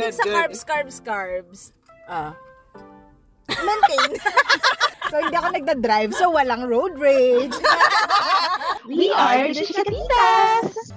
Pagdating 0.00 0.08
good, 0.08 0.16
sa 0.16 0.24
good. 0.24 0.34
carbs, 0.34 0.60
carbs, 0.62 0.96
carbs, 0.98 1.60
Ah. 2.06 2.32
maintain. 3.46 4.10
So, 5.10 5.18
hindi 5.18 5.34
ako 5.34 5.48
nagda-drive, 5.50 6.14
so 6.14 6.30
walang 6.30 6.70
road 6.70 6.94
rage. 6.94 7.50
We 8.86 9.10
are 9.10 9.50
the 9.50 9.58
Chikatitas! 9.58 10.94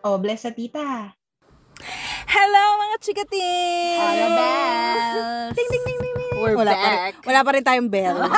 Oh, 0.00 0.16
bless 0.16 0.46
sa 0.46 0.54
tita. 0.54 1.10
Hello, 2.24 2.64
mga 2.78 2.96
chikatin! 3.02 3.98
Hello, 3.98 4.26
bells. 4.32 5.50
Ding, 5.52 5.66
ding, 5.66 5.82
ding, 5.82 5.98
ding, 5.98 6.14
ding. 6.14 6.38
We're 6.38 6.54
wala 6.54 6.70
Pa 6.70 6.78
back. 6.78 6.94
rin, 7.18 7.26
wala 7.26 7.40
pa 7.42 7.50
rin 7.50 7.64
tayong 7.66 7.90
bell. 7.90 8.16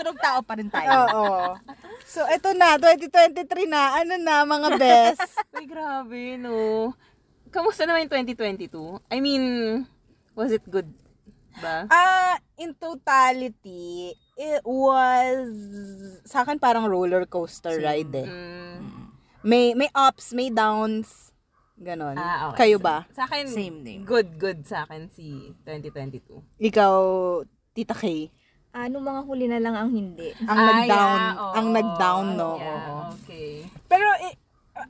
Tunog 0.00 0.16
tao 0.16 0.40
pa 0.40 0.56
rin 0.56 0.72
tayo. 0.72 0.88
Oo. 1.12 1.60
So, 2.08 2.24
eto 2.26 2.56
na, 2.56 2.80
2023 2.80 3.68
na. 3.68 4.00
Ano 4.00 4.16
na, 4.16 4.42
mga 4.42 4.68
best? 4.80 5.28
Ay, 5.56 5.68
grabe, 5.68 6.40
no. 6.40 6.90
Kamusta 7.52 7.84
naman 7.84 8.08
yung 8.08 8.24
2022? 8.24 8.72
I 9.12 9.20
mean, 9.20 9.44
was 10.32 10.48
it 10.50 10.64
good 10.64 10.88
ba? 11.60 11.84
Ah, 11.86 12.40
in 12.56 12.72
totality, 12.72 14.16
it 14.34 14.62
was, 14.64 15.44
sa 16.24 16.40
akin 16.40 16.56
parang 16.56 16.88
roller 16.88 17.28
coaster 17.28 17.76
ride 17.76 18.14
eh. 18.16 18.24
Mm, 18.24 18.78
May, 19.42 19.72
may 19.74 19.92
ups, 19.92 20.32
may 20.32 20.48
downs. 20.48 21.28
Ganon. 21.76 22.12
ah, 22.14 22.52
okay. 22.52 22.68
Kayo 22.68 22.76
ba? 22.76 23.08
Sa 23.12 23.24
akin, 23.24 23.48
Same 23.48 23.80
din. 23.80 24.00
good, 24.04 24.36
good 24.36 24.64
sa 24.64 24.84
akin 24.84 25.08
si 25.08 25.52
2022. 25.64 26.60
Ikaw, 26.60 26.94
Tita 27.72 27.96
Kay, 27.96 28.28
Ano 28.70 29.02
mga 29.02 29.26
huli 29.26 29.50
na 29.50 29.58
lang 29.58 29.74
ang 29.74 29.90
hindi? 29.90 30.30
ang 30.46 30.54
Ah, 30.54 30.66
nag-down, 30.70 31.18
yeah, 31.18 31.34
oo. 31.36 31.54
ang 31.58 31.68
nag-down, 31.74 32.26
no? 32.38 32.50
Yeah, 32.54 33.10
okay. 33.10 33.66
Pero, 33.90 34.06
eh, 34.22 34.38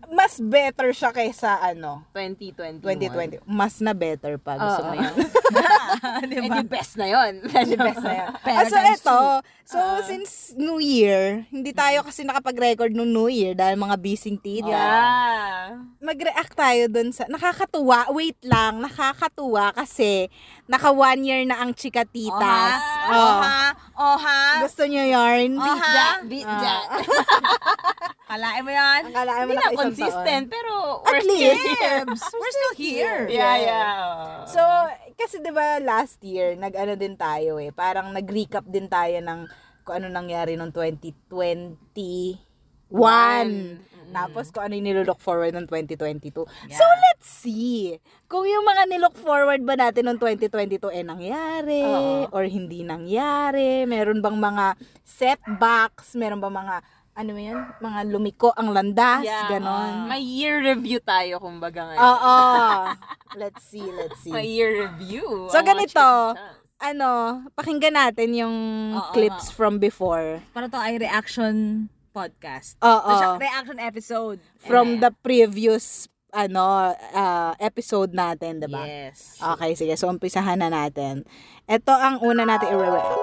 mas 0.08 0.38
better 0.38 0.90
siya 0.90 1.10
kaysa 1.10 1.58
ano, 1.58 2.02
2021. 2.12 2.80
2020. 2.80 3.44
Mas 3.44 3.78
na 3.78 3.92
better 3.92 4.36
pa. 4.36 4.56
Gusto 4.56 4.80
mo 4.82 4.92
Oo. 4.92 5.02
yun? 5.02 5.14
Eh, 6.30 6.46
di 6.46 6.62
best 6.64 6.94
na 6.94 7.06
yun. 7.06 7.42
Medyo 7.50 7.76
best 7.76 8.00
na. 8.00 8.38
Pero 8.40 8.56
Ah, 8.56 8.64
so, 8.64 8.76
eto. 8.78 9.18
So, 9.66 9.78
Ah. 9.78 10.02
since 10.02 10.32
New 10.54 10.78
Year, 10.78 11.46
hindi 11.48 11.70
tayo 11.70 12.02
kasi 12.02 12.22
nakapag-record 12.22 12.90
nung 12.90 13.06
New 13.06 13.26
Year 13.26 13.54
dahil 13.54 13.74
mga 13.74 13.96
busy 13.98 14.34
tita. 14.34 14.66
Yeah. 14.66 15.78
Mag-react 15.98 16.54
tayo 16.54 16.86
dun 16.86 17.10
sa... 17.10 17.26
Nakakatuwa. 17.26 18.10
Wait 18.10 18.38
lang. 18.42 18.78
Nakakatuwa 18.78 19.70
kasi 19.72 20.26
naka 20.66 20.90
one 20.90 21.22
year 21.22 21.42
na 21.44 21.58
ang 21.58 21.70
chikatitas. 21.70 22.78
Oha, 23.06 23.14
oha, 23.14 23.62
oha. 23.96 24.40
Gusto 24.62 24.86
nyo 24.86 25.02
yarn? 25.02 25.54
Oha. 25.54 26.22
Beat 26.26 26.46
Ah. 26.46 26.60
that. 26.62 26.86
Kalain 28.30 28.62
mo 28.62 28.70
yan? 28.70 29.10
Akala 29.10 29.42
mo 29.42 29.50
Hindi 29.50 29.58
na 29.58 29.74
consistent, 29.74 30.44
pero 30.46 31.02
we're 31.02 31.18
At 31.18 31.26
least. 31.26 31.66
We're 32.30 32.54
still 32.54 32.76
here. 32.78 33.26
Yeah, 33.26 33.56
yeah. 33.58 34.46
So, 34.46 34.62
kasi 35.18 35.42
'di 35.42 35.50
ba 35.50 35.82
last 35.82 36.22
year, 36.22 36.54
nag-ano 36.54 36.94
din 36.94 37.18
tayo 37.18 37.58
eh, 37.58 37.74
parang 37.74 38.14
nag-recap 38.14 38.62
din 38.70 38.86
tayo 38.86 39.18
ng 39.18 39.50
kung 39.82 39.98
ano 39.98 40.06
nangyari 40.14 40.54
noong 40.54 40.70
2021. 40.70 42.38
Tapos 44.10 44.50
kung 44.50 44.66
ano 44.66 44.74
yung 44.74 44.86
nilook 44.90 45.22
forward 45.22 45.54
ng 45.54 45.66
2022. 45.70 46.42
So, 46.74 46.84
let's 47.10 47.26
see. 47.30 47.94
Kung 48.26 48.42
yung 48.42 48.66
mga 48.66 48.90
nilook 48.90 49.14
forward 49.14 49.62
ba 49.62 49.78
natin 49.78 50.10
noong 50.10 50.18
2022 50.18 50.90
eh 50.90 51.06
nangyari 51.06 51.82
Oo. 51.86 52.26
or 52.34 52.42
hindi 52.50 52.82
nangyari. 52.82 53.86
Meron 53.86 54.18
bang 54.18 54.34
mga 54.34 54.74
setbacks? 55.06 56.18
Meron 56.18 56.42
bang 56.42 56.58
mga 56.58 56.76
ano 57.20 57.36
yun? 57.36 57.60
Mga 57.84 58.00
lumiko 58.08 58.48
ang 58.56 58.72
landas? 58.72 59.28
Yeah. 59.28 59.52
ganon. 59.52 60.08
May 60.08 60.24
year 60.24 60.64
review 60.64 61.04
tayo, 61.04 61.36
kumbaga 61.36 61.92
ngayon. 61.92 62.00
Oo. 62.00 62.36
let's 63.40 63.60
see, 63.68 63.84
let's 63.84 64.16
see. 64.24 64.32
May 64.32 64.48
year 64.48 64.88
review. 64.88 65.52
So, 65.52 65.60
ang 65.60 65.68
mga 65.68 65.70
ganito. 65.76 66.06
ano, 66.80 67.10
pakinggan 67.52 67.92
natin 67.92 68.32
yung 68.32 68.56
Oo 68.96 69.12
clips 69.12 69.52
from 69.52 69.76
before. 69.76 70.40
Para 70.56 70.72
to 70.72 70.80
ay 70.80 70.96
reaction 70.96 71.86
podcast. 72.16 72.80
Oo. 72.80 73.36
Reaction 73.36 73.76
episode. 73.76 74.40
From 74.56 75.04
the 75.04 75.12
previous 75.20 76.08
ano 76.30 76.94
uh, 76.94 77.52
episode 77.58 78.14
natin, 78.14 78.62
'di 78.62 78.70
ba? 78.70 78.86
Yes. 78.86 79.34
Okay, 79.42 79.74
sige. 79.74 79.92
So 79.98 80.06
umpisahan 80.08 80.62
na 80.62 80.70
natin. 80.70 81.26
Ito 81.66 81.90
ang 81.90 82.22
una 82.22 82.46
natin 82.46 82.70
i-react. 82.70 83.18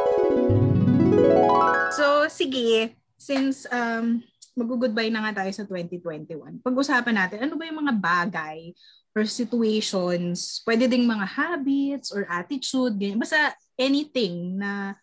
So, 1.98 2.30
sige, 2.30 2.94
since 3.18 3.66
um, 3.74 4.22
mag-goodbye 4.58 5.14
na 5.14 5.22
nga 5.28 5.44
tayo 5.44 5.52
sa 5.54 5.66
2021, 5.70 6.66
pag-usapan 6.66 7.14
natin, 7.14 7.46
ano 7.46 7.54
ba 7.54 7.70
yung 7.70 7.86
mga 7.86 7.94
bagay 7.98 8.74
or 9.14 9.26
situations, 9.26 10.62
pwede 10.66 10.90
ding 10.90 11.06
mga 11.06 11.26
habits 11.26 12.10
or 12.14 12.26
attitude, 12.30 12.98
ganyan. 12.98 13.22
Basta 13.22 13.54
anything 13.78 14.58
na 14.58 14.98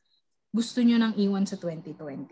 gusto 0.54 0.82
nyo 0.82 0.98
nang 0.98 1.14
iwan 1.18 1.46
sa 1.46 1.58
2021. 1.58 2.30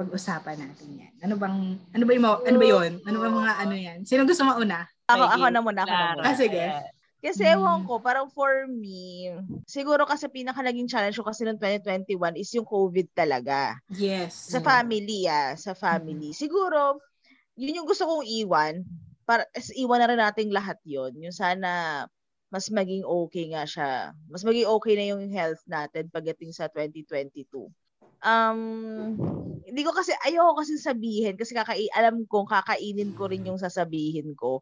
Pag-usapan 0.00 0.56
natin 0.56 0.88
yan. 0.96 1.14
Ano 1.20 1.36
bang, 1.36 1.56
ano 1.76 2.04
ba 2.08 2.12
yung, 2.16 2.26
ano 2.28 2.56
ba 2.56 2.66
yun? 2.66 2.92
Ano 3.04 3.16
ba 3.20 3.28
mga 3.28 3.52
ano 3.68 3.74
yan? 3.76 3.98
Sino 4.08 4.24
gusto 4.24 4.44
mauna? 4.44 4.88
Ako, 5.08 5.24
ako 5.28 5.44
na 5.52 5.60
muna, 5.60 5.80
ako 5.84 5.92
na 5.92 6.06
muna. 6.16 6.24
Ah, 6.24 6.36
sige. 6.36 6.64
Kasi 7.22 7.46
Mm. 7.46 7.54
ewan 7.54 7.80
ko, 7.86 8.02
parang 8.02 8.26
for 8.34 8.66
me, 8.66 9.30
siguro 9.62 10.02
kasi 10.02 10.26
pinaka 10.26 10.58
naging 10.58 10.90
challenge 10.90 11.14
ko 11.14 11.22
kasi 11.22 11.46
noong 11.46 11.62
2021 11.62 12.34
is 12.34 12.50
yung 12.50 12.66
COVID 12.66 13.14
talaga. 13.14 13.78
Yes. 13.94 14.50
Sa 14.50 14.58
family, 14.58 15.30
ah, 15.30 15.54
sa 15.54 15.70
family. 15.78 16.34
Siguro, 16.34 16.98
yun 17.54 17.78
yung 17.78 17.86
gusto 17.86 18.10
kong 18.10 18.26
iwan. 18.26 18.82
Para, 19.22 19.46
iwan 19.78 20.02
na 20.02 20.10
rin 20.10 20.18
nating 20.18 20.50
lahat 20.50 20.82
yon 20.82 21.14
Yung 21.22 21.32
sana 21.32 22.04
mas 22.52 22.68
maging 22.68 23.06
okay 23.06 23.48
nga 23.54 23.64
siya. 23.64 24.12
Mas 24.28 24.42
maging 24.44 24.66
okay 24.68 24.92
na 24.98 25.14
yung 25.14 25.24
health 25.30 25.62
natin 25.64 26.10
pagdating 26.12 26.50
sa 26.52 26.68
2022. 26.68 27.70
Um, 28.22 29.16
hindi 29.64 29.82
ko 29.86 29.94
kasi, 29.94 30.12
ayoko 30.26 30.60
kasi 30.60 30.76
sabihin 30.76 31.38
kasi 31.38 31.54
kakai, 31.56 31.88
alam 31.96 32.26
kong 32.28 32.50
kakainin 32.50 33.14
ko 33.16 33.30
rin 33.30 33.46
yung 33.46 33.56
sasabihin 33.56 34.36
ko. 34.36 34.60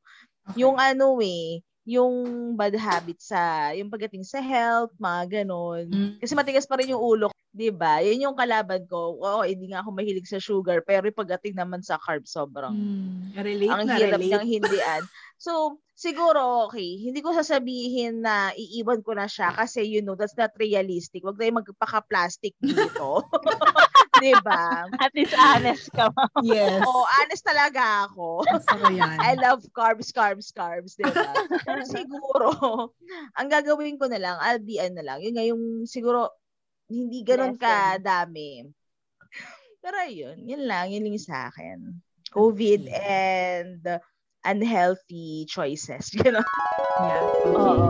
Okay. 0.55 0.63
Yung 0.63 0.79
ano 0.79 1.19
eh, 1.25 1.65
yung 1.89 2.15
bad 2.55 2.77
habits 2.77 3.33
sa, 3.33 3.73
yung 3.73 3.89
pagdating 3.89 4.23
sa 4.23 4.39
health, 4.39 4.93
mga 5.01 5.43
ganon. 5.43 5.89
Mm. 5.89 6.13
Kasi 6.21 6.33
matigas 6.37 6.69
pa 6.69 6.77
rin 6.77 6.93
yung 6.93 7.03
ulo 7.03 7.31
'di 7.51 7.75
ba? 7.75 7.99
Yun 8.03 8.31
yung 8.31 8.37
kalaban 8.39 8.87
ko. 8.87 9.19
Oo, 9.19 9.43
hindi 9.43 9.71
nga 9.71 9.83
ako 9.83 9.91
mahilig 9.91 10.31
sa 10.31 10.39
sugar, 10.39 10.83
pero 10.87 11.07
yung 11.11 11.19
pagdating 11.19 11.59
naman 11.59 11.83
sa 11.83 11.99
carbs 11.99 12.31
sobrang 12.35 12.75
Mm, 12.75 13.35
relate 13.43 13.71
ang 13.75 13.87
na 13.87 13.97
hirap 13.99 14.21
relate. 14.23 14.35
ng 14.39 14.47
hindian. 14.47 15.03
So, 15.41 15.81
siguro 15.97 16.69
okay, 16.69 17.01
hindi 17.01 17.25
ko 17.25 17.33
sasabihin 17.33 18.21
na 18.21 18.53
iiwan 18.53 19.01
ko 19.01 19.17
na 19.17 19.25
siya 19.25 19.57
kasi 19.57 19.89
you 19.89 20.05
know, 20.05 20.13
that's 20.13 20.37
not 20.37 20.53
realistic. 20.61 21.25
Huwag 21.25 21.41
tayong 21.41 21.65
magpaka-plastic 21.65 22.53
dito. 22.61 23.25
'Di 24.21 24.37
ba? 24.45 24.85
At 25.05 25.13
least 25.17 25.33
honest 25.33 25.89
ka, 25.97 26.13
ma'am. 26.13 26.45
Yes. 26.45 26.85
Oh, 26.85 27.09
honest 27.09 27.45
talaga 27.45 28.05
ako. 28.05 28.45
Gusto 28.45 28.85
yan. 28.93 29.17
I 29.25 29.41
love 29.41 29.65
carbs, 29.73 30.13
carbs, 30.13 30.53
carbs, 30.53 30.93
di 31.01 31.09
ba? 31.09 31.33
Pero 31.65 31.81
siguro, 31.97 32.49
ang 33.35 33.49
gagawin 33.49 33.97
ko 33.97 34.07
na 34.13 34.21
lang, 34.21 34.37
I'll 34.45 34.61
be 34.61 34.77
ano 34.77 35.01
lang, 35.01 35.25
yun 35.25 35.35
nga 35.37 35.45
yung 35.49 35.63
siguro, 35.89 36.29
hindi 36.93 37.25
ganun 37.25 37.57
kadami. 37.57 38.69
Pero 39.81 39.97
yun, 40.13 40.45
yun 40.45 40.69
lang, 40.69 40.93
yun 40.93 41.01
lang 41.09 41.17
yung 41.17 41.25
sa 41.25 41.49
akin. 41.49 41.97
COVID 42.31 42.87
and 42.93 43.83
unhealthy 44.45 45.49
choices. 45.49 46.13
Gano'n. 46.21 46.45
Yeah. 47.01 47.25
Oo. 47.49 47.81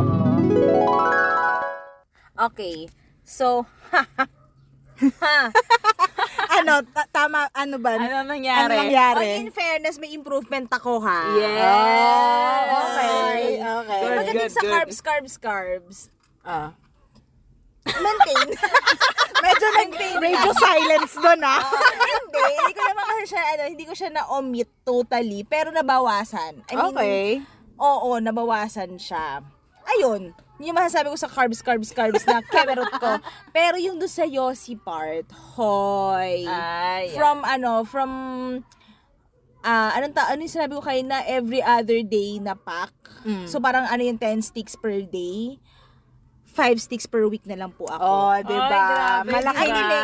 Okay. 2.39 2.89
So, 3.27 3.67
ano, 6.61 6.75
ta- 6.87 7.09
tama, 7.11 7.49
ano 7.51 7.77
ba? 7.77 7.91
Ano 7.95 8.05
Ano 8.07 8.31
nangyari? 8.31 8.75
nangyari? 8.79 9.27
oh, 9.35 9.41
in 9.41 9.51
fairness, 9.51 9.97
may 9.97 10.11
improvement 10.11 10.69
ako 10.69 11.01
ha. 11.01 11.21
Yes! 11.35 12.67
Oh, 12.67 12.81
okay, 12.87 13.41
okay. 13.59 14.01
Good, 14.01 14.17
Pagdating 14.17 14.37
good, 14.43 14.53
sa 14.53 14.61
good. 14.61 14.71
carbs, 14.71 14.99
carbs, 15.01 15.35
carbs, 15.37 15.97
Ah. 16.41 16.73
maintain. 17.87 18.49
Medyo 19.41 19.67
nag-radio 19.73 20.53
silence 20.53 21.13
doon, 21.17 21.41
ah. 21.43 21.65
hindi, 21.65 22.41
hindi 22.45 22.73
ko 22.73 22.83
naman 22.85 23.05
kasi 23.09 23.25
siya, 23.27 23.43
ano, 23.49 23.63
hindi 23.67 23.85
ko 23.85 23.95
siya 23.95 24.11
na-omit 24.13 24.69
totally, 24.83 25.41
pero 25.43 25.73
nabawasan. 25.73 26.61
I 26.69 26.75
mean, 26.77 26.93
okay. 26.93 27.25
oo, 27.77 28.21
nabawasan 28.21 29.01
siya. 29.01 29.41
Ayun, 29.89 30.37
yun 30.61 30.69
yung 30.69 30.77
masasabi 30.77 31.09
ko 31.09 31.17
sa 31.17 31.25
carbs, 31.25 31.65
carbs, 31.65 31.89
carbs 31.97 32.21
na 32.29 32.45
kemerot 32.45 32.93
ko. 33.01 33.17
Pero 33.57 33.81
yung 33.81 33.97
doon 33.97 34.13
sa 34.13 34.29
Yossi 34.29 34.77
part, 34.77 35.25
hoy. 35.57 36.45
Ay, 36.45 37.17
From 37.17 37.41
ano, 37.41 37.81
from 37.89 38.13
ah 39.61 39.93
anong 39.97 40.13
ta 40.13 40.29
ano 40.29 40.41
yung 40.41 40.53
sinabi 40.53 40.73
ko 40.77 40.85
kayo 40.85 41.01
na 41.01 41.25
every 41.25 41.65
other 41.65 42.05
day 42.05 42.37
na 42.37 42.53
pack. 42.53 42.93
Mm. 43.25 43.49
So 43.49 43.57
parang 43.57 43.89
ano 43.89 44.05
yung 44.05 44.21
10 44.21 44.45
sticks 44.45 44.77
per 44.77 45.01
day. 45.01 45.57
five 46.51 46.83
sticks 46.83 47.07
per 47.07 47.23
week 47.31 47.47
na 47.47 47.55
lang 47.55 47.71
po 47.71 47.87
ako. 47.87 48.03
Oh, 48.03 48.35
'di 48.43 48.59
ba? 48.59 49.23
Malaking 49.23 49.71
diba? 49.71 50.01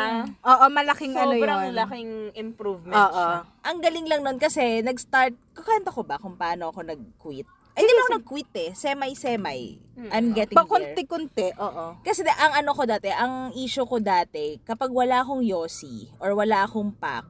Oo, 0.46 0.64
malaking 0.70 1.12
ano 1.18 1.34
'yun. 1.34 1.42
Sobrang 1.42 1.62
laking 1.74 2.10
improvement 2.38 2.94
Oo. 2.94 3.10
siya. 3.12 3.42
Ang 3.66 3.78
galing 3.82 4.06
lang 4.06 4.22
nun 4.22 4.38
kasi 4.38 4.78
nag-start, 4.78 5.34
kukanta 5.52 5.90
ko 5.90 6.06
ba 6.06 6.22
kung 6.22 6.38
paano 6.38 6.70
ako 6.70 6.86
nag-quit? 6.86 7.50
Hindi 7.76 7.92
lang 7.92 8.04
ako 8.08 8.12
nag-quit 8.16 8.52
eh. 8.56 8.70
Semi-semi. 8.72 9.60
I'm 10.08 10.32
getting 10.32 10.56
Pa 10.56 10.64
there. 10.64 10.72
konti-konti, 10.92 11.56
oo. 11.56 12.00
Kasi 12.00 12.24
da- 12.24 12.36
ang 12.36 12.52
ano 12.64 12.72
ko 12.72 12.84
dati, 12.84 13.08
ang 13.12 13.52
issue 13.56 13.84
ko 13.84 14.00
dati, 14.00 14.60
kapag 14.64 14.92
wala 14.92 15.20
akong 15.20 15.44
yosi 15.44 16.08
or 16.20 16.32
wala 16.36 16.64
akong 16.64 16.92
pack, 16.92 17.24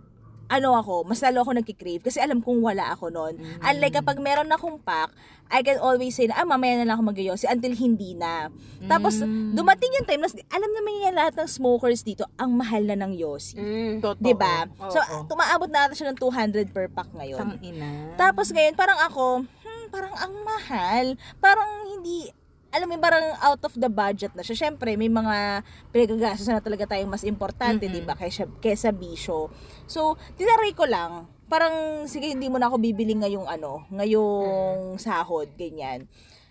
ano 0.46 0.78
ako, 0.78 1.02
mas 1.06 1.18
lalo 1.22 1.42
ako 1.42 1.58
nagkikrave 1.58 2.02
kasi 2.06 2.22
alam 2.22 2.38
kong 2.38 2.62
wala 2.62 2.94
ako 2.94 3.10
noon. 3.10 3.34
Unlike 3.62 4.02
kapag 4.02 4.22
meron 4.22 4.50
akong 4.50 4.78
pack, 4.78 5.10
I 5.46 5.62
can 5.62 5.78
always 5.78 6.14
say 6.14 6.26
na, 6.26 6.42
ah, 6.42 6.46
mamaya 6.46 6.82
na 6.82 6.90
lang 6.90 6.98
ako 6.98 7.04
mag 7.06 7.18
until 7.22 7.74
hindi 7.74 8.18
na. 8.18 8.50
Tapos, 8.90 9.22
dumating 9.54 9.94
yung 9.94 10.06
time 10.06 10.22
na, 10.26 10.30
alam 10.50 10.70
naman 10.74 11.06
yan 11.06 11.14
lahat 11.14 11.34
ng 11.38 11.50
smokers 11.50 12.02
dito, 12.02 12.26
ang 12.34 12.50
mahal 12.50 12.82
na 12.82 12.98
ng 12.98 13.14
yosi. 13.14 13.54
Mm. 13.54 13.94
Totoo. 14.02 14.22
'Di 14.22 14.34
ba? 14.34 14.66
Oo. 14.66 14.90
So, 14.90 14.98
tumaabot 15.30 15.70
na 15.70 15.86
ata 15.86 15.94
siya 15.94 16.10
ng 16.10 16.18
200 16.18 16.74
per 16.74 16.90
pack 16.90 17.14
ngayon. 17.14 17.38
Tang 17.38 17.58
ina. 17.62 18.14
Tapos 18.18 18.50
ngayon, 18.50 18.74
parang 18.74 18.98
ako, 19.06 19.46
parang 19.88 20.14
ang 20.16 20.34
mahal. 20.44 21.06
Parang 21.38 21.88
hindi, 21.90 22.30
alam 22.74 22.92
mo, 22.92 23.00
parang 23.00 23.24
out 23.40 23.62
of 23.64 23.74
the 23.78 23.88
budget 23.88 24.36
na 24.36 24.44
siya. 24.44 24.66
Siyempre, 24.66 24.94
may 25.00 25.08
mga 25.08 25.64
pinagagastos 25.94 26.48
na 26.50 26.60
talaga 26.60 26.84
tayong 26.84 27.08
mas 27.08 27.24
importante, 27.24 27.88
di 27.88 28.04
ba, 28.04 28.12
kaysa, 28.12 28.44
kaysa 28.60 28.92
bisyo. 28.92 29.48
So, 29.88 30.20
tinaray 30.36 30.76
ko 30.76 30.84
lang, 30.84 31.30
parang, 31.48 32.04
sige, 32.04 32.36
hindi 32.36 32.52
mo 32.52 32.60
na 32.60 32.68
ako 32.68 32.76
bibili 32.82 33.16
ngayong 33.16 33.48
ano, 33.48 33.86
ngayong 33.94 35.00
sahod, 35.00 35.48
ganyan. 35.56 36.04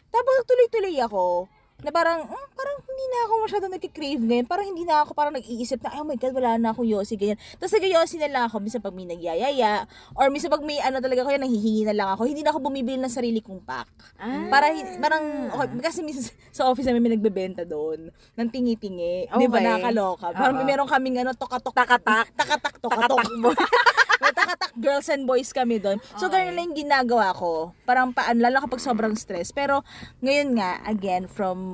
Tapos, 0.10 0.36
tuloy-tuloy 0.48 0.96
ako, 1.04 1.52
na 1.84 1.92
parang, 1.92 2.24
hmm, 2.24 2.48
parang 2.56 2.78
hindi 2.88 3.06
na 3.12 3.18
ako 3.28 3.34
masyadong 3.44 3.74
nagkikrave 3.76 4.22
ngayon. 4.24 4.48
Parang 4.48 4.68
hindi 4.72 4.84
na 4.88 5.04
ako 5.04 5.12
parang 5.12 5.36
nag-iisip 5.36 5.84
na, 5.84 6.00
oh 6.00 6.08
my 6.08 6.16
God, 6.16 6.34
wala 6.36 6.56
na 6.56 6.72
akong 6.72 6.88
yosi, 6.88 7.20
ganyan. 7.20 7.36
Tapos 7.60 7.76
nag-yosi 7.76 8.16
na 8.24 8.30
lang 8.32 8.44
ako, 8.48 8.64
minsan 8.64 8.80
pag 8.80 8.96
may 8.96 9.04
nagyayaya, 9.04 9.84
or 10.16 10.32
minsan 10.32 10.48
pag 10.48 10.64
may 10.64 10.80
ano 10.80 11.04
talaga 11.04 11.28
ko 11.28 11.30
yan, 11.36 11.44
nanghihingi 11.44 11.84
na 11.84 11.96
lang 11.96 12.10
ako. 12.16 12.30
Hindi 12.30 12.42
na 12.46 12.56
ako 12.56 12.60
bumibili 12.64 12.96
ng 12.96 13.12
sarili 13.12 13.44
kong 13.44 13.68
pack. 13.68 13.90
Ah. 14.16 14.48
Para, 14.48 14.72
parang, 15.04 15.24
okay, 15.52 15.68
kasi 15.84 16.00
minsan 16.06 16.32
sa 16.56 16.72
office 16.72 16.88
namin 16.88 17.04
may 17.04 17.12
nagbebenta 17.20 17.68
doon, 17.68 18.08
ng 18.14 18.48
tingi-tingi. 18.48 19.28
Di 19.36 19.48
ba, 19.52 19.58
Okay. 19.60 19.68
nakakaloka. 19.68 20.28
Parang 20.36 20.56
Oo. 20.62 20.68
meron 20.68 20.88
kaming 20.88 21.24
ano, 21.24 21.32
tokatok. 21.36 21.76
Takatak. 21.76 22.28
Takatak, 22.36 22.76
tokatok. 22.80 23.24
may 24.24 24.32
takatak 24.32 24.72
girls 24.80 25.08
and 25.12 25.28
boys 25.28 25.52
kami 25.52 25.80
doon. 25.80 26.00
So, 26.16 26.32
ganun 26.32 26.56
lang 26.56 26.72
yung 26.72 26.88
ginagawa 26.88 27.36
ko. 27.36 27.76
Parang 27.84 28.12
paan, 28.16 28.40
lalo 28.40 28.64
kapag 28.64 28.84
sobrang 28.84 29.16
stress. 29.16 29.52
Pero, 29.52 29.84
ngayon 30.24 30.60
nga, 30.60 30.80
again, 30.88 31.28
from 31.28 31.65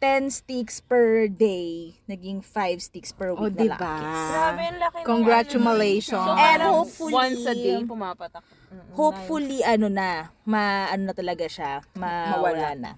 10 0.00 0.28
sticks 0.28 0.80
per 0.80 1.26
day, 1.26 1.96
naging 2.04 2.40
5 2.40 2.82
sticks 2.82 3.10
per 3.10 3.32
week 3.32 3.56
na 3.56 3.64
diba? 3.64 3.78
lang. 3.80 4.28
Grabe, 4.28 4.62
ang 4.62 4.78
laki 4.78 4.96
ng 5.00 5.06
Congratulations. 5.06 6.28
So, 6.28 6.36
And 6.36 6.60
hopefully- 6.62 7.14
once 7.14 7.42
a 7.44 7.54
day, 7.54 7.80
pumapatak. 7.80 8.42
Mm, 8.74 8.90
Hopefully, 8.94 9.62
ano 9.62 9.86
na, 9.86 10.08
ma, 10.42 10.86
ano 10.86 11.06
na 11.06 11.14
talaga 11.14 11.46
siya, 11.46 11.82
mawala 11.94 12.74
na. 12.74 12.90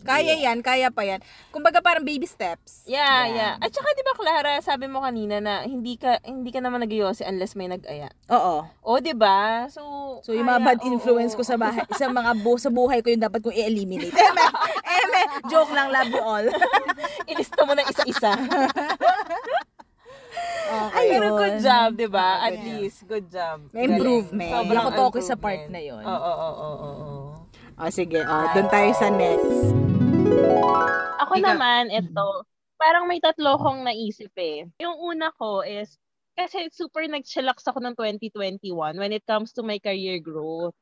Kaya 0.00 0.34
yan, 0.34 0.58
kaya 0.60 0.90
pa 0.90 1.02
yan. 1.02 1.18
Kumbaga 1.50 1.78
parang 1.78 2.02
baby 2.02 2.24
steps. 2.24 2.86
Yeah, 2.86 3.26
yeah. 3.26 3.52
At 3.58 3.70
saka 3.70 3.90
'di 3.90 4.02
ba 4.02 4.14
Clara, 4.14 4.54
sabi 4.60 4.86
mo 4.86 4.98
kanina 4.98 5.38
na 5.38 5.62
hindi 5.62 5.94
ka 5.94 6.22
hindi 6.22 6.48
ka 6.48 6.58
naman 6.58 6.82
nagyosi 6.82 7.22
unless 7.22 7.54
may 7.54 7.66
nag-aya. 7.66 8.10
Oo. 8.28 8.66
O 8.80 8.90
'di 8.96 9.14
ba? 9.14 9.66
So 9.66 9.82
So, 10.20 10.30
yung 10.30 10.46
mga 10.46 10.62
kaya, 10.62 10.68
bad 10.68 10.80
influence 10.84 11.32
oo. 11.32 11.38
ko 11.38 11.44
sa 11.44 11.56
bahay, 11.56 11.82
sa 11.94 12.06
mga 12.06 12.30
bu 12.38 12.54
sa 12.54 12.68
buhay 12.68 13.00
ko 13.00 13.08
yung 13.08 13.22
dapat 13.22 13.40
kong 13.40 13.56
i-eliminate. 13.56 14.12
Eme, 14.20 14.44
eme, 14.84 15.22
joke 15.48 15.72
lang, 15.72 15.88
love 15.88 16.10
you 16.10 16.20
all. 16.20 16.46
ilista 17.30 17.64
mo 17.64 17.72
ng 17.72 17.86
isa-isa. 17.88 18.32
Okay. 20.70 21.06
Pero 21.10 21.34
good 21.34 21.58
job, 21.58 21.88
'di 21.92 22.06
ba? 22.06 22.46
At 22.46 22.54
least 22.56 23.02
good 23.04 23.26
job. 23.26 23.66
May 23.70 23.90
improvement. 23.90 24.70
Ako 24.70 24.90
focus 25.10 25.26
sa 25.26 25.34
part 25.34 25.66
na 25.66 25.82
yun. 25.82 25.98
Oo, 25.98 26.06
oo, 26.06 26.30
oo, 26.30 26.50
oo, 26.54 26.90
oo. 26.94 27.30
O, 27.74 27.90
sige. 27.90 28.22
O, 28.22 28.34
doon 28.54 28.68
tayo 28.68 28.90
sa 28.94 29.10
next. 29.10 29.74
Ako 31.18 31.32
Ikaw- 31.34 31.46
naman, 31.48 31.90
ito, 31.90 32.26
parang 32.76 33.04
may 33.04 33.18
tatlo 33.18 33.58
kong 33.58 33.82
naisip 33.82 34.30
eh. 34.36 34.68
Yung 34.78 34.94
una 34.96 35.32
ko 35.32 35.60
is, 35.60 35.98
kasi 36.32 36.70
super 36.70 37.02
nag-chillax 37.04 37.66
ako 37.66 37.82
ng 37.82 37.94
2021 37.98 38.70
when 38.94 39.10
it 39.10 39.24
comes 39.24 39.50
to 39.50 39.60
my 39.60 39.76
career 39.76 40.16
growth. 40.16 40.78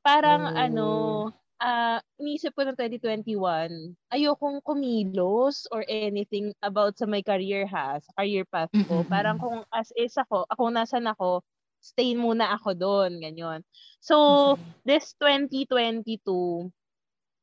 Parang 0.00 0.44
Oh. 0.46 0.56
ano, 0.56 0.86
ah 1.60 2.00
iniisip 2.16 2.56
ko 2.56 2.64
ng 2.64 2.76
2021, 2.76 3.92
ayokong 4.16 4.64
kumilos 4.64 5.68
or 5.68 5.84
anything 5.86 6.56
about 6.64 6.96
sa 6.96 7.04
my 7.04 7.20
career 7.20 7.68
ha, 7.68 8.00
sa 8.00 8.10
career 8.16 8.48
path 8.48 8.72
ko. 8.88 9.04
Mm-mm. 9.04 9.12
Parang 9.12 9.36
kung 9.36 9.60
as 9.70 9.92
is 9.94 10.16
ako, 10.16 10.48
ako 10.48 10.72
nasan 10.72 11.04
ako, 11.04 11.44
stay 11.80 12.16
muna 12.16 12.56
ako 12.56 12.72
doon, 12.72 13.20
ganyan. 13.20 13.60
So, 14.00 14.56
this 14.88 15.12
2022, 15.20 16.16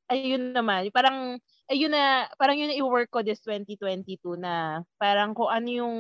ayun 0.10 0.44
naman, 0.54 0.90
parang 0.90 1.38
ayun 1.70 1.94
na, 1.94 2.25
parang 2.42 2.58
yun 2.58 2.74
na 2.74 2.78
i-work 2.78 3.13
ko 3.13 3.22
this 3.22 3.42
2022 3.46 4.18
na 4.40 4.81
parang 4.98 5.38
kung 5.38 5.50
ano 5.50 5.70
yung 5.70 5.98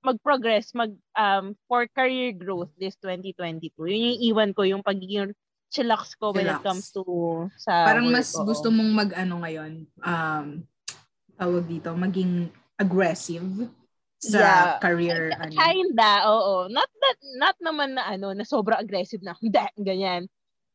mag-progress, 0.00 0.72
mag, 0.72 0.94
um, 1.18 1.52
for 1.68 1.84
career 1.92 2.32
growth 2.32 2.72
this 2.80 2.96
2022. 3.02 3.74
Yun 3.84 4.06
yung 4.14 4.20
iwan 4.32 4.50
ko, 4.56 4.64
yung 4.64 4.84
pagiging 4.86 5.34
chillax 5.70 6.18
ko 6.18 6.34
when 6.34 6.44
it 6.44 6.58
Chillax. 6.58 6.66
comes 6.66 6.86
to 6.92 7.02
sa 7.56 7.86
Parang 7.86 8.10
mas 8.10 8.34
oo. 8.34 8.42
gusto 8.44 8.68
mong 8.68 8.90
mag-ano 8.90 9.34
ngayon, 9.40 9.72
um, 10.02 10.46
tawag 11.38 11.64
dito, 11.64 11.94
maging 11.94 12.50
aggressive 12.76 13.70
sa 14.20 14.36
Yeah. 14.36 14.66
career. 14.82 15.32
ano. 15.32 15.54
Kinda, 15.54 16.12
oo. 16.28 16.68
Not 16.68 16.90
that, 16.90 17.18
not 17.40 17.56
naman 17.62 17.96
na 17.96 18.04
ano, 18.10 18.34
na 18.36 18.44
sobra 18.44 18.76
aggressive 18.76 19.22
na, 19.24 19.32
hindi, 19.40 19.62
ganyan. 19.80 20.28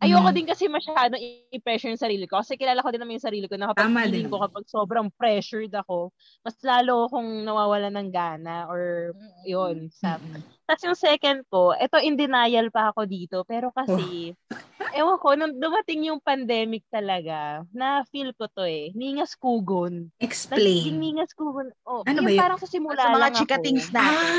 Ayoko 0.06 0.30
Mhm. 0.30 0.36
din 0.38 0.48
kasi 0.48 0.64
masyado 0.70 1.16
i-pressure 1.50 1.90
yung 1.92 2.00
sarili 2.02 2.26
ko. 2.30 2.38
Kasi 2.40 2.56
kilala 2.56 2.86
ko 2.86 2.94
din 2.94 3.02
naman 3.02 3.18
yung 3.18 3.28
sarili 3.28 3.48
ko 3.50 3.58
na 3.58 3.74
kapag 3.74 3.90
Tama 3.90 4.00
feeling 4.06 4.30
din 4.30 4.30
ko 4.30 4.38
kapag 4.46 4.66
sobrang 4.70 5.08
pressured 5.18 5.74
ako, 5.74 6.14
mas 6.46 6.56
lalo 6.62 7.10
akong 7.10 7.42
nawawala 7.44 7.90
ng 7.90 8.10
gana 8.14 8.70
or 8.70 9.12
yun. 9.44 9.90
Sa, 9.90 10.22
Mm-mm. 10.22 10.44
Tapos 10.66 10.84
yung 10.86 10.98
second 10.98 11.40
ko, 11.50 11.74
ito 11.78 11.98
in 12.02 12.18
denial 12.18 12.70
pa 12.70 12.90
ako 12.94 13.06
dito. 13.06 13.46
Pero 13.46 13.70
kasi, 13.74 14.34
ewan 14.98 15.18
ko, 15.22 15.34
nung 15.38 15.54
dumating 15.58 16.10
yung 16.10 16.22
pandemic 16.22 16.82
talaga, 16.90 17.66
na 17.74 18.02
feel 18.10 18.34
ko 18.38 18.50
to 18.50 18.66
eh. 18.66 18.90
Ningas 18.94 19.34
kugon. 19.38 20.10
Nagiging 20.50 20.98
Explain. 20.98 21.02
ningas 21.02 21.32
kugon. 21.34 21.70
Oh, 21.86 22.02
Ano 22.06 22.22
yung 22.22 22.26
ba 22.26 22.32
yun? 22.34 22.42
parang 22.46 22.60
sa 22.62 22.70
simula 22.70 22.98
Sa 22.98 23.10
mga 23.14 23.20
lang 23.20 23.34
chika 23.34 23.56
ako. 23.58 23.64
things 23.66 23.88
natin. 23.94 24.30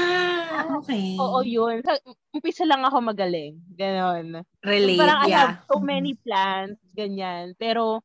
Ah, 0.57 0.63
okay. 0.83 1.03
Oo, 1.19 1.39
yun. 1.47 1.79
Sa, 2.37 2.39
umpisa 2.39 2.65
lang 2.69 2.85
ako 2.85 2.97
magaling. 3.01 3.57
Ganon. 3.73 4.45
Relate, 4.61 5.01
parang 5.01 5.21
I 5.25 5.29
yeah. 5.33 5.41
have 5.41 5.57
so 5.65 5.81
many 5.81 6.13
plans, 6.21 6.77
ganyan. 6.93 7.57
Pero 7.57 8.05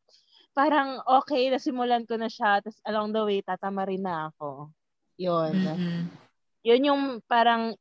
parang 0.56 1.04
okay, 1.04 1.52
nasimulan 1.52 2.08
ko 2.08 2.16
na 2.16 2.32
siya. 2.32 2.64
Tapos 2.64 2.80
along 2.88 3.12
the 3.12 3.22
way, 3.28 3.40
tatama 3.44 3.84
rin 3.84 4.04
na 4.04 4.32
ako. 4.32 4.72
Yun. 5.20 5.54
Mm-mm. 5.54 6.00
Yun 6.64 6.82
yung 6.88 7.02
parang, 7.28 7.76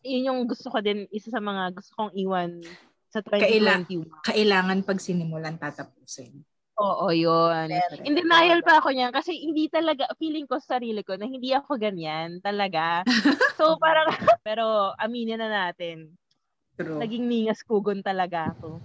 yun 0.00 0.28
yung 0.32 0.40
gusto 0.48 0.72
ko 0.72 0.80
din, 0.80 1.04
isa 1.12 1.28
sa 1.28 1.42
mga 1.42 1.76
gusto 1.76 1.92
kong 1.98 2.12
iwan 2.16 2.62
sa 3.10 3.20
Kaila- 3.20 3.84
2021. 3.84 4.26
Kailangan 4.26 4.78
pag 4.86 4.98
sinimulan 5.02 5.56
tatapusin. 5.58 6.46
Oo, 6.80 7.06
yun. 7.12 7.68
Correct. 7.68 8.00
In 8.08 8.16
denial 8.16 8.64
pa 8.64 8.80
ako 8.80 8.88
niyan 8.96 9.12
kasi 9.12 9.36
hindi 9.36 9.68
talaga, 9.68 10.08
feeling 10.16 10.48
ko 10.48 10.56
sa 10.56 10.80
sarili 10.80 11.04
ko 11.04 11.20
na 11.20 11.28
hindi 11.28 11.52
ako 11.52 11.76
ganyan 11.76 12.40
talaga. 12.40 13.04
so 13.60 13.76
parang, 13.76 14.08
pero 14.46 14.96
aminin 14.96 15.36
na 15.38 15.68
natin, 15.68 16.16
True. 16.80 16.96
naging 16.96 17.28
ningas 17.28 17.60
kugon 17.60 18.00
talaga 18.00 18.56
ako. 18.56 18.80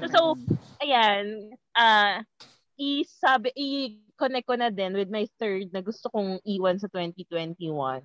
Okay. 0.00 0.08
So, 0.08 0.40
ayan, 0.80 1.52
ah 1.76 2.24
isabi, 2.76 3.52
i-connect 3.56 4.48
ko 4.48 4.56
na 4.56 4.68
din 4.68 4.92
with 4.96 5.08
my 5.08 5.24
third 5.40 5.72
na 5.72 5.80
gusto 5.80 6.08
kong 6.12 6.40
iwan 6.44 6.76
sa 6.80 6.88
2021. 6.92 8.04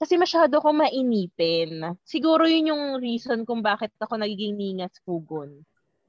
Kasi 0.00 0.16
masyado 0.16 0.56
ko 0.64 0.72
mainipin. 0.72 1.96
Siguro 2.08 2.48
yun 2.48 2.72
yung 2.72 2.84
reason 3.00 3.44
kung 3.44 3.60
bakit 3.60 3.92
ako 4.00 4.16
nagiging 4.16 4.56
ningas 4.56 4.96
kugon. 5.04 5.60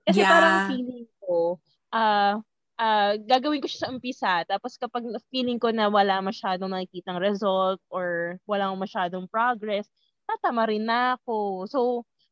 Kasi 0.08 0.24
Yeah. 0.24 0.32
parang 0.32 0.56
feeling 0.72 1.08
ko, 1.20 1.60
ah 1.94 2.40
ah, 2.82 3.14
gagawin 3.20 3.62
ko 3.62 3.70
siya 3.70 3.88
sa 3.88 3.92
umpisa. 3.94 4.32
Tapos 4.50 4.76
kapag 4.82 5.06
feeling 5.30 5.62
ko 5.62 5.70
na 5.70 5.86
wala 5.88 6.18
masyadong 6.26 6.74
nakikitang 6.74 7.22
result 7.22 7.78
or 7.94 8.42
walang 8.50 8.74
masyadong 8.82 9.30
progress, 9.30 9.86
tatama 10.26 10.66
rin 10.66 10.90
na 10.90 11.20
ako. 11.20 11.70
So, 11.70 11.80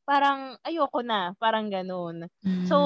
parang 0.09 0.57
ayoko 0.65 1.05
na. 1.05 1.37
Parang 1.37 1.69
ganun. 1.69 2.25
Mm. 2.41 2.65
So, 2.65 2.77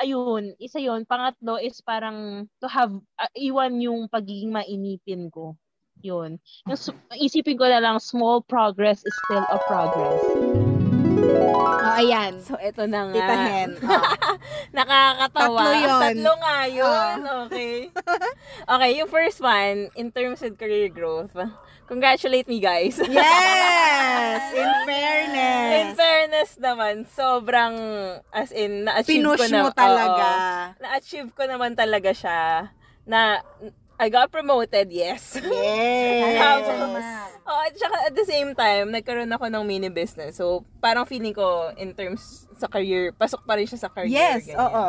ayun, 0.00 0.56
isa 0.56 0.80
yun. 0.80 1.04
Pangatlo 1.04 1.60
is 1.60 1.84
parang 1.84 2.48
to 2.64 2.66
have, 2.70 2.96
uh, 3.20 3.32
iwan 3.36 3.76
yung 3.84 4.08
pagiging 4.08 4.54
mainipin 4.54 5.28
ko. 5.28 5.60
Yun. 6.00 6.40
Yung, 6.64 6.80
isipin 7.20 7.60
ko 7.60 7.68
na 7.68 7.80
lang, 7.80 8.00
small 8.00 8.40
progress 8.40 9.04
is 9.04 9.20
still 9.20 9.44
a 9.52 9.60
progress. 9.60 10.24
Oh, 11.24 11.96
ayan. 11.96 12.40
So, 12.42 12.56
eto 12.60 12.84
na 12.84 13.08
nga. 13.08 13.14
Tita 13.16 13.36
Hen. 13.48 13.70
Oh. 13.84 14.76
Nakakatawa. 14.76 15.60
Tatlo 15.62 15.70
yun. 15.78 16.00
Tatlo 16.02 16.32
nga 16.42 16.56
yun. 16.66 17.16
Okay. 17.46 17.76
okay, 18.66 18.90
yung 18.98 19.08
first 19.08 19.38
one, 19.40 19.88
in 19.94 20.10
terms 20.10 20.42
of 20.42 20.58
career 20.58 20.90
growth, 20.90 21.32
congratulate 21.86 22.50
me, 22.50 22.58
guys. 22.58 22.98
Yes! 22.98 24.40
In 24.52 24.70
fairness. 24.88 25.70
In 25.72 25.88
fairness 25.94 26.50
naman, 26.58 26.94
sobrang, 27.06 27.74
as 28.34 28.50
in, 28.50 28.84
na-achieve 28.84 29.22
ko 29.22 29.38
Pinush 29.38 29.50
na. 29.54 29.62
mo 29.62 29.70
talaga. 29.70 30.26
oo. 30.26 30.82
na-achieve 30.82 31.30
ko 31.32 31.42
naman 31.46 31.72
talaga 31.78 32.10
siya 32.10 32.68
na 33.06 33.40
I 33.98 34.10
got 34.10 34.30
promoted, 34.30 34.90
yes. 34.90 35.38
Yes. 35.38 36.34
Tapos, 36.42 37.04
oh, 37.46 37.60
at 37.62 37.74
saka 37.78 37.96
at 38.10 38.14
the 38.14 38.26
same 38.26 38.50
time, 38.54 38.90
nagkaroon 38.90 39.30
ako 39.30 39.46
ng 39.46 39.62
mini 39.62 39.88
business. 39.88 40.36
So, 40.36 40.66
parang 40.82 41.06
feeling 41.06 41.34
ko 41.34 41.70
in 41.78 41.94
terms 41.94 42.44
sa 42.58 42.66
career, 42.66 43.10
pasok 43.14 43.42
pa 43.46 43.54
rin 43.58 43.66
siya 43.66 43.86
sa 43.86 43.90
career. 43.90 44.10
Yes, 44.10 44.46
ganyan. 44.46 44.62
oo. 44.62 44.86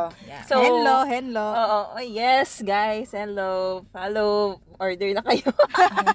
So, 0.49 0.57
hello, 0.61 1.05
hello. 1.05 1.47
Oo, 1.53 1.79
oh, 1.97 2.01
yes, 2.01 2.61
guys, 2.65 3.13
hello, 3.13 3.85
follow, 3.93 4.61
order 4.77 5.09
na 5.13 5.21
kayo. 5.25 5.49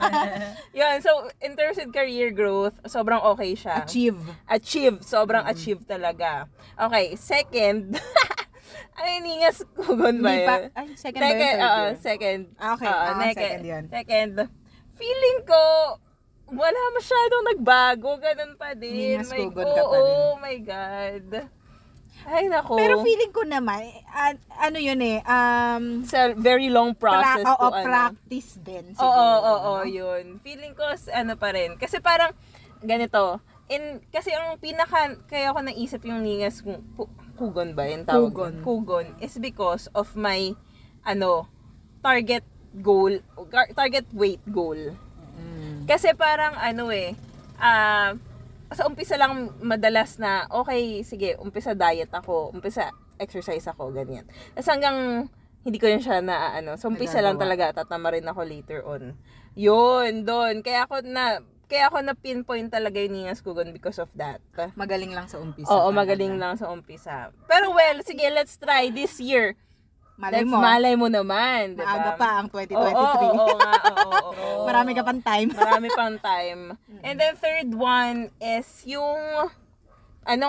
Yun, 0.79 1.03
so, 1.03 1.11
in 1.43 1.55
terms 1.59 1.79
of 1.79 1.91
career 1.95 2.31
growth, 2.31 2.75
sobrang 2.87 3.23
okay 3.35 3.55
siya. 3.55 3.83
Achieve. 3.83 4.19
Achieve, 4.47 5.03
sobrang 5.03 5.43
achieve 5.47 5.83
talaga. 5.87 6.47
Okay, 6.79 7.15
second, 7.19 7.99
ay, 8.95 9.19
ningas 9.19 9.63
kugon 9.73 10.21
ba 10.21 10.31
yun? 10.31 10.69
ay, 10.73 10.87
second 10.95 11.21
ba 11.21 11.31
yun, 11.31 11.59
oo, 11.59 11.81
yun? 11.81 11.95
second. 11.99 12.41
Ah, 12.57 12.75
okay. 12.75 12.87
Oo, 12.87 13.01
Ah, 13.01 13.15
neke- 13.17 13.35
second 13.37 13.63
yun. 13.63 13.85
Second, 13.87 14.33
feeling 14.95 15.39
ko, 15.43 15.63
wala 16.51 16.81
masyadong 16.93 17.45
nagbago, 17.49 18.11
ganun 18.17 18.55
pa 18.55 18.75
din. 18.75 18.93
Ningas 19.17 19.31
kugon 19.31 19.65
ka 19.65 19.83
pa 19.83 19.97
din. 19.97 20.15
Oh 20.17 20.35
my 20.37 20.57
God. 20.59 21.27
Ay, 22.21 22.45
nako. 22.47 22.77
Pero 22.77 23.01
feeling 23.01 23.33
ko 23.33 23.43
naman, 23.43 23.81
ah, 24.07 24.37
ano 24.61 24.77
yun 24.77 25.01
eh, 25.01 25.25
um, 25.25 26.05
It's 26.05 26.13
a 26.13 26.37
very 26.37 26.69
long 26.69 26.93
process 26.93 27.41
pra- 27.41 27.49
to 27.49 27.57
oo, 27.57 27.69
ano. 27.73 27.87
practice 27.87 28.61
din. 28.61 28.93
Oo, 28.93 29.09
oo, 29.09 29.41
oo, 29.41 29.73
no? 29.79 29.89
yun. 29.89 30.37
Feeling 30.39 30.75
ko, 30.75 30.85
ano 31.09 31.33
pa 31.35 31.49
rin. 31.51 31.81
Kasi 31.81 31.97
parang, 31.99 32.37
ganito, 32.79 33.41
in, 33.67 34.05
kasi 34.11 34.35
ang 34.35 34.59
pinaka, 34.59 35.17
kaya 35.25 35.49
ako 35.49 35.65
naisip 35.65 36.05
yung 36.05 36.21
ningas, 36.21 36.61
kugon 37.41 37.73
ba 37.73 37.89
yung 37.89 38.05
tawag? 38.05 38.29
Kugon. 38.29 38.55
Kugon. 38.61 39.07
is 39.25 39.41
because 39.41 39.89
of 39.97 40.13
my, 40.13 40.53
ano, 41.09 41.49
target 42.05 42.45
goal, 42.85 43.17
target 43.73 44.05
weight 44.13 44.45
goal. 44.45 44.77
Mm. 45.41 45.89
Kasi 45.89 46.13
parang, 46.13 46.53
ano 46.61 46.93
eh, 46.93 47.17
ah, 47.57 48.13
sa 48.71 48.85
umpisa 48.85 49.17
lang 49.17 49.57
madalas 49.65 50.21
na, 50.21 50.45
okay, 50.53 51.01
sige, 51.01 51.41
umpisa 51.41 51.73
diet 51.73 52.13
ako, 52.13 52.53
umpisa 52.53 52.93
exercise 53.17 53.65
ako, 53.65 53.89
ganyan. 53.91 54.29
Tapos 54.53 54.69
hanggang, 54.69 54.99
hindi 55.65 55.77
ko 55.81 55.89
yun 55.89 56.05
siya 56.05 56.21
na, 56.21 56.61
ano, 56.61 56.77
so 56.77 56.93
umpisa 56.93 57.25
lang 57.25 57.41
talaga, 57.41 57.73
tatama 57.73 58.13
rin 58.13 58.29
ako 58.29 58.41
later 58.45 58.81
on. 58.85 59.17
Yun, 59.57 60.29
doon. 60.29 60.61
Kaya 60.61 60.85
ako 60.87 61.03
na, 61.09 61.41
kaya 61.71 61.87
ako 61.87 62.03
na 62.03 62.19
pinpoint 62.19 62.67
talaga 62.67 62.99
yung 62.99 63.15
Ningas 63.15 63.39
Kugon 63.39 63.71
because 63.71 64.03
of 64.03 64.11
that. 64.19 64.43
Magaling 64.75 65.15
lang 65.15 65.31
sa 65.31 65.39
umpisa. 65.39 65.71
Oo, 65.71 65.95
magaling 65.95 66.35
lang 66.35 66.59
sa 66.59 66.67
umpisa. 66.67 67.31
Pero 67.47 67.71
well, 67.71 68.03
sige, 68.03 68.27
let's 68.35 68.59
try 68.59 68.91
this 68.91 69.23
year. 69.23 69.55
Malay 70.19 70.43
let's 70.43 70.51
mo, 70.51 70.57
malay 70.59 70.95
mo 70.99 71.09
naman, 71.09 71.79
di 71.79 71.81
ba? 71.81 71.97
maaga 71.97 72.13
pa 72.19 72.29
ang 72.43 72.49
Oo, 72.53 72.59
2023. 72.59 72.77
oo, 72.77 73.31
oo, 73.41 73.57
nga, 73.57 73.73
oo, 73.73 73.95
oo, 73.97 74.31
oo. 74.45 74.65
Marami 74.67 74.91
ka 74.93 75.03
pang 75.07 75.23
time. 75.23 75.49
Marami 75.55 75.89
pang 75.95 76.19
time. 76.19 76.61
And 77.07 77.15
then 77.17 77.39
third 77.39 77.71
one 77.73 78.29
is 78.43 78.69
yung 78.85 79.49
ano 80.27 80.47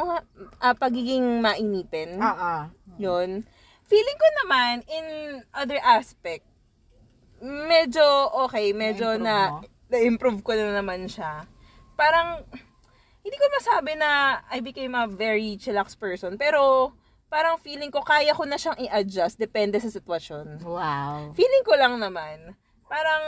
ah, 0.60 0.76
pagiging 0.76 1.40
mainipin. 1.40 2.20
Oo. 2.20 2.54
Yun. 3.00 3.48
Feeling 3.88 4.18
ko 4.20 4.28
naman 4.44 4.74
in 4.90 5.06
other 5.56 5.80
aspect 5.86 6.44
medyo 7.42 8.06
okay, 8.46 8.72
medyo 8.72 9.18
na? 9.18 9.60
Na-improve 9.92 10.40
ko 10.42 10.56
na 10.56 10.72
naman 10.74 11.06
siya. 11.06 11.44
Parang 11.94 12.42
hindi 13.22 13.38
ko 13.38 13.46
masabi 13.54 13.94
na 13.94 14.42
I 14.50 14.64
became 14.64 14.96
a 14.96 15.06
very 15.06 15.60
chillax 15.60 15.94
person, 15.94 16.40
pero 16.40 16.92
parang 17.28 17.60
feeling 17.60 17.92
ko 17.92 18.02
kaya 18.02 18.34
ko 18.34 18.44
na 18.44 18.58
siyang 18.58 18.80
i-adjust 18.82 19.38
depende 19.38 19.78
sa 19.78 19.88
sitwasyon. 19.88 20.64
Wow. 20.64 21.32
Feeling 21.32 21.64
ko 21.64 21.76
lang 21.76 21.96
naman, 21.96 22.56
parang 22.88 23.24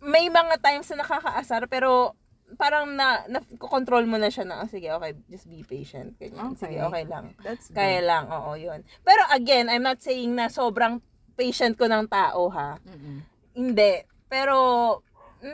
may 0.00 0.26
mga 0.26 0.58
times 0.58 0.88
na 0.90 1.02
nakakaasar 1.02 1.64
pero 1.66 2.12
parang 2.54 2.92
na, 2.92 3.24
na 3.26 3.40
control 3.56 4.04
mo 4.04 4.20
na 4.20 4.28
siya 4.28 4.44
na, 4.44 4.62
"Ah, 4.62 4.68
sige, 4.68 4.86
okay, 4.86 5.16
just 5.26 5.48
be 5.48 5.64
patient. 5.64 6.14
Ganyan. 6.20 6.52
Sige, 6.54 6.76
Okay. 6.76 6.84
okay 6.84 7.04
lang. 7.08 7.24
That's 7.40 7.72
good. 7.72 7.76
Kaya 7.76 8.00
lang, 8.04 8.28
oo, 8.28 8.52
yun. 8.54 8.84
Pero 9.00 9.22
again, 9.32 9.66
I'm 9.72 9.82
not 9.82 10.04
saying 10.04 10.36
na 10.36 10.52
sobrang 10.52 11.00
patient 11.34 11.74
ko 11.74 11.88
ng 11.88 12.04
tao, 12.06 12.52
ha. 12.52 12.78
Mm-mm. 12.84 13.18
Hindi. 13.56 14.04
Pero, 14.28 14.56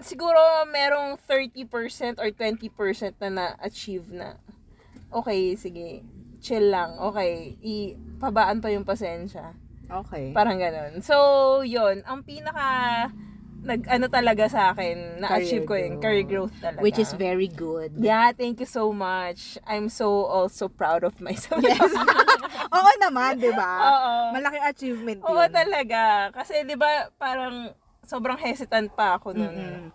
siguro 0.02 0.38
merong 0.70 1.18
30% 1.18 2.23
or 2.23 2.30
20% 2.30 3.18
na 3.26 3.28
na-achieve 3.30 4.06
na, 4.14 4.38
okay, 5.11 5.59
sige, 5.59 6.06
chill 6.38 6.70
lang, 6.70 6.94
okay, 7.02 7.59
ipabaan 7.61 8.62
pa 8.62 8.70
yung 8.70 8.87
pasensya. 8.87 9.52
Okay. 9.90 10.30
Parang 10.30 10.62
ganun. 10.62 11.02
So, 11.02 11.61
yun, 11.66 12.06
ang 12.06 12.23
pinaka, 12.23 13.11
nag, 13.66 13.85
ano 13.90 14.06
talaga 14.06 14.47
sa 14.47 14.70
akin, 14.73 15.20
na-achieve 15.20 15.66
ko 15.66 15.75
Career 15.75 15.87
yung 15.90 15.99
career 16.00 16.25
growth 16.25 16.54
talaga. 16.62 16.80
Which 16.80 16.97
is 17.02 17.11
very 17.18 17.50
good. 17.50 17.99
Yeah, 17.99 18.32
thank 18.32 18.62
you 18.62 18.70
so 18.70 18.94
much. 18.94 19.59
I'm 19.66 19.90
so 19.90 20.25
also 20.30 20.70
proud 20.70 21.02
of 21.02 21.18
myself. 21.18 21.61
Oo 22.75 22.90
naman, 23.02 23.42
di 23.42 23.50
ba? 23.52 23.73
Oo. 23.90 24.12
Malaking 24.38 24.64
achievement 24.64 25.18
yun. 25.20 25.28
Oo 25.28 25.44
talaga. 25.50 26.30
Kasi 26.32 26.62
'di 26.64 26.78
ba 26.78 27.11
parang 27.18 27.75
sobrang 28.11 28.35
hesitant 28.43 28.90
pa 28.90 29.14
ako 29.14 29.31
noon. 29.38 29.55
Mm-mm. 29.55 29.87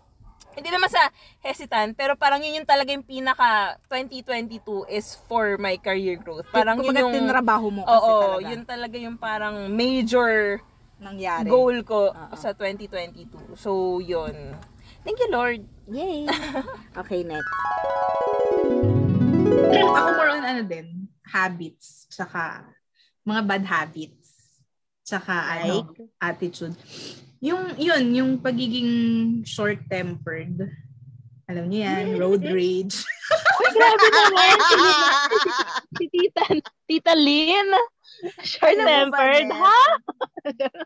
Hindi 0.55 0.71
naman 0.71 0.87
sa 0.87 1.11
hesitant, 1.43 1.99
pero 1.99 2.15
parang 2.15 2.39
yun 2.39 2.63
yung 2.63 2.69
talaga 2.69 2.95
yung 2.95 3.03
pinaka 3.03 3.75
2022 3.91 4.87
is 4.87 5.19
for 5.27 5.59
my 5.59 5.75
career 5.75 6.15
growth. 6.15 6.47
Parang 6.47 6.79
yun 6.79 6.95
Kumbaga, 6.95 7.03
yung 7.03 7.11
tinrabaho 7.11 7.67
mo 7.67 7.83
kasi 7.83 8.07
Oo, 8.07 8.23
talaga. 8.23 8.47
yun 8.47 8.61
talaga 8.63 8.95
yung 8.95 9.17
parang 9.19 9.55
major 9.67 10.63
nangyari. 10.95 11.51
goal 11.51 11.75
ko 11.83 12.15
Oo. 12.15 12.35
sa 12.39 12.55
2022. 12.55 13.59
So, 13.59 13.99
yun. 13.99 14.55
Thank 15.03 15.19
you, 15.19 15.27
Lord. 15.27 15.59
Yay! 15.91 16.23
okay, 17.03 17.27
next. 17.27 17.51
Ako 19.75 20.07
more 20.15 20.31
on 20.39 20.43
ano 20.47 20.63
din, 20.63 21.11
habits, 21.27 22.07
saka 22.07 22.63
mga 23.27 23.41
bad 23.43 23.63
habits, 23.67 24.55
saka 25.03 25.59
ano, 25.59 25.91
attitude. 26.23 26.79
Yung, 27.43 27.75
yun, 27.75 28.03
yung 28.15 28.31
pagiging 28.39 28.91
short-tempered. 29.43 30.71
Alam 31.45 31.69
niyo 31.69 31.79
yan, 31.85 32.05
road 32.17 32.41
rage. 32.41 33.05
Uy, 33.61 33.69
grabe 33.69 34.07
naman. 34.09 34.57
Si, 35.93 36.05
Tita, 36.09 36.43
Tita 36.89 37.13
Lynn. 37.13 37.69
Short-tempered, 38.41 39.51
ba, 39.51 39.57
ha? 39.59 39.81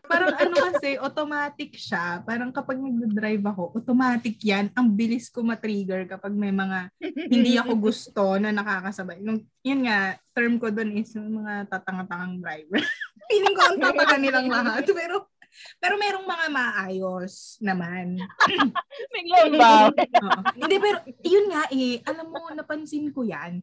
Parang 0.04 0.34
ano 0.36 0.54
kasi, 0.68 1.00
automatic 1.00 1.72
siya. 1.78 2.20
Parang 2.26 2.52
kapag 2.52 2.76
nag-drive 2.76 3.40
ako, 3.40 3.80
automatic 3.80 4.36
yan. 4.44 4.68
Ang 4.76 4.92
bilis 4.92 5.32
ko 5.32 5.40
matrigger 5.40 6.04
kapag 6.04 6.34
may 6.36 6.52
mga 6.52 6.92
hindi 7.30 7.56
ako 7.56 7.72
gusto 7.80 8.36
na 8.36 8.52
nakakasabay. 8.52 9.22
Yung, 9.24 9.40
yun 9.64 9.80
nga, 9.88 10.18
term 10.36 10.60
ko 10.60 10.68
doon 10.68 10.92
is 11.00 11.12
yung 11.16 11.40
mga 11.40 11.72
tatanga-tangang 11.72 12.36
driver. 12.42 12.80
Feeling 13.30 13.54
ko 13.56 13.62
ang 13.64 13.78
tataga 13.80 14.16
nilang 14.20 14.48
lahat. 14.50 14.84
Pero, 14.84 15.30
pero 15.78 15.94
merong 16.00 16.26
mga 16.26 16.46
maayos 16.50 17.58
naman. 17.60 18.18
Biglang 19.14 19.54
baw. 19.56 19.90
Oo. 20.24 20.40
Hindi, 20.56 20.76
pero 20.78 20.98
yun 21.24 21.46
nga 21.50 21.62
eh, 21.70 22.00
alam 22.06 22.26
mo, 22.30 22.40
napansin 22.52 23.10
ko 23.14 23.22
yan. 23.26 23.60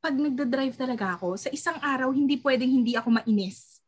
Pag 0.00 0.14
nagda-drive 0.16 0.76
talaga 0.76 1.18
ako, 1.18 1.36
sa 1.36 1.50
isang 1.50 1.78
araw, 1.82 2.12
hindi 2.14 2.38
pwedeng 2.40 2.70
hindi 2.70 2.94
ako 2.94 3.10
mainis. 3.16 3.80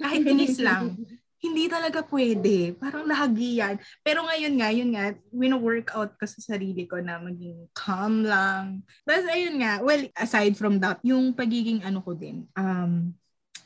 Kahit 0.00 0.24
inis 0.24 0.60
lang. 0.60 0.96
hindi 1.40 1.72
talaga 1.72 2.04
pwede. 2.04 2.76
Parang 2.76 3.08
lahagi 3.08 3.64
yan. 3.64 3.80
Pero 4.04 4.28
ngayon 4.28 4.54
nga, 4.60 4.68
yun 4.68 4.90
nga, 4.92 5.16
wino-workout 5.32 6.20
ko 6.20 6.24
sa 6.28 6.40
sarili 6.44 6.84
ko 6.84 7.00
na 7.00 7.16
maging 7.16 7.64
calm 7.72 8.28
lang. 8.28 8.84
Tapos 9.08 9.24
ayun 9.24 9.56
nga, 9.56 9.80
well, 9.80 10.04
aside 10.20 10.52
from 10.52 10.76
that, 10.84 11.00
yung 11.00 11.32
pagiging 11.32 11.80
ano 11.80 12.04
ko 12.04 12.12
din, 12.12 12.44
um, 12.52 13.16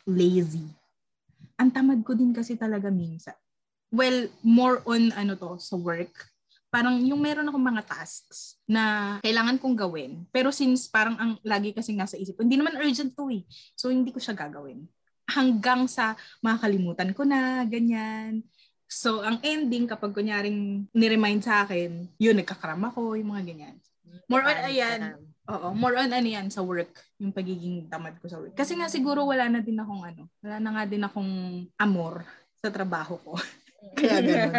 lazy. 0.06 0.70
Ang 1.60 1.70
tamad 1.70 2.00
ko 2.02 2.12
din 2.18 2.34
kasi 2.34 2.58
talaga 2.58 2.90
minsan. 2.90 3.36
Well, 3.94 4.26
more 4.42 4.82
on 4.88 5.14
ano 5.14 5.38
to, 5.38 5.58
sa 5.62 5.78
work 5.78 6.34
parang 6.74 6.98
yung 7.06 7.22
meron 7.22 7.46
akong 7.46 7.62
mga 7.70 7.86
tasks 7.86 8.58
na 8.66 9.16
kailangan 9.22 9.62
kong 9.62 9.78
gawin. 9.78 10.26
Pero 10.34 10.50
since 10.50 10.90
parang 10.90 11.14
ang 11.22 11.38
lagi 11.46 11.70
kasi 11.70 11.94
nasa 11.94 12.18
isip 12.18 12.34
ko, 12.34 12.42
hindi 12.42 12.58
naman 12.58 12.74
urgent 12.82 13.14
to 13.14 13.30
eh. 13.30 13.46
So 13.78 13.94
hindi 13.94 14.10
ko 14.10 14.18
siya 14.18 14.34
gagawin. 14.34 14.82
Hanggang 15.30 15.86
sa 15.86 16.18
makakalimutan 16.42 17.14
ko 17.14 17.22
na, 17.22 17.62
ganyan. 17.62 18.42
So 18.90 19.22
ang 19.22 19.38
ending 19.46 19.86
kapag 19.86 20.18
kunyaring 20.18 20.90
ni-remind 20.90 21.46
sa 21.46 21.62
akin, 21.62 22.10
yun, 22.18 22.42
nagkakram 22.42 22.82
ako, 22.90 23.14
yung 23.14 23.30
mga 23.30 23.54
ganyan. 23.54 23.76
More 24.26 24.42
on, 24.42 24.58
ayan, 24.66 25.14
Oo, 25.44 25.76
more 25.76 26.00
on 26.00 26.08
ano 26.08 26.24
yan 26.24 26.48
sa 26.48 26.64
work, 26.64 26.96
yung 27.20 27.28
pagiging 27.28 27.84
tamad 27.92 28.16
ko 28.16 28.32
sa 28.32 28.40
work. 28.40 28.56
Kasi 28.56 28.72
nga 28.80 28.88
siguro 28.88 29.28
wala 29.28 29.44
na 29.52 29.60
din 29.60 29.76
akong 29.76 30.00
ano, 30.00 30.22
wala 30.40 30.56
na 30.56 30.70
nga 30.72 30.84
din 30.88 31.04
akong 31.04 31.32
amor 31.76 32.24
sa 32.64 32.72
trabaho 32.72 33.20
ko. 33.20 33.32
Kaya 33.98 34.24
ganun. 34.24 34.54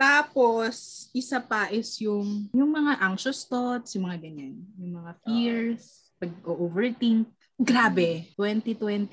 Tapos, 0.00 1.06
isa 1.14 1.38
pa 1.38 1.70
is 1.70 2.02
yung, 2.02 2.50
yung 2.50 2.72
mga 2.72 2.98
anxious 2.98 3.46
thoughts, 3.46 3.94
yung 3.94 4.10
mga 4.10 4.18
ganyan. 4.26 4.58
Yung 4.80 4.96
mga 4.98 5.12
fears, 5.22 6.10
pag-overthink. 6.18 7.30
Grabe, 7.60 8.24
2021, 8.40 9.12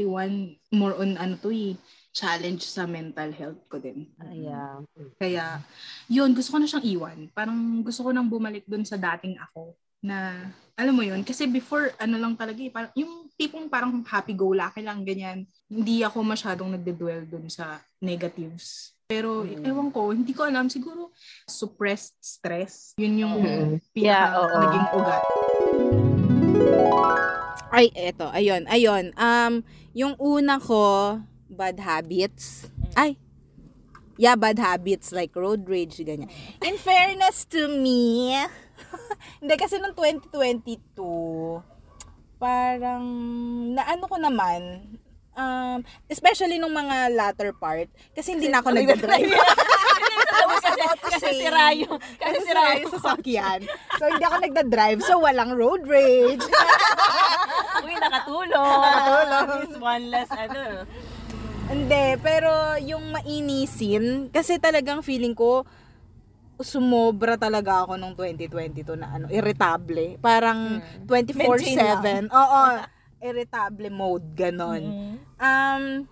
more 0.72 0.96
on 0.96 1.20
ano 1.20 1.36
to 1.36 1.52
eh, 1.52 1.76
challenge 2.16 2.64
sa 2.64 2.88
mental 2.88 3.36
health 3.36 3.60
ko 3.68 3.78
din. 3.78 4.08
Yeah. 4.32 4.80
Kaya, 5.20 5.60
yun, 6.08 6.32
gusto 6.32 6.56
ko 6.56 6.58
na 6.64 6.66
siyang 6.72 6.88
iwan. 6.88 7.20
Parang 7.36 7.84
gusto 7.84 8.08
ko 8.08 8.16
nang 8.16 8.32
bumalik 8.32 8.64
dun 8.64 8.88
sa 8.88 8.96
dating 8.96 9.36
ako 9.38 9.76
na, 10.08 10.48
alam 10.80 10.96
mo 10.96 11.04
yun, 11.04 11.20
kasi 11.28 11.44
before, 11.44 11.92
ano 12.00 12.16
lang 12.16 12.34
talaga 12.40 12.64
eh, 12.64 12.72
parang, 12.72 12.92
yung 12.96 13.28
tipong 13.36 13.68
parang 13.68 13.92
happy-go-lucky 14.00 14.80
lang, 14.80 15.04
ganyan. 15.04 15.44
Hindi 15.68 16.00
ako 16.08 16.24
masyadong 16.24 16.80
nagde-dwell 16.80 17.28
dun 17.28 17.52
sa 17.52 17.84
negatives. 18.00 18.96
Pero, 19.08 19.44
Mm. 19.44 19.64
ewan 19.68 19.90
ko, 19.92 20.12
hindi 20.16 20.32
ko 20.32 20.48
alam, 20.48 20.72
siguro, 20.72 21.12
suppressed 21.44 22.16
stress. 22.24 22.96
Yun 22.96 23.16
yung 23.20 23.36
Mm. 23.36 23.72
pinaka 23.92 24.28
Yeah, 24.32 24.40
oo. 24.40 24.58
naging 24.64 24.88
ugat. 24.96 25.24
Ay, 27.68 27.92
eto. 27.94 28.32
Ayun, 28.32 28.64
ayun. 28.72 29.12
Um, 29.20 29.62
yung 29.92 30.16
una 30.20 30.56
ko, 30.58 31.20
bad 31.52 31.80
habits. 31.80 32.72
Ay, 32.96 33.20
yeah, 34.18 34.36
bad 34.36 34.60
habits 34.60 35.12
like 35.12 35.36
road 35.36 35.68
rage, 35.68 36.00
ganyan. 36.04 36.32
In 36.64 36.76
fairness 36.80 37.46
to 37.48 37.68
me, 37.68 38.34
hindi 39.40 39.56
kasi 39.58 39.78
nung 39.82 39.94
2022, 39.94 41.62
parang, 42.38 43.04
naano 43.74 44.06
ko 44.06 44.18
naman, 44.22 44.86
um, 45.38 45.82
especially 46.10 46.58
nung 46.58 46.74
mga 46.74 47.14
latter 47.14 47.52
part, 47.54 47.90
kasi 48.14 48.34
hindi 48.38 48.50
na 48.50 48.62
ako 48.62 48.74
nagdadrive. 48.74 49.34
Kasi 51.12 51.28
sira 51.44 51.74
yung, 51.74 51.98
kasi 52.20 52.38
sira 52.44 52.78
yung 52.80 52.92
sasakyan. 52.94 53.60
So, 53.98 54.04
hindi 54.08 54.24
ako 54.24 54.38
nagdadrive. 54.44 55.00
So, 55.04 55.14
walang 55.22 55.56
road 55.58 55.84
rage. 55.88 56.44
Uy, 57.86 57.96
nakatulong. 57.98 58.54
Nakatulong. 58.54 59.62
Is 59.68 59.78
one 59.78 60.06
less, 60.12 60.30
ano. 60.32 60.86
Hindi, 61.68 62.06
pero 62.24 62.80
yung 62.80 63.12
mainisin, 63.12 64.32
kasi 64.32 64.56
talagang 64.62 65.04
feeling 65.04 65.36
ko, 65.36 65.68
sumobra 66.62 67.38
talaga 67.38 67.86
ako 67.86 67.98
nung 67.98 68.14
2022 68.18 68.98
na 68.98 69.14
ano, 69.14 69.26
irritable. 69.30 70.18
Parang 70.18 70.82
24-7. 71.06 72.30
Oo, 72.34 72.62
irritable 73.28 73.90
mode, 73.90 74.28
ganon. 74.34 74.84
Um, 75.38 76.06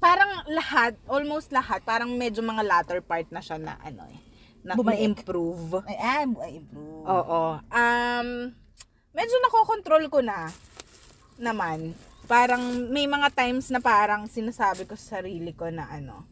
parang 0.00 0.30
lahat, 0.48 0.96
almost 1.04 1.52
lahat, 1.52 1.84
parang 1.84 2.12
medyo 2.16 2.40
mga 2.40 2.64
latter 2.64 3.00
part 3.04 3.28
na 3.28 3.44
siya 3.44 3.60
na 3.60 3.76
ano 3.84 4.08
eh, 4.08 4.20
na, 4.64 4.76
Bumalik. 4.76 5.00
improve 5.00 5.84
Ay, 5.84 5.96
ah, 6.00 6.24
bro. 6.24 6.84
Oo. 7.04 7.40
Um, 7.68 8.28
medyo 9.12 9.36
nakokontrol 9.44 10.04
ko 10.08 10.24
na 10.24 10.48
naman. 11.36 11.92
Parang 12.28 12.62
may 12.92 13.08
mga 13.08 13.32
times 13.32 13.72
na 13.72 13.80
parang 13.80 14.28
sinasabi 14.28 14.86
ko 14.88 14.94
sa 14.96 15.20
sarili 15.20 15.52
ko 15.52 15.68
na 15.68 15.88
ano, 15.88 16.24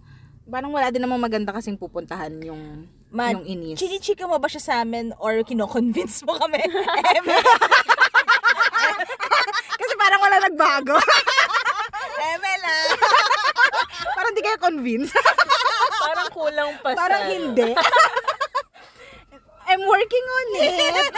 parang 0.48 0.72
wala 0.72 0.88
din 0.88 1.04
namang 1.04 1.20
maganda 1.20 1.52
kasing 1.52 1.76
pupuntahan 1.76 2.32
yung 2.40 2.88
Man, 3.08 3.40
yung 3.40 3.46
inis. 3.48 3.80
Chinichika 3.80 4.28
mo 4.28 4.36
ba 4.36 4.52
siya 4.52 4.60
sa 4.60 4.74
amin 4.84 5.16
or 5.16 5.40
kino-convince 5.40 6.20
mo 6.28 6.36
kami? 6.36 6.60
Kasi 9.80 9.92
parang 9.96 10.20
wala 10.20 10.36
nagbago. 10.44 10.96
Emel 12.18 12.62
ah. 12.68 12.88
parang 14.16 14.32
di 14.36 14.42
kayo 14.44 14.58
convinced. 14.60 15.16
Parang 16.04 16.28
kulang 16.34 16.70
pa 16.84 16.92
parang 16.92 17.32
hindi. 17.32 17.72
I'm 19.68 19.84
working 19.84 20.26
on 20.26 20.46
it. 20.64 21.12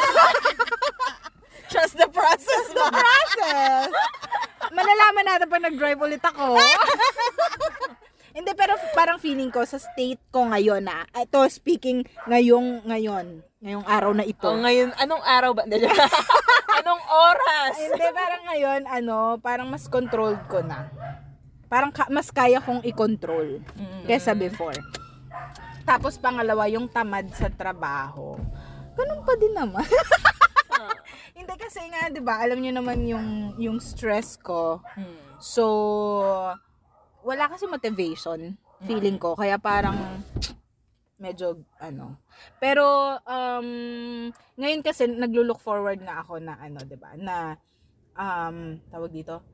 Trust 1.70 1.94
the 1.98 2.10
process 2.10 2.64
the 2.74 2.86
process. 2.90 3.90
Malalaman 4.74 5.24
natin 5.26 5.46
pag 5.46 5.62
nag-drive 5.62 6.00
ulit 6.02 6.22
ako. 6.22 6.58
Feeling 9.30 9.54
ko 9.54 9.62
sa 9.62 9.78
state 9.78 10.18
ko 10.34 10.42
ngayon 10.42 10.82
na, 10.82 11.06
ito 11.14 11.38
speaking 11.46 12.02
ngayong, 12.26 12.82
ngayon, 12.82 13.46
ngayong 13.62 13.86
araw 13.86 14.10
na 14.10 14.26
ito. 14.26 14.42
Oh, 14.42 14.58
ngayon, 14.58 14.90
anong 14.98 15.22
araw 15.22 15.54
ba? 15.54 15.62
anong 16.82 17.02
oras? 17.06 17.78
Ay, 17.78 17.94
Hindi, 17.94 18.06
parang 18.10 18.42
ngayon, 18.50 18.80
ano, 18.90 19.16
parang 19.38 19.70
mas 19.70 19.86
controlled 19.86 20.42
ko 20.50 20.66
na. 20.66 20.90
Parang 21.70 21.94
ka- 21.94 22.10
mas 22.10 22.34
kaya 22.34 22.58
kong 22.58 22.82
i-control 22.82 23.62
kesa 24.02 24.34
before. 24.34 24.74
Tapos 25.86 26.18
pangalawa, 26.18 26.66
yung 26.66 26.90
tamad 26.90 27.30
sa 27.30 27.46
trabaho. 27.46 28.34
Ganun 28.98 29.22
pa 29.22 29.38
din 29.38 29.54
naman. 29.54 29.86
Hindi 31.38 31.54
kasi 31.54 31.78
nga, 31.86 32.10
'di 32.10 32.18
ba? 32.18 32.42
Alam 32.42 32.58
niyo 32.58 32.74
naman 32.74 33.06
yung 33.06 33.54
yung 33.62 33.78
stress 33.78 34.34
ko. 34.34 34.82
So 35.38 35.62
wala 37.22 37.46
kasi 37.46 37.70
motivation 37.70 38.58
feeling 38.82 39.16
ko 39.16 39.36
kaya 39.36 39.56
parang 39.56 39.96
medyo 41.16 41.60
ano. 41.76 42.16
Pero 42.56 42.84
um 43.22 43.68
ngayon 44.56 44.80
kasi 44.80 45.04
naglo-look 45.04 45.60
forward 45.60 46.00
na 46.00 46.24
ako 46.24 46.40
na 46.40 46.56
ano, 46.56 46.80
'di 46.80 46.96
ba? 46.96 47.12
Na 47.14 47.60
um 48.16 48.80
tawag 48.88 49.12
dito. 49.12 49.44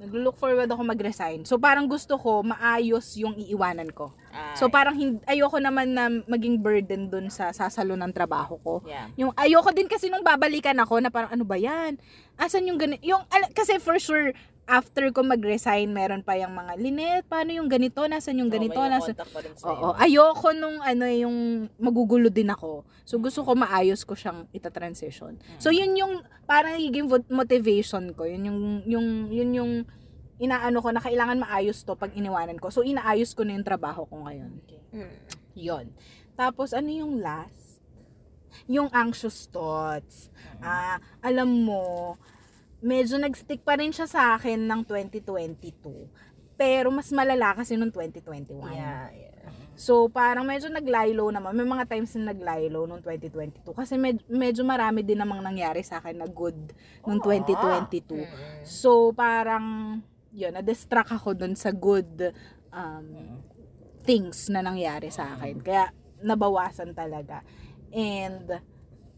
Naglo-look 0.00 0.40
forward 0.40 0.64
ako 0.64 0.80
mag-resign. 0.80 1.44
So 1.44 1.60
parang 1.60 1.84
gusto 1.84 2.16
ko 2.16 2.40
maayos 2.40 3.20
yung 3.20 3.36
iiwanan 3.36 3.92
ko. 3.92 4.16
So 4.56 4.72
parang 4.72 4.96
hin- 4.96 5.20
ayoko 5.28 5.60
naman 5.60 5.92
na 5.92 6.08
maging 6.24 6.56
burden 6.56 7.12
dun 7.12 7.28
sa 7.28 7.52
sasalo 7.52 8.00
ng 8.00 8.08
trabaho 8.08 8.56
ko. 8.56 8.74
Yeah. 8.88 9.12
Yung 9.20 9.36
ayoko 9.36 9.76
din 9.76 9.92
kasi 9.92 10.08
nung 10.08 10.24
babalikan 10.24 10.80
ako 10.80 11.04
na 11.04 11.12
parang 11.12 11.36
ano 11.36 11.44
ba 11.44 11.60
yan? 11.60 12.00
Asan 12.40 12.64
yung 12.64 12.80
ganito? 12.80 13.04
Yung 13.04 13.20
ala- 13.28 13.52
kasi 13.52 13.76
for 13.76 14.00
sure 14.00 14.32
after 14.70 15.10
ko 15.10 15.26
mag-resign, 15.26 15.90
meron 15.90 16.22
pa 16.22 16.38
yung 16.38 16.54
mga 16.54 16.78
linet, 16.78 17.22
paano 17.26 17.50
yung 17.50 17.66
ganito, 17.66 18.06
nasan 18.06 18.38
yung 18.38 18.46
ganito, 18.46 18.78
nasan 18.78 19.18
Oo, 19.66 19.98
ayoko 19.98 20.54
nung 20.54 20.78
ano 20.78 21.10
yung 21.10 21.66
magugulo 21.82 22.30
din 22.30 22.54
ako. 22.54 22.86
So 23.02 23.18
gusto 23.18 23.42
ko 23.42 23.58
maayos 23.58 24.06
ko 24.06 24.14
siyang 24.14 24.46
ita-transition. 24.54 25.34
So 25.58 25.74
yun 25.74 25.98
yung 25.98 26.22
parang 26.46 26.78
nagiging 26.78 27.10
motivation 27.26 28.14
ko. 28.14 28.22
Yun 28.30 28.46
yung 28.46 28.60
yung 28.86 29.06
yun 29.34 29.50
yung 29.50 29.72
inaano 30.38 30.78
ko 30.78 30.94
na 30.94 31.02
kailangan 31.02 31.42
maayos 31.42 31.82
to 31.82 31.98
pag 31.98 32.14
iniwanan 32.14 32.56
ko. 32.62 32.70
So 32.70 32.86
inaayos 32.86 33.34
ko 33.34 33.42
na 33.42 33.58
yung 33.58 33.66
trabaho 33.66 34.06
ko 34.06 34.22
ngayon. 34.24 34.54
Hmm. 34.94 35.18
Yon. 35.58 35.90
Tapos 36.38 36.70
ano 36.70 36.88
yung 36.88 37.18
last? 37.18 37.82
Yung 38.70 38.86
anxious 38.94 39.50
thoughts. 39.50 40.30
Ah, 40.62 41.02
alam 41.20 41.50
mo, 41.50 42.14
medyo 42.80 43.16
nagstick 43.20 43.60
pa 43.64 43.76
rin 43.76 43.92
siya 43.92 44.08
sa 44.08 44.34
akin 44.36 44.64
ng 44.64 44.80
2022. 44.88 46.08
Pero 46.60 46.92
mas 46.92 47.08
malala 47.08 47.56
kasi 47.56 47.76
nung 47.76 47.92
2021. 47.92 48.52
Yeah, 48.76 49.08
yeah. 49.12 49.30
So, 49.80 50.12
parang 50.12 50.44
medyo 50.44 50.68
nag-lie 50.68 51.16
low 51.16 51.32
naman. 51.32 51.56
May 51.56 51.64
mga 51.64 51.88
times 51.88 52.12
na 52.20 52.36
nag-lie 52.36 52.68
low 52.68 52.84
nung 52.84 53.00
2022. 53.00 53.72
Kasi 53.72 53.96
med- 53.96 54.20
medyo 54.28 54.60
marami 54.60 55.00
din 55.00 55.16
namang 55.16 55.40
nangyari 55.40 55.80
sa 55.80 56.04
akin 56.04 56.20
na 56.20 56.28
good 56.28 56.76
nung 57.00 57.16
2022. 57.16 58.28
So, 58.60 59.16
parang, 59.16 59.96
yun, 60.36 60.52
na-distract 60.52 61.16
ako 61.16 61.32
dun 61.32 61.56
sa 61.56 61.72
good 61.72 62.28
um, 62.68 63.40
things 64.04 64.52
na 64.52 64.60
nangyari 64.60 65.08
sa 65.08 65.32
akin. 65.32 65.64
Kaya, 65.64 65.88
nabawasan 66.20 66.92
talaga. 66.92 67.40
And, 67.88 68.60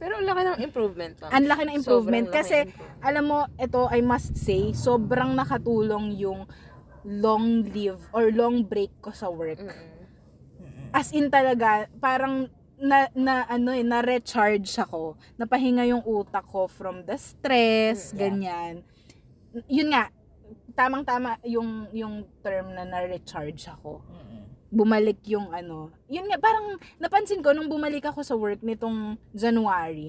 Pero 0.03 0.19
ang 0.19 0.27
laki 0.27 0.43
ng 0.43 0.59
improvement. 0.67 1.15
ma'am. 1.23 1.31
ang 1.31 1.45
laki 1.47 1.63
ng 1.63 1.75
improvement. 1.79 2.27
Sobrang 2.27 2.39
Kasi, 2.43 2.57
improvement. 2.67 3.07
alam 3.07 3.25
mo, 3.31 3.39
ito, 3.55 3.81
I 3.87 4.01
must 4.03 4.35
say, 4.35 4.75
sobrang 4.75 5.31
nakatulong 5.39 6.19
yung 6.19 6.51
long 7.07 7.63
leave 7.71 8.03
or 8.11 8.35
long 8.35 8.67
break 8.67 8.91
ko 8.99 9.15
sa 9.15 9.31
work. 9.31 9.63
As 10.91 11.15
in 11.15 11.31
talaga, 11.31 11.87
parang 12.03 12.51
na, 12.83 13.07
na 13.15 13.47
ano 13.47 13.71
eh, 13.71 13.87
na-recharge 13.87 14.75
ako. 14.83 15.15
Napahinga 15.39 15.87
yung 15.87 16.03
utak 16.03 16.51
ko 16.51 16.67
from 16.67 17.07
the 17.07 17.15
stress, 17.15 18.11
ganyan. 18.11 18.83
Yun 19.71 19.95
nga, 19.95 20.11
tamang-tama 20.75 21.39
yung 21.47 21.87
yung 21.95 22.27
term 22.43 22.75
na 22.75 22.83
na-recharge 22.83 23.71
ako. 23.71 24.03
Bumalik 24.73 25.21
yung 25.29 25.53
ano. 25.53 25.93
Yun 26.09 26.33
nga, 26.33 26.41
parang 26.41 26.81
napansin 26.97 27.45
ko 27.45 27.53
nung 27.53 27.69
bumalik 27.69 28.09
ako 28.09 28.25
sa 28.25 28.33
work 28.33 28.65
nitong 28.65 29.21
January, 29.31 30.09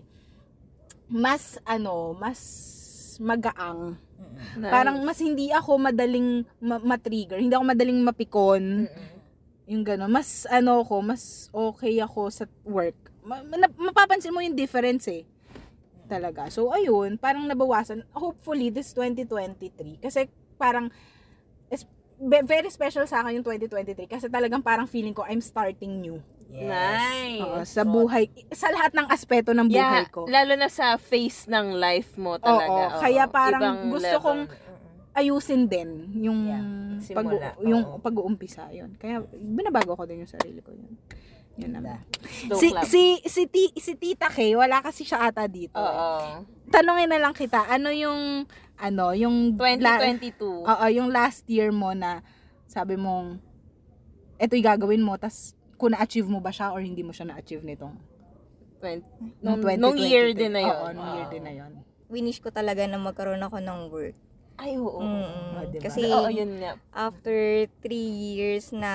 mas 1.06 1.60
ano, 1.67 2.15
mas 2.15 2.39
magaang. 3.19 3.99
Nice. 4.58 4.71
Parang 4.71 4.97
mas 5.04 5.19
hindi 5.19 5.52
ako 5.52 5.78
madaling 5.78 6.47
ma- 6.58 6.82
ma-trigger, 6.82 7.38
hindi 7.38 7.54
ako 7.54 7.65
madaling 7.67 7.99
mapikon. 8.02 8.88
Yung 9.63 9.84
gano'n. 9.84 10.10
Mas 10.10 10.43
ano 10.47 10.84
ko, 10.84 10.99
mas 10.99 11.47
okay 11.52 11.99
ako 11.99 12.28
sa 12.28 12.43
work. 12.63 12.95
Ma- 13.21 13.43
ma- 13.43 13.91
mapapansin 13.91 14.32
mo 14.32 14.39
yung 14.39 14.56
difference 14.56 15.08
eh. 15.08 15.23
talaga. 16.04 16.52
So, 16.52 16.69
ayun, 16.69 17.15
parang 17.15 17.47
nabawasan. 17.47 18.04
Hopefully, 18.12 18.69
this 18.69 18.91
2023. 18.91 20.04
Kasi 20.04 20.28
parang, 20.60 20.91
very 22.19 22.69
special 22.69 23.06
sa 23.06 23.21
akin 23.21 23.41
yung 23.41 23.45
2023. 23.45 24.06
Kasi 24.06 24.26
talagang 24.28 24.62
parang 24.62 24.86
feeling 24.86 25.13
ko, 25.13 25.26
I'm 25.26 25.41
starting 25.41 25.99
new. 25.99 26.17
Nice. 26.54 27.41
Oo, 27.41 27.60
sa 27.65 27.82
buhay, 27.82 28.30
sa 28.54 28.69
lahat 28.69 28.93
ng 28.93 29.08
aspeto 29.10 29.52
ng 29.52 29.65
buhay 29.65 30.06
Yeah, 30.06 30.13
ko. 30.13 30.30
lalo 30.30 30.54
na 30.54 30.69
sa 30.69 31.02
face 31.02 31.49
ng 31.49 31.73
life 31.73 32.13
mo 32.15 32.38
talaga. 32.38 32.93
Oo, 32.93 32.93
Oo, 32.93 33.02
kaya 33.02 33.23
parang 33.26 33.62
ibang 33.62 33.78
gusto 33.89 34.06
level. 34.06 34.21
kong 34.21 34.41
ayusin 35.13 35.65
din 35.65 35.89
yung 36.21 36.39
Yeah, 36.45 37.13
pag 37.13 37.26
yung 37.60 37.97
pag-uumpisa 37.99 38.69
yun. 38.69 38.93
Kaya 39.02 39.26
binabago 39.34 39.97
ko 39.97 40.06
din 40.06 40.26
yung 40.26 40.32
sarili 40.32 40.62
ko 40.62 40.69
yun. 40.73 40.93
Yun 41.54 41.69
naman. 41.69 42.02
Si, 42.49 42.73
si, 42.86 43.04
si, 43.30 43.41
ti, 43.45 43.69
si 43.78 43.93
Tita 43.93 44.26
Kay, 44.26 44.58
wala 44.58 44.82
kasi 44.82 45.06
siya 45.06 45.30
ata 45.30 45.45
dito. 45.45 45.78
Oo. 45.78 46.41
Tanungin 46.74 47.06
na 47.06 47.22
lang 47.22 47.38
kita, 47.38 47.70
ano 47.70 47.94
yung, 47.94 48.50
ano, 48.76 49.06
yung, 49.14 49.54
la- 49.78 50.02
2022. 50.02 50.66
Oo, 50.66 50.86
yung 50.90 51.14
last 51.14 51.46
year 51.46 51.70
mo 51.70 51.94
na 51.94 52.26
sabi 52.66 52.98
mong, 52.98 53.38
eto 54.42 54.58
yung 54.58 54.66
gagawin 54.66 55.06
mo, 55.06 55.14
tas 55.16 55.54
kung 55.78 55.94
na-achieve 55.94 56.26
mo 56.26 56.42
ba 56.42 56.50
siya 56.50 56.74
or 56.74 56.82
hindi 56.82 57.06
mo 57.06 57.14
siya 57.14 57.30
na-achieve 57.30 57.62
nitong 57.62 57.94
20, 58.82 59.06
nung 59.40 59.62
nung, 59.62 59.94
nung 59.94 59.98
year 60.02 60.34
2022. 60.34 60.42
din 60.42 60.52
na 60.52 60.62
yun. 60.62 60.74
Oo, 60.76 60.88
nung 60.92 61.10
year 61.14 61.28
din 61.30 61.44
na 61.46 61.54
yun. 61.54 61.72
Winish 62.10 62.42
ko 62.42 62.50
talaga 62.50 62.84
na 62.84 62.98
magkaroon 62.98 63.40
ako 63.40 63.58
ng 63.62 63.80
work. 63.94 64.18
Ay, 64.58 64.78
oo. 64.78 64.98
Mm, 65.02 65.54
Ah, 65.54 65.66
diba? 65.66 65.84
Kasi 65.88 66.04
Oo, 66.04 66.30
yun 66.30 66.58
nga. 66.58 66.78
after 66.90 67.38
three 67.82 68.10
years 68.34 68.74
na 68.74 68.92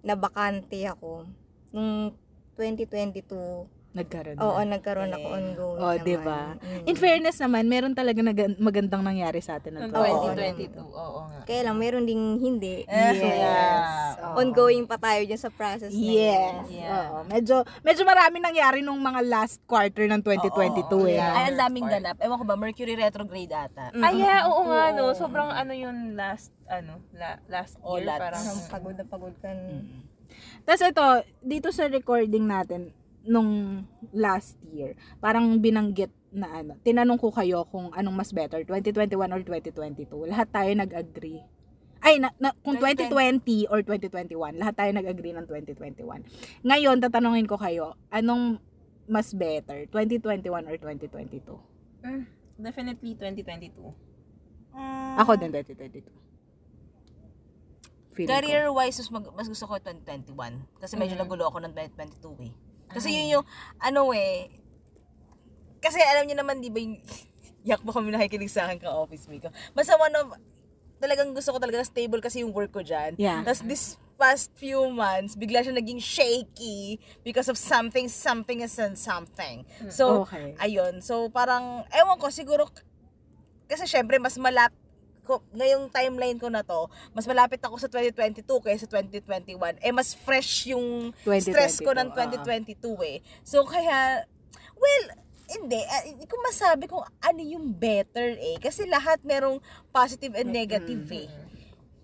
nabakante 0.00 0.80
ako, 0.86 1.26
nung 1.74 2.14
2022, 2.56 3.66
Nagkaroon 3.88 4.36
oo, 4.36 4.60
na. 4.60 4.76
nagkaroon 4.76 5.10
ako 5.10 5.26
ongoing 5.32 5.80
Oh, 5.80 5.90
naman. 5.90 6.04
diba? 6.04 6.40
Mm. 6.60 6.84
In 6.84 6.94
fairness 6.94 7.40
naman, 7.40 7.64
meron 7.66 7.96
talaga 7.96 8.20
nag- 8.20 8.60
magandang 8.60 9.00
nangyari 9.00 9.40
sa 9.40 9.56
atin 9.56 9.74
ng 9.74 9.88
Ng 9.88 9.92
2022. 9.96 10.76
2022. 10.76 10.92
Oo 10.92 11.20
nga. 11.24 11.38
Kaya 11.42 11.60
lang, 11.64 11.76
meron 11.76 12.04
ding 12.04 12.36
hindi. 12.36 12.84
Yes. 12.88 14.20
Oo. 14.20 14.34
Ongoing 14.36 14.84
pa 14.84 15.00
tayo 15.00 15.24
dyan 15.24 15.40
sa 15.40 15.48
process 15.48 15.88
na 15.88 15.98
Yes. 15.98 16.68
yun. 16.68 16.84
Yeah. 16.84 17.00
Oo. 17.08 17.18
Medyo 17.26 17.56
medyo 17.80 18.02
maraming 18.04 18.44
nangyari 18.44 18.84
nung 18.84 19.00
mga 19.00 19.24
last 19.24 19.56
quarter 19.64 20.04
ng 20.04 20.20
2022 20.20 20.84
eh. 21.08 21.16
Yeah. 21.16 21.32
Ay, 21.32 21.44
ang 21.48 21.58
daming 21.58 21.88
ganap. 21.88 22.16
Ewan 22.20 22.36
ko 22.36 22.44
ba, 22.44 22.54
Mercury 22.54 22.92
retrograde 22.92 23.50
ata. 23.50 23.88
Ay, 23.94 24.20
yeah, 24.20 24.44
oo 24.46 24.68
nga, 24.68 24.92
no. 24.92 25.10
Sobrang 25.12 25.48
ano 25.48 25.72
yun 25.72 26.12
last, 26.12 26.52
ano, 26.66 27.00
la, 27.10 27.40
last 27.48 27.80
Oh, 27.80 27.96
year. 27.96 28.04
last. 28.04 28.20
Parang, 28.20 28.44
pagod 28.68 28.94
na 28.94 29.04
pagod 29.08 29.34
ka. 29.40 29.48
Tapos 30.62 30.82
ito, 30.84 31.06
dito 31.40 31.68
sa 31.72 31.88
recording 31.88 32.44
natin 32.44 32.92
nung 33.28 33.84
last 34.16 34.56
year, 34.72 34.96
parang 35.20 35.60
binanggit 35.60 36.08
na 36.32 36.64
ano, 36.64 36.80
tinanong 36.80 37.20
ko 37.20 37.28
kayo 37.28 37.68
kung 37.68 37.92
anong 37.92 38.16
mas 38.16 38.32
better, 38.32 38.64
2021 38.64 39.28
or 39.28 39.40
2022. 39.44 40.08
Lahat 40.32 40.48
tayo 40.48 40.72
nag-agree. 40.72 41.44
Ay, 42.00 42.16
na, 42.22 42.32
na- 42.40 42.56
kung 42.64 42.80
2020 42.80 43.68
or 43.68 43.84
2021, 43.84 44.56
lahat 44.56 44.74
tayo 44.76 44.90
nag-agree 44.96 45.36
ng 45.36 45.44
2021. 45.44 46.24
Ngayon, 46.64 46.96
tatanungin 47.04 47.44
ko 47.44 47.60
kayo, 47.60 47.96
anong 48.08 48.56
mas 49.08 49.32
better, 49.36 49.84
2021 49.92 50.68
or 50.68 50.76
2022? 50.80 51.44
definitely 52.58 53.14
2022. 53.14 53.70
Ako 55.18 55.30
din 55.38 55.50
2022. 55.54 56.06
Feeling. 58.14 58.30
Career-wise, 58.30 58.98
mas, 58.98 59.10
mag- 59.14 59.34
mas 59.34 59.46
gusto 59.46 59.64
ko 59.66 59.78
2021. 59.78 60.34
Kasi 60.82 60.98
medyo 60.98 61.14
nagulo 61.14 61.46
ako 61.46 61.62
ng 61.62 61.72
2022 61.74 62.50
eh. 62.50 62.52
Kasi 62.92 63.08
yun 63.12 63.40
yung, 63.40 63.44
ano 63.78 64.12
eh, 64.16 64.48
kasi 65.78 66.00
alam 66.02 66.26
niyo 66.26 66.36
naman, 66.38 66.58
di 66.58 66.70
ba 66.72 66.78
yung, 66.80 66.98
yak 67.68 67.82
mo 67.84 67.92
kami 67.92 68.10
nakikinig 68.14 68.50
sa 68.50 68.66
akin 68.66 68.80
ka-office 68.80 69.28
mate 69.28 69.46
ko. 69.46 69.50
Basta 69.76 69.94
one 69.98 70.14
of, 70.16 70.32
talagang 70.98 71.30
gusto 71.30 71.54
ko 71.54 71.58
talaga 71.62 71.84
stable 71.86 72.18
kasi 72.18 72.42
yung 72.42 72.50
work 72.50 72.74
ko 72.74 72.82
dyan. 72.82 73.14
Yeah. 73.20 73.46
Tapos 73.46 73.62
this 73.62 73.84
past 74.18 74.50
few 74.58 74.90
months, 74.90 75.38
bigla 75.38 75.62
siya 75.62 75.70
naging 75.78 76.02
shaky 76.02 76.98
because 77.22 77.46
of 77.46 77.54
something, 77.54 78.10
something 78.10 78.66
is 78.66 78.74
and 78.82 78.98
something. 78.98 79.62
So, 79.94 80.26
Okay. 80.26 80.58
ayun. 80.58 80.98
So, 81.06 81.30
parang, 81.30 81.86
ewan 81.94 82.18
ko, 82.18 82.26
siguro, 82.34 82.66
kasi 83.70 83.86
syempre, 83.86 84.18
mas 84.18 84.34
malap, 84.42 84.74
ngayong 85.52 85.88
timeline 85.88 86.36
ko 86.36 86.48
na 86.48 86.64
to, 86.64 86.86
mas 87.12 87.24
malapit 87.24 87.60
ako 87.60 87.76
sa 87.76 87.86
2022 87.86 88.40
kaysa 88.58 88.88
2021. 88.88 89.76
Eh, 89.78 89.92
mas 89.92 90.16
fresh 90.16 90.72
yung 90.72 91.12
stress 91.38 91.78
ko 91.78 91.92
ng 91.92 92.08
2022, 92.10 92.80
2022 92.96 93.10
eh. 93.10 93.18
So, 93.42 93.62
kaya, 93.62 94.24
well, 94.74 95.04
hindi. 95.48 95.80
ah, 95.82 96.04
Hindi 96.04 96.24
ko 96.24 96.36
masabi 96.40 96.84
kung 96.84 97.00
ano 97.00 97.40
yung 97.40 97.68
better 97.68 98.36
eh. 98.36 98.56
Kasi 98.56 98.84
lahat 98.84 99.20
merong 99.22 99.60
positive 99.88 100.32
and 100.34 100.48
negative 100.48 101.04
eh. 101.10 101.28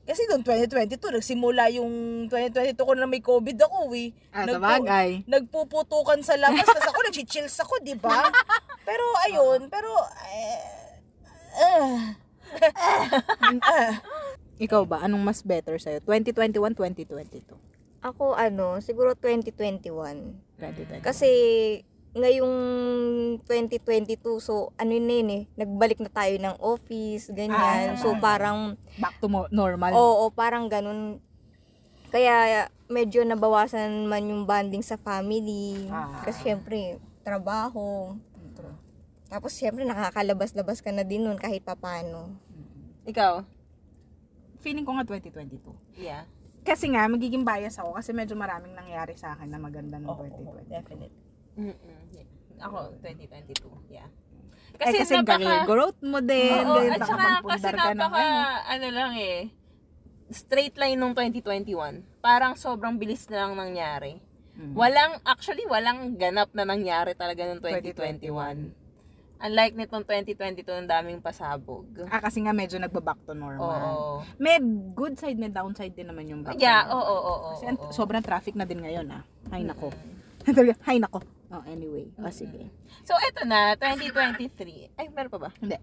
Kasi 0.04 0.28
noong 0.28 0.44
2022, 0.44 1.00
nagsimula 1.00 1.72
yung 1.72 1.92
2022 2.28 2.76
ko 2.76 2.92
na 2.92 3.08
may 3.08 3.24
COVID 3.24 3.56
ako 3.58 3.88
eh. 3.94 4.12
Ah, 4.28 4.44
sa 4.44 4.56
Nagpu- 4.56 4.68
bagay. 4.84 5.08
Nagpuputukan 5.24 6.20
sa 6.20 6.37
labas, 6.37 6.64
tapos 6.64 6.88
ako 6.88 7.00
nag-chills 7.08 7.56
ako, 7.56 7.80
di 7.80 7.96
ba? 7.96 8.28
Pero 8.84 9.04
ayun, 9.24 9.72
pero, 9.72 9.88
eh, 10.28 10.60
ah, 11.56 12.20
Ikaw 14.64 14.82
ba, 14.86 15.02
anong 15.02 15.24
mas 15.24 15.40
better 15.42 15.78
sa'yo? 15.78 15.98
2021, 16.06 16.78
2022? 16.78 17.42
Ako 18.04 18.36
ano, 18.36 18.78
siguro 18.78 19.16
2021. 19.16 20.60
2022. 20.60 21.02
Kasi 21.02 21.30
ngayong 22.14 22.54
2022, 23.42 24.38
so 24.38 24.70
ano 24.78 24.90
yun 24.94 25.06
na 25.08 25.14
yun 25.18 25.30
eh, 25.34 25.42
nagbalik 25.58 25.98
na 25.98 26.10
tayo 26.12 26.34
ng 26.38 26.56
office, 26.62 27.34
ganyan. 27.34 27.94
Ah. 27.94 27.98
so 27.98 28.14
parang, 28.22 28.78
Back 29.02 29.18
to 29.18 29.26
normal. 29.50 29.90
oo, 29.90 30.30
parang 30.30 30.70
ganun. 30.70 31.18
Kaya 32.14 32.70
medyo 32.86 33.26
nabawasan 33.26 34.06
man 34.06 34.30
yung 34.30 34.46
bonding 34.46 34.86
sa 34.86 34.94
family. 34.94 35.90
Ah. 35.90 36.22
Kasi 36.22 36.54
syempre, 36.54 37.02
trabaho. 37.26 38.14
Tapos 39.34 39.50
syempre 39.58 39.82
nakakalabas-labas 39.82 40.78
ka 40.78 40.94
na 40.94 41.02
din 41.02 41.26
nun 41.26 41.34
kahit 41.34 41.66
papano. 41.66 42.38
Ikaw? 43.02 43.42
Feeling 44.62 44.86
ko 44.86 44.94
nga 44.94 45.02
2022. 45.02 45.58
Yeah. 45.98 46.30
Kasi 46.62 46.94
nga, 46.94 47.10
magiging 47.10 47.42
bias 47.42 47.74
ako 47.82 47.98
kasi 47.98 48.14
medyo 48.14 48.38
maraming 48.38 48.78
nangyari 48.78 49.18
sa 49.18 49.34
akin 49.34 49.50
na 49.50 49.58
maganda 49.58 49.98
ng 49.98 50.06
oo, 50.06 50.22
2020. 50.22 50.70
definitely. 50.70 51.22
Mm-mm. 51.58 51.98
Ako, 52.62 52.94
2022. 53.02 53.90
Yeah. 53.90 54.06
Kasi, 54.78 55.02
eh, 55.02 55.02
kasi 55.02 55.14
career 55.26 55.66
growth 55.66 55.98
mo 55.98 56.22
din. 56.22 56.54
Oo, 56.54 56.78
at 56.94 57.02
saka 57.02 57.42
kasi 57.42 57.74
nakapagpundar 57.74 57.74
ka 57.74 57.90
ng 57.90 57.98
napaka, 57.98 58.22
ano. 58.22 58.70
ano 58.70 58.86
lang 58.94 59.12
eh, 59.18 59.38
straight 60.30 60.78
line 60.78 60.94
nung 60.94 61.18
2021. 61.18 62.06
Parang 62.22 62.54
sobrang 62.54 62.94
bilis 62.94 63.26
na 63.26 63.50
lang 63.50 63.58
nangyari. 63.58 64.22
Mm. 64.54 64.78
Walang, 64.78 65.18
actually, 65.26 65.66
walang 65.66 66.14
ganap 66.14 66.54
na 66.54 66.62
nangyari 66.62 67.18
talaga 67.18 67.42
nung 67.50 67.58
2021. 67.58 68.83
Unlike 69.44 69.74
nitong 69.76 70.04
2022, 70.09 70.64
ang 70.72 70.88
daming 70.88 71.20
pasabog. 71.20 71.85
Ah, 72.09 72.24
kasi 72.24 72.40
nga 72.40 72.57
medyo 72.57 72.80
nagba-back 72.80 73.28
to 73.28 73.37
normal. 73.37 73.68
Oo. 73.68 74.24
May 74.40 74.57
good 74.96 75.20
side, 75.20 75.37
may 75.37 75.52
downside 75.52 75.92
din 75.92 76.09
naman 76.09 76.24
yung 76.24 76.40
back 76.40 76.57
Yeah, 76.57 76.88
oo, 76.88 76.96
oo, 76.96 77.20
oo. 77.20 77.48
Kasi 77.52 77.76
oo. 77.76 77.92
sobrang 77.92 78.24
traffic 78.24 78.57
na 78.57 78.64
din 78.64 78.80
ngayon 78.80 79.04
ah. 79.12 79.22
Hay 79.52 79.61
nako. 79.68 79.92
Mm. 80.44 80.76
Hay 80.85 81.00
nako. 81.00 81.24
Oh, 81.48 81.64
anyway. 81.64 82.04
O 82.20 82.28
sige. 82.28 82.68
So, 83.00 83.16
eto 83.16 83.48
na, 83.48 83.72
2023. 83.80 84.92
Ay, 84.92 85.09
meron 85.09 85.33
pa 85.33 85.48
ba? 85.48 85.50
Hindi. 85.57 85.80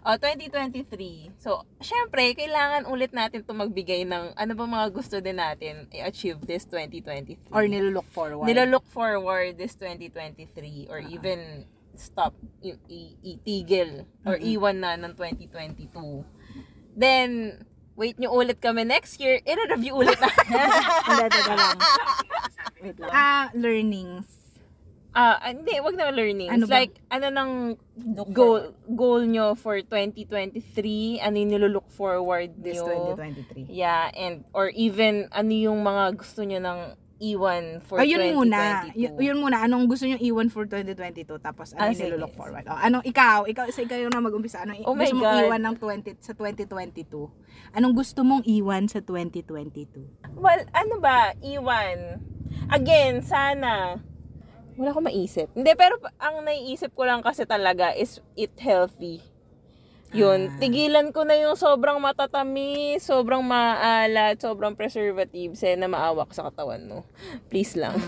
O, 0.00 0.16
2023. 0.16 1.36
So, 1.36 1.68
syempre, 1.76 2.32
kailangan 2.32 2.88
ulit 2.88 3.12
natin 3.12 3.44
to 3.44 3.52
magbigay 3.52 4.08
ng 4.08 4.32
ano 4.32 4.52
ba 4.56 4.64
mga 4.64 4.88
gusto 4.96 5.20
din 5.20 5.36
natin 5.36 5.84
i-achieve 5.92 6.40
this 6.48 6.64
2023. 6.72 7.52
Or 7.52 7.68
nilook 7.68 8.08
forward. 8.16 8.48
Nilolook 8.48 8.86
forward 8.88 9.60
this 9.60 9.76
2023 9.76 10.88
or 10.88 11.04
even 11.04 11.68
stop, 11.98 12.32
i- 12.62 12.78
i- 12.88 13.16
itigil 13.22 14.06
or 14.22 14.38
iwan 14.38 14.78
na 14.78 14.94
ng 14.94 15.12
2022. 15.12 16.24
Then, 16.94 17.62
wait 17.94 18.16
nyo 18.16 18.30
ulit 18.32 18.58
kami 18.58 18.82
next 18.82 19.18
year, 19.18 19.42
i-review 19.42 19.94
ulit 19.94 20.18
na. 20.18 20.30
Hindi, 21.06 21.24
teka 21.28 21.54
lang. 21.54 21.78
Wait 22.78 22.94
lang. 22.94 23.10
Ah, 23.10 23.50
learnings. 23.52 24.30
Ah, 25.10 25.50
hindi, 25.50 25.74
wag 25.82 25.98
na 25.98 26.14
learning. 26.14 26.46
Ano 26.46 26.70
ba? 26.70 26.78
like, 26.78 26.94
ano 27.10 27.26
nang 27.26 27.52
goal, 28.30 28.70
goal 28.86 29.26
nyo 29.26 29.58
for 29.58 29.82
2023? 29.82 31.18
Ano 31.18 31.34
yung 31.34 31.50
nilook 31.50 31.90
forward 31.90 32.54
This 32.54 32.78
nyo? 32.78 33.18
2023. 33.18 33.66
Yeah, 33.66 34.14
and, 34.14 34.46
or 34.54 34.70
even, 34.70 35.26
ano 35.34 35.50
yung 35.50 35.82
mga 35.82 36.14
gusto 36.14 36.46
nyo 36.46 36.62
ng 36.62 36.78
iwan 37.18 37.82
for 37.82 37.98
Ayun 37.98 38.30
2022? 38.30 38.38
muna. 38.38 38.60
Y- 38.94 39.14
yun 39.20 39.38
muna. 39.38 39.56
Anong 39.62 39.90
gusto 39.90 40.06
nyo 40.06 40.18
iwan 40.18 40.48
for 40.48 40.64
2022? 40.64 41.38
Tapos 41.38 41.74
ano 41.74 41.82
Ah, 41.82 41.92
yung 41.92 41.98
sige. 41.98 42.34
forward? 42.34 42.64
Oh, 42.66 42.78
anong 42.78 43.04
ikaw? 43.04 43.44
Ikaw, 43.44 43.70
sa 43.70 43.82
ikaw 43.82 43.98
yung 43.98 44.14
na 44.14 44.22
mag-umpisa. 44.22 44.62
Anong 44.62 44.86
Oh 44.86 44.94
gusto 44.94 45.14
mong 45.14 45.34
iwan 45.44 45.60
ng 45.60 45.76
20, 45.76 46.18
sa 46.18 46.32
2022? 46.32 47.30
Anong 47.74 47.94
gusto 47.94 48.20
mong 48.22 48.46
iwan 48.46 48.86
sa 48.86 49.02
2022? 49.02 50.06
Well, 50.34 50.62
ano 50.72 50.94
ba, 50.98 51.34
iwan? 51.42 52.22
Again, 52.70 53.20
sana, 53.20 53.98
Wala 54.78 54.94
akong 54.94 55.10
maisip. 55.10 55.50
Hindi, 55.58 55.74
pero 55.74 55.98
ang 56.22 56.46
naiisip 56.46 56.94
ko 56.94 57.02
lang 57.02 57.18
kasi 57.18 57.42
talaga 57.42 57.90
is 57.98 58.22
eat 58.38 58.54
healthy. 58.62 59.18
Yun, 60.16 60.56
tigilan 60.56 61.12
ko 61.12 61.28
na 61.28 61.36
yung 61.36 61.52
sobrang 61.52 62.00
matatamis, 62.00 63.04
sobrang 63.04 63.44
maalat, 63.44 64.40
sobrang 64.40 64.72
preservatives 64.72 65.60
eh, 65.60 65.76
na 65.76 65.84
maawa 65.84 66.24
ka 66.24 66.32
sa 66.32 66.46
katawan 66.48 66.80
mo. 66.88 66.98
Please 67.52 67.76
lang. 67.76 68.00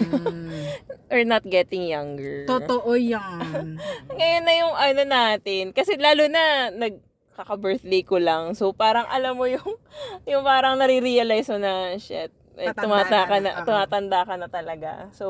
Or 1.12 1.20
not 1.28 1.44
getting 1.44 1.84
younger. 1.84 2.48
Totoo 2.48 2.96
yan. 2.96 3.76
Ngayon 4.16 4.44
na 4.48 4.54
yung 4.56 4.74
ano 4.74 5.02
natin. 5.04 5.76
Kasi 5.76 6.00
lalo 6.00 6.24
na, 6.32 6.72
nag 6.72 7.10
kaka-birthday 7.40 8.04
ko 8.04 8.20
lang. 8.20 8.52
So, 8.52 8.76
parang 8.76 9.08
alam 9.08 9.36
mo 9.36 9.48
yung, 9.48 9.76
yung 10.30 10.44
parang 10.44 10.76
nare-realize 10.76 11.48
mo 11.52 11.58
na, 11.60 11.96
shit, 11.96 12.32
eh, 12.60 12.72
tumata 12.76 13.24
ka 13.24 13.40
na, 13.40 13.44
na, 13.44 13.50
oo. 13.60 13.64
tumatanda 13.64 14.20
ka 14.28 14.34
na 14.36 14.48
talaga. 14.52 15.08
So, 15.16 15.26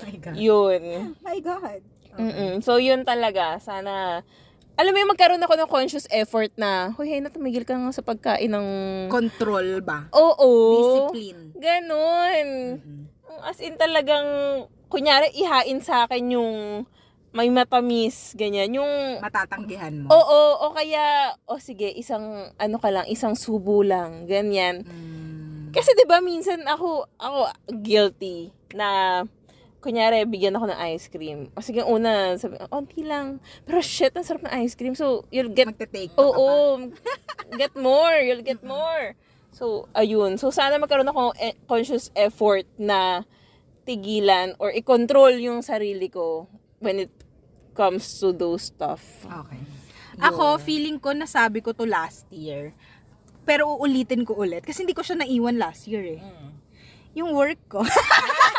God. 0.00 0.36
yun. 0.36 1.12
My 1.20 1.36
God. 1.44 1.84
Mm-mm. 2.16 2.64
So, 2.64 2.80
yun 2.80 3.04
talaga. 3.04 3.60
Sana, 3.60 4.24
alam 4.74 4.90
mo 4.90 4.98
yung 4.98 5.12
magkaroon 5.14 5.42
ako 5.42 5.54
ng 5.54 5.70
conscious 5.70 6.06
effort 6.10 6.50
na, 6.58 6.90
huy, 6.98 7.10
hey, 7.10 7.20
natumigil 7.22 7.62
ka 7.62 7.78
nga 7.78 7.94
sa 7.94 8.02
pagkain 8.02 8.50
ng... 8.50 8.68
Control 9.06 9.80
ba? 9.80 10.10
Oo. 10.10 10.50
Discipline. 10.74 11.54
Ganon. 11.54 12.48
As 13.46 13.62
in 13.62 13.78
talagang, 13.78 14.26
kunyari, 14.90 15.30
ihain 15.34 15.78
sa 15.78 16.06
akin 16.06 16.34
yung 16.34 16.54
may 17.34 17.50
matamis, 17.50 18.34
ganyan. 18.38 18.78
Yung, 18.78 19.18
Matatanggihan 19.18 19.90
mo. 19.90 20.06
oo, 20.10 20.40
o 20.66 20.74
kaya, 20.74 21.34
o 21.50 21.58
sige, 21.58 21.90
isang, 21.90 22.50
ano 22.54 22.76
ka 22.78 22.94
lang, 22.94 23.06
isang 23.10 23.34
subo 23.34 23.82
lang, 23.82 24.30
ganyan. 24.30 24.86
Mm. 24.86 25.24
Kasi 25.74 25.90
'di 25.98 26.06
ba 26.06 26.22
minsan 26.22 26.62
ako 26.70 27.10
ako 27.18 27.50
guilty 27.82 28.54
na 28.78 29.20
kunyari 29.84 30.24
bigyan 30.24 30.56
ako 30.56 30.72
ng 30.72 30.80
ice 30.96 31.12
cream. 31.12 31.52
O 31.52 31.60
sige 31.60 31.84
una, 31.84 32.40
sabi, 32.40 32.56
onti 32.72 33.04
lang. 33.04 33.36
Pero 33.68 33.84
shit, 33.84 34.16
ang 34.16 34.24
sarap 34.24 34.48
ng 34.48 34.54
ice 34.64 34.72
cream. 34.72 34.96
So, 34.96 35.28
you'll 35.28 35.52
get 35.52 35.68
Magte-take 35.68 36.16
pa 36.16 36.24
ka 36.24 36.24
pa. 36.24 36.32
Oo, 36.32 36.48
get 37.60 37.76
more, 37.76 38.16
you'll 38.24 38.40
get 38.40 38.64
more. 38.64 39.12
So, 39.52 39.86
ayun. 39.92 40.40
So, 40.40 40.48
sana 40.48 40.80
magkaroon 40.80 41.12
ako 41.12 41.36
e- 41.36 41.60
conscious 41.68 42.08
effort 42.16 42.64
na 42.80 43.28
tigilan 43.84 44.56
or 44.56 44.72
i-control 44.72 45.36
yung 45.36 45.60
sarili 45.60 46.08
ko 46.08 46.48
when 46.80 47.04
it 47.04 47.12
comes 47.76 48.08
to 48.24 48.32
those 48.32 48.72
stuff. 48.72 49.04
Okay. 49.28 49.60
Ako, 50.18 50.56
feeling 50.56 50.96
ko 50.96 51.12
nasabi 51.12 51.60
ko 51.60 51.76
to 51.76 51.84
last 51.84 52.24
year. 52.32 52.72
Pero 53.44 53.76
uulitin 53.76 54.24
ko 54.24 54.40
ulit. 54.40 54.64
Kasi 54.64 54.88
hindi 54.88 54.96
ko 54.96 55.04
siya 55.04 55.20
naiwan 55.20 55.60
last 55.60 55.84
year 55.84 56.02
eh. 56.16 56.22
Yung 57.12 57.36
work 57.36 57.60
ko. 57.68 57.84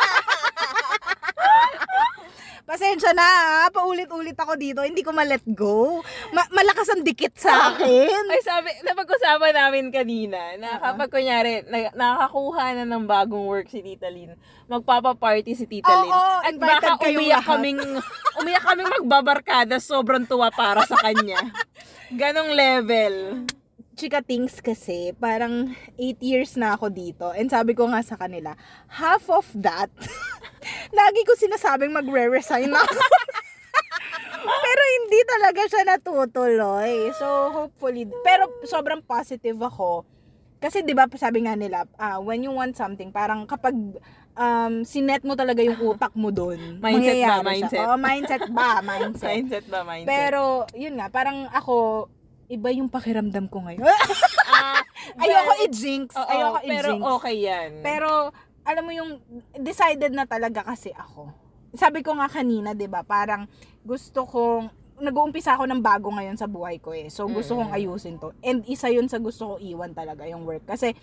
Pasensya 2.66 3.14
na 3.14 3.22
ha. 3.22 3.70
Paulit-ulit 3.70 4.34
ako 4.34 4.58
dito. 4.58 4.82
Hindi 4.82 5.06
ko 5.06 5.14
ma-let 5.14 5.46
go. 5.46 6.02
Ma- 6.34 6.50
malakas 6.50 6.90
ang 6.90 7.06
dikit 7.06 7.38
sa 7.38 7.70
akin. 7.70 8.26
Ay, 8.26 8.42
sabi, 8.42 8.74
napag-usapan 8.82 9.54
namin 9.54 9.94
kanina 9.94 10.58
na 10.58 10.82
kapag 10.82 11.14
kunyari, 11.14 11.62
na, 11.70 11.94
nakakakuha 11.94 12.74
na 12.74 12.84
ng 12.84 13.06
bagong 13.06 13.46
work 13.46 13.70
si 13.70 13.86
Tita 13.86 14.10
Lynn, 14.10 14.34
magpapa-party 14.66 15.54
si 15.54 15.70
Tita 15.70 15.94
Oo, 15.94 16.02
Lynn. 16.02 16.12
At 16.42 16.50
invited 16.50 16.66
baka 16.82 16.92
kayong 16.98 17.22
umiyak 17.22 17.38
lahat. 17.38 17.50
kaming, 17.54 17.80
umiyak 18.42 18.64
kaming 18.66 18.90
magbabarkada, 18.98 19.76
sobrang 19.78 20.26
tuwa 20.26 20.50
para 20.50 20.82
sa 20.90 20.98
kanya. 20.98 21.38
Ganong 22.10 22.50
level. 22.50 23.46
Chika 23.96 24.20
things 24.20 24.60
kasi, 24.60 25.14
parang 25.16 25.70
8 25.96 26.18
years 26.20 26.58
na 26.58 26.74
ako 26.74 26.90
dito. 26.92 27.30
And 27.32 27.48
sabi 27.48 27.72
ko 27.72 27.88
nga 27.88 28.02
sa 28.02 28.18
kanila, 28.18 28.52
half 28.90 29.30
of 29.32 29.46
that, 29.56 29.88
lagi 30.92 31.20
ko 31.24 31.32
sinasabing 31.34 31.90
magre-resign 31.90 32.70
ako. 32.70 33.00
pero 34.66 34.82
hindi 35.00 35.20
talaga 35.26 35.62
siya 35.66 35.82
natutuloy. 35.86 37.10
So, 37.14 37.26
hopefully, 37.50 38.06
pero 38.22 38.46
sobrang 38.62 39.02
positive 39.02 39.58
ako. 39.58 40.06
Kasi 40.56 40.80
'di 40.80 40.96
ba 40.96 41.04
sabi 41.14 41.44
nga 41.44 41.52
nila, 41.52 41.84
ah, 41.96 42.16
when 42.16 42.40
you 42.40 42.50
want 42.50 42.72
something, 42.74 43.12
parang 43.12 43.44
kapag 43.44 43.76
um, 44.36 44.84
sinet 44.84 45.24
mo 45.24 45.34
talaga 45.34 45.60
yung 45.60 45.76
utak 45.82 46.12
mo 46.14 46.30
doon, 46.30 46.58
Mindset 46.80 46.80
ba? 46.80 46.88
mangyayari 46.92 47.26
siya. 47.28 47.44
Mindset? 47.44 47.80
Oo, 47.80 47.96
mindset 47.98 48.44
ba? 48.48 48.70
Mindset. 48.88 49.28
Mindset 49.32 49.64
ba, 49.66 49.80
mindset? 49.82 50.08
Pero, 50.08 50.42
yun 50.72 50.94
nga, 50.96 51.06
parang 51.08 51.48
ako, 51.50 52.06
iba 52.46 52.68
yung 52.70 52.88
pakiramdam 52.88 53.50
ko 53.50 53.64
ngayon. 53.66 53.82
Ah, 54.46 54.80
Ayoko 55.18 55.52
pero- 55.52 55.62
i-jinx. 55.66 56.08
Oo, 56.14 56.30
Ayoko 56.30 56.58
Pero 56.62 56.88
i-jinx. 56.94 57.02
okay 57.18 57.36
yan. 57.42 57.70
Pero, 57.82 58.08
alam 58.66 58.82
mo 58.82 58.92
yung, 58.92 59.22
decided 59.54 60.10
na 60.10 60.26
talaga 60.26 60.66
kasi 60.66 60.90
ako. 60.90 61.30
Sabi 61.78 62.02
ko 62.02 62.18
nga 62.18 62.26
kanina, 62.26 62.74
'di 62.74 62.90
ba 62.90 63.06
parang 63.06 63.46
gusto 63.86 64.26
kong, 64.26 64.66
nag-uumpisa 64.96 65.54
ako 65.54 65.68
ng 65.68 65.84
bago 65.84 66.08
ngayon 66.08 66.40
sa 66.40 66.48
buhay 66.48 66.80
ko 66.80 66.96
eh. 66.96 67.12
So, 67.12 67.28
gusto 67.28 67.54
kong 67.60 67.70
ayusin 67.70 68.16
to. 68.16 68.32
And 68.40 68.64
isa 68.64 68.88
yun 68.88 69.06
sa 69.12 69.20
gusto 69.20 69.54
ko 69.54 69.54
iwan 69.60 69.92
talaga, 69.92 70.24
yung 70.24 70.48
work. 70.48 70.64
Kasi, 70.64 70.96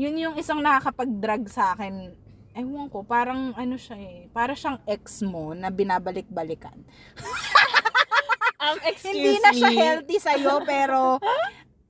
yun 0.00 0.16
yung 0.16 0.34
isang 0.40 0.64
nakakapag-drag 0.64 1.44
sa 1.52 1.76
akin. 1.76 2.16
Ewan 2.56 2.88
ko, 2.88 3.04
parang 3.04 3.52
ano 3.52 3.76
siya 3.76 4.00
eh. 4.00 4.18
Para 4.32 4.56
siyang 4.56 4.80
ex 4.88 5.20
mo 5.20 5.52
na 5.52 5.68
binabalik-balikan. 5.68 6.80
um, 8.64 8.78
excuse 8.88 9.12
Hindi 9.12 9.34
na 9.44 9.50
siya 9.52 9.70
me. 9.70 9.76
healthy 9.76 10.16
sa'yo, 10.18 10.64
pero 10.64 11.20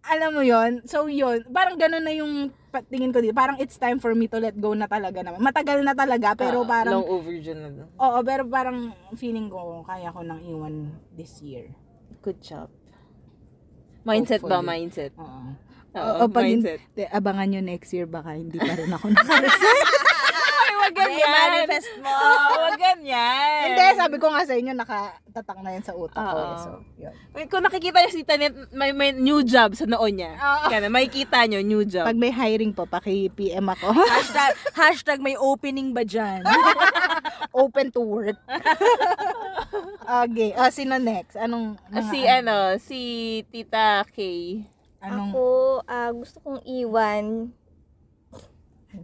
alam 0.09 0.31
mo 0.35 0.42
yon 0.42 0.83
So, 0.88 1.07
yun. 1.07 1.47
Parang 1.55 1.79
ganun 1.79 2.03
na 2.03 2.12
yung 2.16 2.51
tingin 2.82 3.10
ko 3.10 3.18
dito. 3.18 3.32
Parang 3.32 3.56
it's 3.56 3.74
time 3.74 3.96
for 3.96 4.12
me 4.12 4.26
to 4.26 4.38
let 4.38 4.54
go 4.54 4.72
na 4.72 4.86
talaga 4.86 5.20
naman. 5.20 5.38
Matagal 5.38 5.82
na 5.82 5.92
talaga, 5.92 6.34
pero 6.34 6.62
Ah, 6.62 6.68
parang, 6.68 6.94
Long 6.94 7.08
overdue 7.08 7.52
na. 7.52 7.68
no? 7.68 7.84
oo, 7.92 8.18
pero 8.22 8.42
parang 8.44 8.78
feeling 9.14 9.46
ko, 9.46 9.82
kaya 9.82 10.08
ko 10.08 10.20
nang 10.20 10.38
iwan 10.40 10.74
this 11.12 11.38
year. 11.40 11.70
Good 12.20 12.38
job. 12.38 12.68
Mindset 14.02 14.40
ba? 14.40 14.58
Hopefully. 14.58 14.68
Mindset. 14.80 15.12
Oo. 15.16 15.40
Oo, 15.90 16.24
pag 16.28 16.44
mindset. 16.44 16.80
de, 16.92 17.04
abangan 17.04 17.48
nyo 17.48 17.60
next 17.60 17.90
year, 17.90 18.04
baka 18.04 18.34
hindi 18.34 18.56
pa 18.56 18.72
rin 18.72 18.88
ako 18.88 19.06
nakaresign. 19.10 19.86
Wag 20.88 20.96
ganyan. 20.96 21.29
manifest 21.29 21.92
mo. 22.01 22.09
Oo, 22.09 22.53
wag 22.64 22.81
ganyan. 22.81 23.61
hindi, 23.68 23.85
sabi 23.94 24.16
ko 24.16 24.27
nga 24.33 24.42
sa 24.42 24.55
inyo, 24.57 24.72
nakatatak 24.72 25.59
na 25.61 25.70
yan 25.77 25.85
sa 25.85 25.92
utak 25.92 26.16
ko. 26.16 26.33
Oo. 26.33 26.40
eh. 26.40 26.57
So, 26.64 26.70
yun. 26.96 27.14
Kung 27.46 27.61
nakikita 27.61 28.01
niyo 28.01 28.11
si 28.11 28.24
Tanet, 28.24 28.55
may, 28.72 28.96
may 28.96 29.12
new 29.12 29.44
job 29.44 29.77
sa 29.77 29.85
noon 29.85 30.16
niya. 30.16 30.33
Oo. 30.35 30.66
Kaya 30.72 30.88
makikita 30.88 31.44
niyo, 31.44 31.61
new 31.61 31.85
job. 31.85 32.09
Pag 32.09 32.16
may 32.16 32.33
hiring 32.33 32.72
po, 32.72 32.88
paki-PM 32.88 33.68
ako. 33.68 33.92
hashtag, 34.16 34.53
hashtag 34.72 35.18
may 35.20 35.37
opening 35.37 35.92
ba 35.92 36.03
dyan? 36.03 36.40
Open 37.59 37.90
to 37.90 38.01
work. 38.01 38.38
okay. 40.24 40.55
Ah, 40.55 40.70
sino 40.70 40.96
next? 40.96 41.35
Anong, 41.35 41.77
mga 41.90 42.03
si 42.09 42.18
ano, 42.24 42.57
si 42.79 43.01
Tita 43.51 44.07
Kay. 44.09 44.62
Anong, 44.98 45.31
Ako, 45.31 45.44
ah, 45.87 46.11
gusto 46.11 46.38
kong 46.40 46.62
iwan 46.64 47.55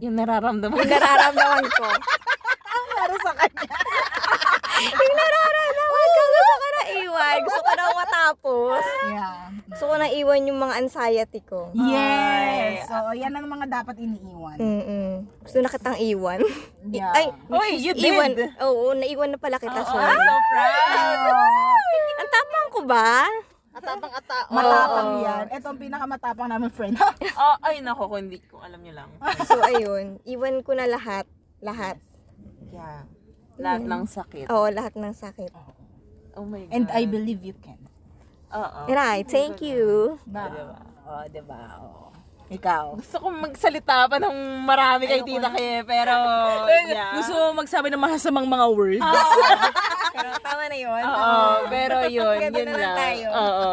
Yung 0.01 0.15
nararamdaman. 0.17 0.75
yung 0.77 0.91
nararamdaman 0.91 1.65
ko. 1.69 1.85
para 3.05 3.15
sa 3.21 3.31
kanya? 3.37 3.69
yung 5.05 5.15
nararamdaman 5.15 6.05
ko, 6.09 6.21
gusto 6.25 6.53
ko 6.55 6.67
na 6.67 6.83
iwan. 6.89 7.37
Gusto 7.45 7.61
ko 7.61 7.71
na 7.71 7.83
matapos. 7.93 8.83
Yeah. 9.13 9.37
Gusto 9.69 9.83
ko 9.85 9.95
na 9.99 10.07
iwan 10.09 10.47
yung 10.49 10.59
mga 10.59 10.75
anxiety 10.81 11.41
ko. 11.45 11.69
Yes. 11.75 12.89
So, 12.89 13.13
yan 13.13 13.33
ang 13.35 13.45
mga 13.45 13.65
dapat 13.69 13.95
iniiwan. 14.01 14.57
Mm-mm. 14.57 15.11
Gusto 15.45 15.57
na 15.61 15.69
kitang 15.69 15.97
iwan. 16.01 16.39
Yeah. 16.89 17.13
Ay, 17.13 17.25
Oy, 17.51 17.71
you 17.77 17.93
did. 17.93 18.09
iwan. 18.09 18.31
Oo, 18.65 18.97
naiwan 18.97 19.35
na 19.35 19.39
pala 19.39 19.61
kita. 19.61 19.85
Oo, 19.85 19.89
sorry. 19.89 20.15
I'm 20.15 20.21
so 20.21 20.35
proud. 20.49 21.85
Ang 22.25 22.29
tapang 22.31 22.67
ko 22.73 22.79
ba? 22.87 23.09
Atapang 23.75 24.13
ata. 24.15 24.39
Matapang 24.47 25.09
Oo. 25.11 25.25
yan. 25.27 25.45
Ito 25.51 25.67
ang 25.67 25.79
pinakamatapang 25.79 26.47
namin 26.47 26.71
friend. 26.71 26.95
Oh, 27.35 27.55
ay, 27.67 27.83
nako, 27.83 28.07
kung 28.07 28.31
hindi 28.31 28.39
ko 28.47 28.63
alam 28.63 28.79
niyo 28.79 28.95
lang. 28.95 29.11
So, 29.49 29.59
ayun. 29.59 30.23
Iwan 30.23 30.63
ko 30.63 30.71
na 30.71 30.87
lahat. 30.87 31.27
Lahat. 31.59 31.99
Yeah. 32.71 33.03
Lahat 33.59 33.83
ng 33.83 34.03
sakit. 34.07 34.47
Oo, 34.47 34.71
lahat 34.71 34.95
ng 34.95 35.11
sakit. 35.11 35.51
Oh 36.35 36.47
my 36.47 36.63
God. 36.67 36.71
And 36.71 36.87
I 36.91 37.03
believe 37.03 37.43
you 37.43 37.55
can. 37.59 37.79
Oo. 38.55 38.87
Right, 38.87 39.27
thank 39.27 39.59
you. 39.59 40.15
Ba? 40.23 40.47
Diba? 40.47 40.79
Oh, 41.03 41.23
diba? 41.27 41.61
Oh. 41.83 42.14
Ikaw. 42.45 43.01
Gusto 43.01 43.17
kong 43.25 43.37
magsalita 43.41 44.05
pa 44.05 44.21
ng 44.21 44.37
marami 44.61 45.09
kay 45.09 45.25
Tita 45.25 45.49
Kay, 45.49 45.81
pero, 45.81 46.13
yeah. 46.93 47.17
Gusto 47.17 47.33
mo 47.33 47.65
magsabi 47.65 47.89
ng 47.89 48.01
masasamang 48.01 48.45
mga 48.45 48.65
words? 48.69 49.01
Pero 50.15 50.29
tama 50.39 50.63
na 50.71 50.77
yun. 50.79 51.03
Oo, 51.03 51.35
pero 51.73 51.95
yun, 52.07 52.39
Ganun 52.39 52.55
yun 52.55 52.67
na 52.71 52.71
lang 52.71 52.79
lang. 52.79 52.95
tayo. 52.95 53.27
Oo. 53.35 53.71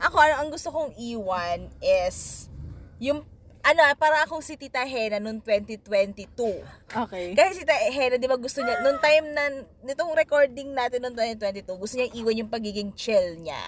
Ako, 0.00 0.16
ano, 0.16 0.34
ang 0.40 0.48
gusto 0.48 0.72
kong 0.72 0.96
iwan 0.96 1.68
is 1.84 2.48
yung 2.96 3.20
ano, 3.60 3.80
para 4.00 4.24
akong 4.24 4.40
si 4.40 4.56
Tita 4.56 4.80
Hena 4.80 5.20
noong 5.20 5.44
2022. 5.44 6.64
Okay. 6.88 7.36
Kasi 7.36 7.60
si 7.60 7.62
Tita 7.68 7.76
Hena, 7.76 8.16
di 8.16 8.24
ba 8.24 8.40
gusto 8.40 8.64
niya, 8.64 8.80
noong 8.80 8.96
time 8.96 9.26
na, 9.36 9.44
nitong 9.84 10.16
recording 10.16 10.72
natin 10.72 11.04
noong 11.04 11.12
2022, 11.36 11.68
gusto 11.68 11.94
niya 12.00 12.08
iwan 12.16 12.40
yung 12.40 12.48
pagiging 12.48 12.96
chill 12.96 13.36
niya. 13.36 13.60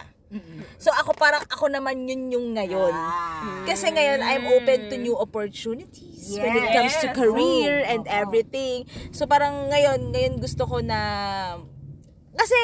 So 0.80 0.90
ako 0.90 1.14
parang 1.14 1.44
ako 1.46 1.68
naman 1.68 2.08
yun 2.08 2.32
yung 2.32 2.46
ngayon. 2.56 2.92
Ah. 2.92 3.62
Kasi 3.68 3.92
ngayon 3.92 4.20
I'm 4.20 4.46
open 4.48 4.88
to 4.88 4.96
new 4.96 5.14
opportunities 5.14 6.32
when 6.34 6.56
it 6.56 6.68
comes 6.72 6.94
to 7.02 7.08
Yes. 7.10 7.16
career 7.16 7.84
and 7.84 8.04
Oo. 8.06 8.12
everything. 8.12 8.88
So 9.12 9.28
parang 9.28 9.68
ngayon, 9.68 10.14
ngayon 10.14 10.34
gusto 10.40 10.64
ko 10.64 10.80
na 10.80 11.00
kasi 12.32 12.58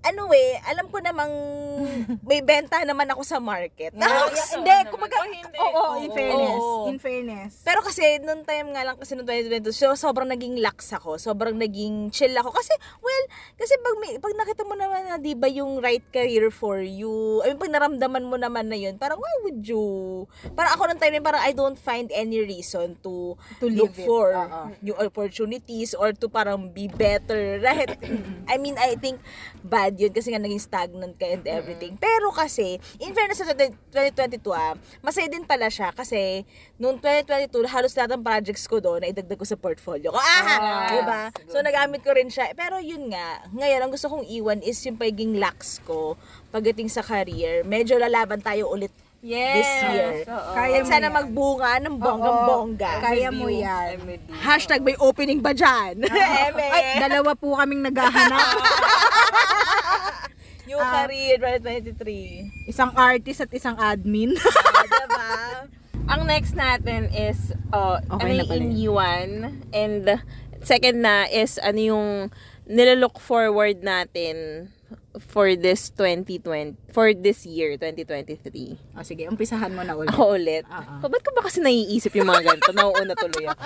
ano 0.00 0.28
eh, 0.30 0.56
alam 0.64 0.86
ko 0.86 0.98
namang 0.98 1.32
may 2.28 2.40
benta 2.40 2.80
naman 2.82 3.08
ako 3.08 3.22
sa 3.22 3.38
market. 3.38 3.92
Yeah, 3.92 4.04
Ah, 4.04 4.28
yeah, 4.28 4.48
hindi, 4.54 4.70
naman. 4.70 4.92
kumaga, 4.92 5.16
Oh, 5.16 5.26
hindi. 5.26 5.58
Oo, 5.58 5.82
in 5.96 6.08
Oo. 6.08 6.14
fairness. 6.14 6.60
Oo. 6.60 6.84
In 6.86 6.98
fairness. 6.98 7.52
Pero 7.60 7.80
kasi, 7.80 8.02
noong 8.18 8.42
time 8.42 8.68
nga 8.70 8.82
lang 8.82 8.96
kasi 8.96 9.12
noong 9.12 9.26
2022, 9.26 9.72
so, 9.72 9.92
sobrang 9.92 10.26
naging 10.26 10.60
lax 10.60 10.90
ako. 10.90 11.16
Sobrang 11.16 11.54
naging 11.54 12.08
chill 12.10 12.32
ako. 12.32 12.52
Kasi, 12.52 12.72
well, 12.98 13.24
kasi 13.56 13.74
pag, 13.76 13.96
may, 13.98 14.12
pag 14.16 14.34
nakita 14.34 14.62
mo 14.62 14.74
naman 14.74 15.06
na, 15.06 15.16
di 15.16 15.32
ba, 15.32 15.46
yung 15.46 15.78
right 15.78 16.04
career 16.06 16.48
for 16.48 16.78
you, 16.78 17.40
I 17.42 17.50
mean, 17.50 17.58
pag 17.58 17.72
naramdaman 17.72 18.24
mo 18.24 18.36
naman 18.36 18.68
na 18.68 18.76
yun, 18.76 18.96
parang, 18.96 19.18
why 19.18 19.34
would 19.42 19.60
you? 19.62 20.24
Parang 20.52 20.74
ako 20.74 20.82
noong 20.86 21.00
time 21.00 21.18
parang 21.20 21.42
I 21.42 21.50
don't 21.50 21.76
find 21.76 22.08
any 22.10 22.40
reason 22.40 22.96
to, 23.02 23.34
To 23.58 23.66
look 23.66 23.92
it. 23.92 24.04
for 24.04 24.30
Oo. 24.30 24.72
new 24.80 24.94
opportunities 24.94 25.92
or 25.92 26.12
to 26.12 26.28
parang 26.28 26.70
be 26.70 26.86
better. 26.86 27.58
Right? 27.58 27.96
I 28.52 28.56
mean, 28.56 28.76
I 28.76 28.94
think 28.94 29.18
bad 29.60 29.89
yun 29.96 30.12
kasi 30.12 30.30
nga 30.30 30.42
naging 30.42 30.62
stagnant 30.62 31.14
ka 31.16 31.26
and 31.26 31.46
everything. 31.48 31.96
Pero 31.96 32.30
kasi, 32.30 32.78
in 33.02 33.14
fairness 33.16 33.42
sa 33.42 33.54
2022 33.56 34.42
ah, 34.52 34.74
masaya 35.00 35.26
din 35.26 35.42
pala 35.46 35.66
siya 35.72 35.90
kasi 35.90 36.44
noong 36.76 37.00
2022, 37.02 37.66
halos 37.66 37.94
lahat 37.96 38.10
ng 38.14 38.22
projects 38.22 38.64
ko 38.68 38.78
doon, 38.78 39.02
naidagdag 39.02 39.38
ko 39.38 39.46
sa 39.46 39.58
portfolio 39.58 40.14
ko. 40.14 40.20
Ah! 40.20 40.58
Ah, 40.60 40.88
diba? 40.92 41.22
So, 41.50 41.60
nagamit 41.64 42.04
ko 42.04 42.12
rin 42.14 42.28
siya. 42.28 42.52
Pero 42.52 42.78
yun 42.78 43.10
nga, 43.10 43.44
ngayon, 43.52 43.80
ang 43.82 43.90
gusto 43.92 44.06
kong 44.06 44.26
iwan 44.28 44.60
is 44.62 44.78
yung 44.86 45.00
pagiging 45.00 45.40
lax 45.40 45.80
ko 45.82 46.14
pagdating 46.50 46.90
sa 46.90 47.00
career. 47.00 47.62
Medyo 47.62 47.96
lalaban 47.98 48.42
tayo 48.42 48.70
ulit 48.70 48.92
Yes. 49.20 49.54
this 49.54 49.72
year. 49.86 50.12
Oo. 50.26 50.50
Kaya 50.50 50.76
At 50.76 50.82
mo 50.82 50.88
sana 50.88 51.06
yan. 51.06 51.14
magbunga 51.14 51.72
ng 51.78 51.94
bonggang-bongga. 51.94 52.90
Kaya 53.00 53.28
mo 53.28 53.46
yan. 53.46 54.00
Hashtag 54.34 54.80
may 54.80 54.96
opening 54.96 55.38
ba 55.38 55.52
dyan? 55.52 56.00
Ay, 56.02 56.96
dalawa 57.04 57.36
po 57.36 57.52
kaming 57.54 57.84
naghahanap. 57.84 58.48
Yung 60.66 60.80
Ah. 60.80 61.02
career 61.02 61.36
2023. 61.36 62.64
isang 62.66 62.94
artist 62.94 63.42
at 63.42 63.50
isang 63.50 63.76
admin. 63.76 64.32
Ah, 64.38 64.84
diba? 64.86 65.30
Ang 66.08 66.24
next 66.24 66.54
natin 66.54 67.10
is 67.10 67.52
uh, 67.70 67.98
Okay 68.08 68.34
na 68.34 68.42
ano 68.42 68.48
pala 68.48 68.56
yung 68.56 68.70
yun. 68.70 68.70
iniwan 68.72 69.28
and 69.70 70.04
second 70.60 71.02
na 71.02 71.26
is 71.26 71.58
ano 71.58 71.78
yung 71.78 72.08
nilalook 72.64 73.18
forward 73.18 73.78
natin 73.80 74.70
for 75.30 75.52
this 75.54 75.90
2020 75.94 76.76
for 76.94 77.10
this 77.12 77.42
year 77.44 77.74
2023. 77.76 78.96
o 78.96 79.02
sige, 79.02 79.26
umpisahan 79.26 79.74
mo 79.74 79.82
na 79.82 79.94
ulit. 79.94 80.10
Ako 80.10 80.38
ulit. 80.38 80.64
Oh, 81.02 81.08
ba't 81.10 81.22
ko 81.22 81.30
ba 81.34 81.42
kasi 81.42 81.58
naiisip 81.58 82.14
yung 82.14 82.30
mga 82.30 82.46
ganito? 82.46 82.70
Nauuna 82.70 83.14
tuloy 83.14 83.46
ako. 83.50 83.62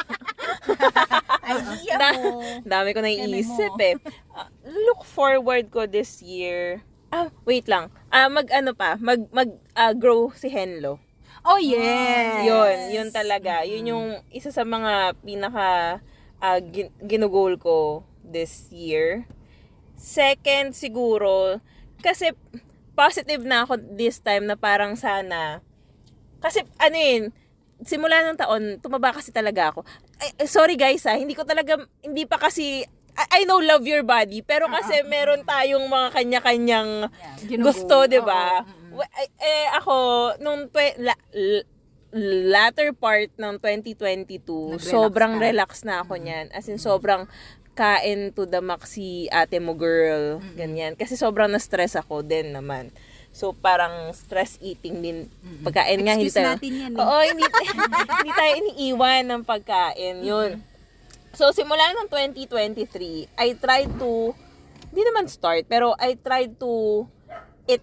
Idea 1.45 1.95
Da- 2.01 2.17
mo. 2.17 2.41
Dami 2.65 2.89
ko 2.97 3.01
naiisip 3.05 3.75
eh. 3.81 3.97
Uh, 4.33 4.49
look 4.65 5.05
forward 5.05 5.69
ko 5.69 5.85
this 5.85 6.25
year. 6.25 6.81
Ah, 7.15 7.31
wait 7.47 7.69
lang. 7.71 7.93
Ah, 8.11 8.27
mag 8.27 8.49
ano 8.51 8.75
pa, 8.75 8.99
mag 8.99 9.29
mag 9.31 9.53
ah, 9.77 9.95
grow 9.95 10.33
si 10.35 10.51
Henlo. 10.51 10.99
Oh, 11.45 11.61
yes. 11.61 12.49
Yun, 12.49 12.77
yun 12.89 13.09
talaga. 13.13 13.69
Yun 13.69 13.85
yung 13.85 14.07
isa 14.33 14.49
sa 14.49 14.65
mga 14.65 15.13
pinaka 15.21 16.01
ah, 16.41 16.59
gin- 16.59 16.93
ginugol 17.05 17.61
ko 17.61 18.03
this 18.25 18.73
year. 18.73 19.29
Second, 20.05 20.77
siguro, 20.77 21.57
kasi 22.05 22.37
positive 22.93 23.41
na 23.41 23.65
ako 23.65 23.81
this 23.97 24.21
time 24.21 24.45
na 24.45 24.53
parang 24.53 25.01
sana, 25.01 25.65
kasi 26.45 26.61
ano 26.77 26.93
yun, 26.93 27.25
simula 27.81 28.21
ng 28.21 28.37
taon, 28.37 28.63
tumaba 28.85 29.17
kasi 29.17 29.33
talaga 29.33 29.73
ako. 29.73 29.81
Ay, 30.21 30.45
eh, 30.45 30.49
sorry 30.49 30.77
guys 30.77 31.09
ha, 31.09 31.17
hindi 31.17 31.33
ko 31.33 31.49
talaga, 31.49 31.81
hindi 32.05 32.29
pa 32.29 32.37
kasi, 32.37 32.85
I, 33.17 33.43
I 33.43 33.49
know 33.49 33.65
love 33.65 33.89
your 33.89 34.05
body, 34.05 34.45
pero 34.45 34.69
kasi 34.69 35.01
meron 35.09 35.41
tayong 35.41 35.89
mga 35.89 36.09
kanya-kanyang 36.13 37.09
Ginugol. 37.49 37.73
gusto, 37.73 38.05
'di 38.05 38.21
ba? 38.21 38.61
Wa- 38.93 39.13
eh, 39.23 39.31
eh, 39.41 39.67
ako 39.73 39.95
nung 40.45 40.69
twe- 40.69 40.99
la- 41.01 41.25
latter 42.15 42.95
part 42.95 43.31
ng 43.35 43.59
2022, 43.59 44.79
Nag-relax 44.79 44.87
sobrang 44.87 45.33
ka. 45.35 45.43
relax 45.43 45.71
na 45.83 46.07
ako 46.07 46.15
niyan. 46.15 46.47
As 46.55 46.71
in 46.71 46.79
sobrang 46.79 47.27
kain 47.75 48.31
to 48.33 48.47
the 48.47 48.63
max 48.63 48.95
si 48.95 49.27
ate 49.29 49.59
mo 49.59 49.75
girl, 49.75 50.39
ganyan. 50.55 50.95
Kasi 50.95 51.19
sobrang 51.19 51.51
na-stress 51.51 51.99
ako 51.99 52.23
din 52.23 52.55
naman. 52.55 52.95
So 53.35 53.51
parang 53.51 54.15
stress 54.15 54.63
eating 54.63 55.03
din. 55.03 55.19
Pagkain 55.67 55.99
nga 56.07 56.15
hindi 56.15 56.31
Excuse 56.31 56.39
tayo. 56.39 56.55
natin 56.55 56.71
yan 56.71 56.93
eh. 56.95 57.03
Oo, 57.03 57.19
hindi, 57.27 57.43
hindi 58.23 58.33
tayo 58.33 58.53
iniiwan 58.63 59.23
ng 59.27 59.43
pagkain. 59.43 60.23
Yun. 60.23 60.63
So, 61.35 61.51
simula 61.51 61.83
ng 61.99 62.07
2023, 62.07 63.27
I 63.35 63.59
tried 63.59 63.91
to, 63.99 64.31
hindi 64.95 65.03
naman 65.03 65.27
start, 65.27 65.67
pero 65.67 65.91
I 65.99 66.15
tried 66.15 66.55
to 66.63 67.05
eat 67.67 67.83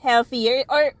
healthier 0.00 0.64
or 0.72 0.96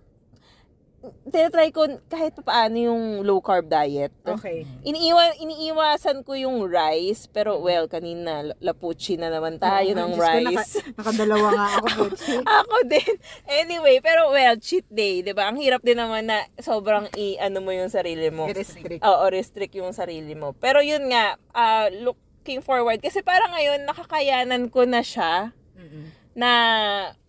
tinatry 1.26 1.70
ko 1.70 1.86
kahit 2.06 2.34
pa 2.34 2.42
paano 2.42 2.76
yung 2.78 3.02
low 3.22 3.38
carb 3.38 3.66
diet. 3.66 4.10
Okay. 4.22 4.66
Iniiwan, 4.82 5.38
iniiwasan 5.38 6.22
ko 6.22 6.34
yung 6.34 6.66
rice, 6.66 7.26
pero 7.26 7.58
well, 7.58 7.86
kanina 7.86 8.54
lapuchi 8.58 9.14
na 9.14 9.30
naman 9.30 9.58
tayo 9.58 9.86
Oo, 9.92 9.98
ng 9.98 10.10
Diyos 10.14 10.18
ko, 10.18 10.26
rice. 10.26 10.44
naka- 10.46 10.82
nakadalawa 10.98 11.48
nga 11.52 11.66
ako. 11.78 11.86
Butch. 12.00 12.24
Ako 12.62 12.76
din. 12.86 13.14
Anyway, 13.46 13.96
pero 14.00 14.30
well, 14.30 14.56
cheat 14.56 14.86
day, 14.88 15.20
'di 15.20 15.32
ba? 15.32 15.46
Ang 15.46 15.58
hirap 15.58 15.82
din 15.82 15.98
naman 15.98 16.26
na 16.26 16.42
sobrang 16.58 17.06
i 17.14 17.38
ano 17.38 17.60
mo 17.60 17.70
yung 17.70 17.90
sarili 17.90 18.30
mo. 18.30 18.46
I-restrict. 18.50 19.02
Oo, 19.02 19.24
restrict 19.30 19.74
yung 19.76 19.94
sarili 19.94 20.34
mo. 20.34 20.54
Pero 20.56 20.80
yun 20.80 21.06
nga, 21.06 21.36
ah, 21.52 21.86
looking 21.90 22.62
forward 22.62 22.98
kasi 22.98 23.20
parang 23.20 23.52
ngayon 23.52 23.84
nakakayanan 23.84 24.70
ko 24.70 24.82
na 24.82 25.02
siya 25.02 25.50
Mm-mm. 25.74 26.10
na 26.32 26.50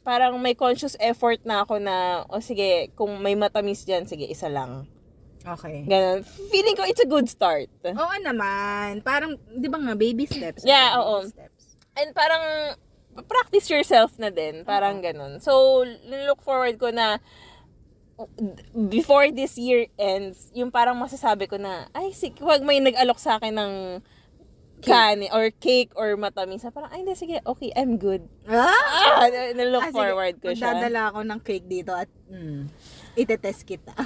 parang 0.07 0.39
may 0.39 0.55
conscious 0.55 0.95
effort 1.03 1.43
na 1.43 1.67
ako 1.67 1.83
na 1.83 2.23
o 2.31 2.39
sige, 2.39 2.95
kung 2.95 3.19
may 3.19 3.35
matamis 3.35 3.83
diyan, 3.83 4.07
sige, 4.07 4.23
isa 4.23 4.47
lang. 4.47 4.87
Okay. 5.43 5.83
Ganun. 5.83 6.23
Feeling 6.47 6.79
ko 6.79 6.87
it's 6.87 7.03
a 7.03 7.07
good 7.07 7.27
start. 7.27 7.67
Oo 7.83 8.15
naman. 8.23 9.03
Parang, 9.03 9.35
di 9.51 9.67
ba 9.67 9.75
nga, 9.83 9.99
baby 9.99 10.23
steps. 10.23 10.63
Yeah, 10.63 10.95
Baby 10.95 11.03
oo. 11.03 11.15
Steps. 11.27 11.63
And 11.99 12.09
parang 12.15 12.43
practice 13.27 13.67
yourself 13.67 14.15
na 14.15 14.31
din. 14.31 14.63
Parang 14.63 15.03
ganun. 15.03 15.43
So, 15.43 15.83
look 16.07 16.39
forward 16.39 16.79
ko 16.79 16.87
na 16.95 17.19
before 18.73 19.29
this 19.29 19.59
year 19.59 19.91
ends, 19.99 20.49
yung 20.55 20.71
parang 20.71 20.97
masasabi 20.97 21.51
ko 21.51 21.59
na, 21.59 21.91
ay, 21.91 22.15
sige, 22.15 22.39
wag 22.41 22.63
may 22.63 22.79
nag-alok 22.79 23.19
sa 23.19 23.37
akin 23.37 23.53
ng 23.53 23.73
kani 24.79 25.27
or 25.29 25.49
cake 25.51 25.91
or 25.93 26.13
matamis. 26.15 26.61
Parang, 26.67 26.89
ay, 26.89 27.01
hindi, 27.01 27.13
sige, 27.13 27.41
okay, 27.43 27.73
I'm 27.73 27.97
good. 27.97 28.25
Ah! 28.45 28.69
Ah, 29.19 29.27
na-look 29.53 29.83
Ah, 29.83 29.89
sige. 29.89 29.97
forward 29.97 30.35
ko 30.37 30.49
siya. 30.51 30.71
Magdadala 30.71 31.01
ako 31.09 31.19
ng 31.25 31.39
cake 31.41 31.67
dito 31.67 31.91
at 31.91 32.07
mm, 32.29 32.69
itetest 33.15 33.65
kita. 33.65 33.93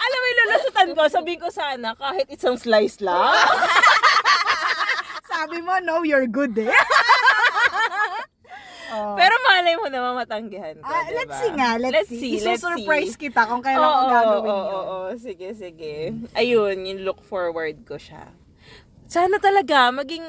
Alam 0.00 0.18
mo, 0.18 0.26
ilulusutan 0.26 0.88
ko, 0.92 1.02
sabihin 1.06 1.40
ko 1.40 1.48
sana, 1.50 1.92
kahit 1.94 2.26
isang 2.28 2.56
slice 2.56 2.98
lang. 3.00 3.30
Sabi 5.30 5.62
mo, 5.62 5.78
no, 5.80 6.02
you're 6.02 6.26
good 6.26 6.56
eh. 6.58 6.72
oh. 8.90 9.14
Pero 9.14 9.34
malay 9.42 9.74
mo 9.74 9.86
naman 9.86 10.12
matanggihan 10.14 10.74
ko, 10.76 10.84
Ah, 10.84 11.02
diba? 11.04 11.16
let's 11.16 11.36
see 11.36 11.52
nga, 11.52 11.70
let's, 11.76 12.08
see. 12.08 12.34
let's 12.36 12.60
Isusurprise 12.60 13.14
see. 13.14 13.22
kita 13.26 13.40
kung 13.44 13.60
kailan 13.60 13.82
ko 13.82 13.94
Oo, 13.96 14.08
gagawin 14.08 14.30
oo, 14.30 14.44
yun. 14.44 14.66
oo, 14.68 14.80
oo. 14.80 15.10
Sige, 15.16 15.48
sige. 15.52 15.94
Ayun, 16.32 16.76
yung 16.84 17.00
look 17.02 17.20
forward 17.20 17.82
ko 17.82 17.94
siya. 17.94 18.30
Sana 19.06 19.36
talaga 19.36 19.90
maging 19.90 20.22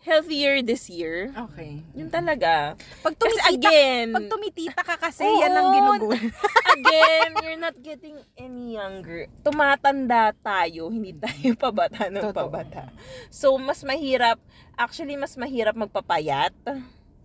healthier 0.00 0.60
this 0.60 0.88
year. 0.88 1.28
Okay. 1.30 1.84
Yun 1.92 2.08
talaga. 2.08 2.72
Pag 3.00 3.14
Kasi 3.16 3.36
tumitita, 3.36 3.52
again, 3.68 4.06
pag 4.10 4.28
tumitita 4.28 4.80
ka 4.80 4.96
kasi, 4.98 5.24
Oo. 5.24 5.40
yan 5.40 5.52
ang 5.52 5.68
ginugol. 5.70 6.16
again, 6.76 7.28
you're 7.38 7.60
not 7.60 7.76
getting 7.78 8.16
any 8.34 8.76
younger. 8.76 9.28
Tumatanda 9.44 10.32
tayo, 10.34 10.88
hindi 10.88 11.12
tayo 11.12 11.52
pabata 11.60 12.08
ng 12.08 12.32
Totoo. 12.32 12.48
pabata. 12.48 12.88
So, 13.28 13.56
mas 13.56 13.80
mahirap, 13.80 14.40
actually, 14.72 15.16
mas 15.16 15.36
mahirap 15.36 15.76
magpapayat. 15.76 16.56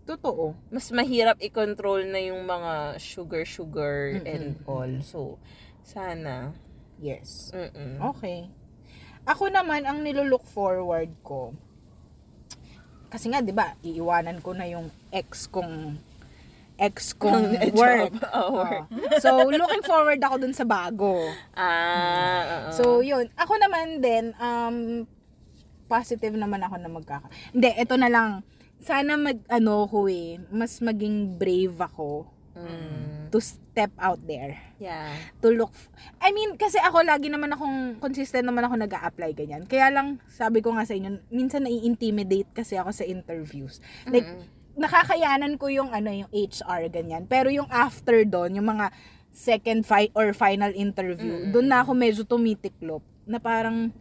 Totoo. 0.05 0.53
Mas 0.69 0.93
mahirap 0.93 1.41
i-control 1.41 2.05
na 2.05 2.21
yung 2.21 2.45
mga 2.45 3.01
sugar-sugar 3.01 4.21
Mm-mm. 4.21 4.29
and 4.29 4.47
all. 4.69 4.91
So, 5.01 5.41
sana. 5.81 6.53
Yes. 7.01 7.49
Mm-mm. 7.49 7.97
Okay. 8.15 8.47
Ako 9.25 9.49
naman, 9.49 9.89
ang 9.89 10.05
nilulook 10.05 10.45
forward 10.45 11.09
ko, 11.25 11.57
kasi 13.09 13.31
nga, 13.33 13.41
di 13.41 13.55
ba, 13.55 13.73
iiwanan 13.81 14.43
ko 14.43 14.53
na 14.53 14.69
yung 14.69 14.91
ex 15.09 15.47
kong 15.49 15.97
ex 16.75 17.15
kong 17.15 17.55
work. 17.71 18.11
Oh, 18.35 18.59
work. 18.59 18.91
So, 19.23 19.47
looking 19.47 19.81
forward 19.87 20.19
ako 20.19 20.35
dun 20.43 20.51
sa 20.51 20.67
bago. 20.67 21.31
Ah, 21.55 22.67
oo. 22.67 22.75
So, 22.75 22.83
yun. 22.99 23.31
Ako 23.39 23.55
naman 23.55 24.03
din, 24.03 24.35
um, 24.35 25.07
positive 25.87 26.35
naman 26.35 26.59
ako 26.67 26.75
na 26.75 26.91
magkaka. 26.91 27.31
Hindi, 27.55 27.71
ito 27.79 27.95
na 27.95 28.11
lang. 28.11 28.29
Sana 28.85 29.17
mag, 29.17 29.41
ano 29.49 29.89
ko 29.89 30.05
eh, 30.05 30.37
mas 30.53 30.77
maging 30.77 31.35
brave 31.35 31.73
ako 31.75 32.29
Mm. 32.55 33.27
to 33.33 33.41
step 33.43 33.91
out 33.99 34.21
there. 34.23 34.55
Yeah. 34.79 35.11
To 35.43 35.51
look, 35.51 35.75
f- 35.75 35.91
I 36.23 36.31
mean, 36.31 36.55
kasi 36.55 36.79
ako 36.79 37.03
lagi 37.03 37.27
naman 37.27 37.51
akong, 37.51 37.99
consistent 37.99 38.47
naman 38.47 38.63
ako 38.63 38.79
nag 38.79 38.93
apply 38.93 39.35
ganyan. 39.35 39.67
Kaya 39.67 39.91
lang, 39.91 40.23
sabi 40.31 40.63
ko 40.63 40.71
nga 40.71 40.87
sa 40.87 40.95
inyo, 40.95 41.19
minsan 41.27 41.67
nai-intimidate 41.67 42.47
kasi 42.55 42.79
ako 42.79 42.95
sa 42.95 43.03
interviews. 43.03 43.83
Like, 44.07 44.29
nakakayanan 44.75 45.59
ko 45.59 45.67
yung 45.67 45.91
ano 45.91 46.07
yung 46.07 46.31
HR 46.31 46.87
ganyan. 46.87 47.27
Pero 47.27 47.51
yung 47.51 47.67
after 47.67 48.23
doon, 48.23 48.55
yung 48.55 48.69
mga 48.69 48.87
second 49.35 49.83
fi- 49.83 50.13
or 50.15 50.31
final 50.31 50.71
interview, 50.71 51.51
doon 51.51 51.67
na 51.67 51.83
ako 51.83 51.91
medyo 51.91 52.23
tumitiklop 52.23 53.03
na 53.27 53.35
parang 53.35 53.91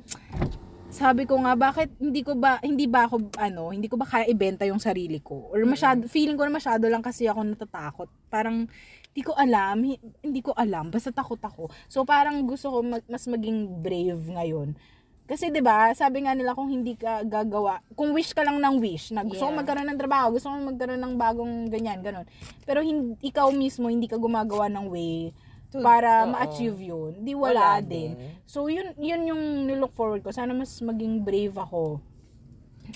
sabi 0.95 1.27
ko 1.27 1.35
nga 1.43 1.59
bakit 1.59 1.91
hindi 1.99 2.23
ko 2.23 2.39
ba 2.39 2.63
hindi 2.63 2.87
ba 2.87 3.11
ako 3.11 3.35
ano 3.35 3.75
hindi 3.75 3.91
ko 3.91 3.99
ba 3.99 4.07
kaya 4.07 4.31
ibenta 4.31 4.63
yung 4.63 4.79
sarili 4.79 5.19
ko? 5.19 5.51
Or 5.51 5.59
masyado 5.67 6.07
feeling 6.07 6.39
ko 6.39 6.47
na 6.47 6.55
masyado 6.55 6.87
lang 6.87 7.03
kasi 7.03 7.27
ako 7.27 7.43
natatakot. 7.43 8.07
Parang 8.31 8.71
hindi 9.11 9.23
ko 9.23 9.35
alam 9.35 9.83
hi- 9.83 9.99
hindi 10.23 10.39
ko 10.39 10.55
alam 10.55 10.95
basta 10.95 11.11
takot 11.11 11.43
ako. 11.43 11.67
So 11.91 12.07
parang 12.07 12.47
gusto 12.47 12.71
ko 12.71 12.79
mag- 12.81 13.09
mas 13.11 13.27
maging 13.27 13.83
brave 13.83 14.23
ngayon. 14.23 14.79
Kasi 15.25 15.49
'di 15.49 15.65
ba 15.65 15.91
sabi 15.97 16.23
nga 16.23 16.37
nila 16.37 16.55
kung 16.55 16.69
hindi 16.69 16.95
ka 16.95 17.25
gagawa 17.25 17.81
kung 17.97 18.15
wish 18.15 18.31
ka 18.31 18.45
lang 18.45 18.61
ng 18.61 18.77
wish 18.79 19.11
na 19.11 19.25
gusto 19.25 19.43
ko 19.43 19.51
Yeah. 19.51 19.59
magkaroon 19.59 19.89
ng 19.89 19.99
trabaho 19.99 20.27
gusto 20.31 20.47
ko 20.47 20.55
magkaroon 20.63 21.01
ng 21.01 21.15
bagong 21.17 21.55
ganyan 21.73 22.05
ganon 22.05 22.29
pero 22.69 22.85
hindi 22.85 23.17
ikaw 23.25 23.49
mismo 23.49 23.89
hindi 23.89 24.05
ka 24.05 24.21
gumagawa 24.21 24.69
ng 24.69 24.85
way 24.93 25.33
To- 25.75 25.83
para 25.83 26.23
oo. 26.23 26.31
ma-achieve 26.31 26.79
yun 26.87 27.13
di 27.19 27.35
wala, 27.35 27.83
Wala 27.83 27.83
din. 27.83 28.15
din. 28.15 28.31
So, 28.47 28.71
yun, 28.71 28.95
yun 28.95 29.27
yung 29.27 29.43
nilook 29.67 29.91
forward 29.91 30.23
ko. 30.23 30.31
Sana 30.31 30.55
mas 30.55 30.71
maging 30.79 31.27
brave 31.27 31.59
ako. 31.59 31.99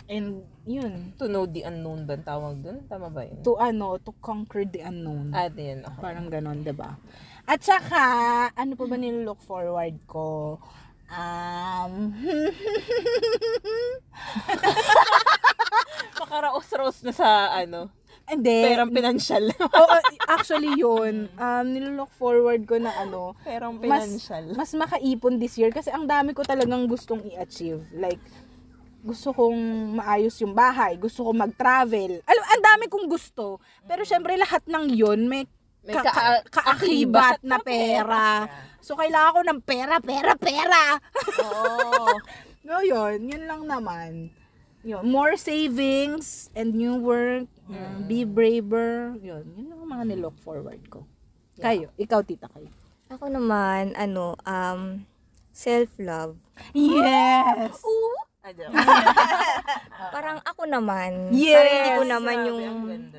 And, 0.07 0.47
yun. 0.63 1.11
To 1.19 1.27
know 1.27 1.43
the 1.43 1.67
unknown 1.67 2.07
ba 2.07 2.15
tawag 2.23 2.63
dun? 2.63 2.87
Tama 2.87 3.11
ba 3.11 3.27
yun? 3.27 3.43
To, 3.43 3.59
ano, 3.59 3.99
to 3.99 4.15
conquer 4.23 4.63
the 4.63 4.87
unknown. 4.87 5.35
Ah, 5.35 5.51
din. 5.51 5.83
Okay. 5.83 5.99
Parang 5.99 6.31
ganon, 6.31 6.63
ba 6.63 6.95
At 7.49 7.65
saka, 7.67 7.99
ano 8.55 8.79
pa 8.79 8.85
ba 8.87 8.95
nilook 8.95 9.43
forward 9.43 9.99
ko? 10.07 10.63
Um, 11.09 12.13
Makaraos-raos 16.21 17.01
na 17.03 17.13
sa, 17.17 17.49
ano, 17.57 17.89
hindi. 18.29 18.61
perang 18.65 18.93
pinansyal. 18.93 19.49
Oo, 19.81 19.97
actually 20.29 20.77
yun. 20.77 21.33
Um, 21.35 21.67
nilook 21.69 22.13
forward 22.15 22.65
ko 22.65 22.77
na 22.77 22.93
ano, 22.95 23.33
perang 23.43 23.81
mas, 23.81 24.05
pinansyal. 24.05 24.45
mas 24.53 24.71
makaipon 24.73 25.41
this 25.41 25.57
year 25.57 25.73
kasi 25.73 25.89
ang 25.89 26.05
dami 26.05 26.37
ko 26.37 26.45
talagang 26.45 26.85
gustong 26.85 27.25
i-achieve. 27.25 27.83
Like, 27.91 28.21
gusto 29.01 29.33
kong 29.33 29.57
maayos 29.97 30.37
yung 30.43 30.53
bahay, 30.53 30.99
gusto 30.99 31.25
kong 31.25 31.49
mag-travel. 31.49 32.21
Alam, 32.23 32.45
ang 32.45 32.63
dami 32.63 32.85
kong 32.87 33.09
gusto. 33.09 33.63
Pero 33.87 34.05
syempre 34.05 34.37
lahat 34.37 34.67
ng 34.69 34.85
yun 34.93 35.25
may, 35.25 35.49
May 35.87 35.95
ka- 35.95 36.05
ka- 36.05 36.45
ka- 36.45 36.67
kaakibat 36.75 37.41
na 37.41 37.57
pera. 37.63 38.45
So, 38.83 38.99
kailangan 38.99 39.33
ko 39.33 39.41
ng 39.47 39.61
pera, 39.63 39.97
pera, 40.03 40.33
pera. 40.37 40.83
Oo. 41.43 42.13
No, 42.69 42.85
yun. 42.85 43.25
Yun 43.25 43.49
lang 43.49 43.65
naman. 43.65 44.29
Yun. 44.83 45.03
More 45.05 45.35
savings 45.35 46.49
and 46.53 46.73
new 46.73 46.95
work. 46.97 47.51
um, 47.69 48.07
Be 48.07 48.23
braver. 48.23 49.19
Yun. 49.19 49.45
Yun 49.55 49.69
ang 49.75 49.85
mga 49.85 50.05
nilook 50.09 50.39
forward 50.39 50.81
ko. 50.89 51.03
Kayo. 51.57 51.91
Ikaw, 51.97 52.23
tita, 52.23 52.47
kayo. 52.49 52.71
Ako 53.09 53.27
naman, 53.27 53.93
ano, 53.95 54.39
um, 54.43 55.03
self-love. 55.51 56.39
Yes! 56.73 57.75
Adyo. 58.49 58.71
Parang 60.15 60.39
ako 60.41 60.63
naman, 60.65 61.35
Yes! 61.35 61.59
sarili 61.59 61.89
ko 61.91 62.03
naman 62.07 62.37
yung 62.47 62.63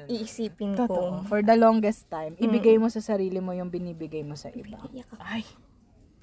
iisipin 0.07 0.74
Totoo. 0.74 1.22
ko. 1.22 1.28
For 1.28 1.43
the 1.43 1.53
longest 1.53 2.07
time, 2.07 2.39
ibigay 2.39 2.80
mo 2.80 2.88
sa 2.88 3.03
sarili 3.03 3.38
mo 3.38 3.51
yung 3.51 3.68
binibigay 3.68 4.24
mo 4.24 4.34
sa 4.34 4.47
iba. 4.49 4.80
Ay. 5.20 5.43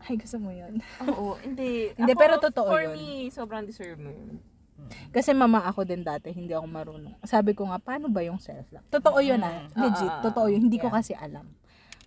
Ay, 0.01 0.17
gusto 0.17 0.39
mo 0.39 0.51
yun. 0.51 0.81
Oo, 1.05 1.37
hindi. 1.39 1.93
Hindi, 1.93 2.13
Ako, 2.15 2.19
pero 2.19 2.35
totoo 2.41 2.67
for 2.67 2.83
yun. 2.83 2.95
me, 2.95 3.07
sobrang 3.29 3.63
deserve 3.63 3.99
mo 3.99 4.09
yun. 4.09 4.41
Kasi 5.11 5.33
mama 5.33 5.65
ako 5.65 5.89
din 5.89 6.05
dati, 6.05 6.31
hindi 6.31 6.53
ako 6.53 6.67
marunong. 6.69 7.15
Sabi 7.25 7.57
ko 7.57 7.67
nga, 7.69 7.81
paano 7.81 8.13
ba 8.13 8.21
yung 8.21 8.37
self-love? 8.37 8.85
Totoo 8.93 9.19
yun 9.25 9.41
ah. 9.41 9.65
Legit. 9.73 10.13
Ah, 10.13 10.21
ah. 10.21 10.23
Totoo 10.23 10.47
yun. 10.53 10.69
Hindi 10.69 10.77
ko 10.77 10.93
Yeah. 10.93 10.97
kasi 11.01 11.13
alam. 11.17 11.47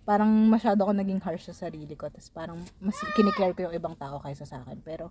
Parang 0.06 0.30
masyado 0.48 0.86
ako 0.86 0.94
naging 0.96 1.20
harsh 1.20 1.50
sa 1.50 1.66
sarili 1.66 1.98
ko. 1.98 2.06
Tapos 2.08 2.30
parang 2.30 2.58
mas 2.78 2.96
kiniklear 3.18 3.52
ko 3.52 3.68
yung 3.68 3.74
ibang 3.76 3.98
tao 3.98 4.22
kaysa 4.22 4.46
sa 4.46 4.62
akin. 4.62 4.78
Pero, 4.80 5.10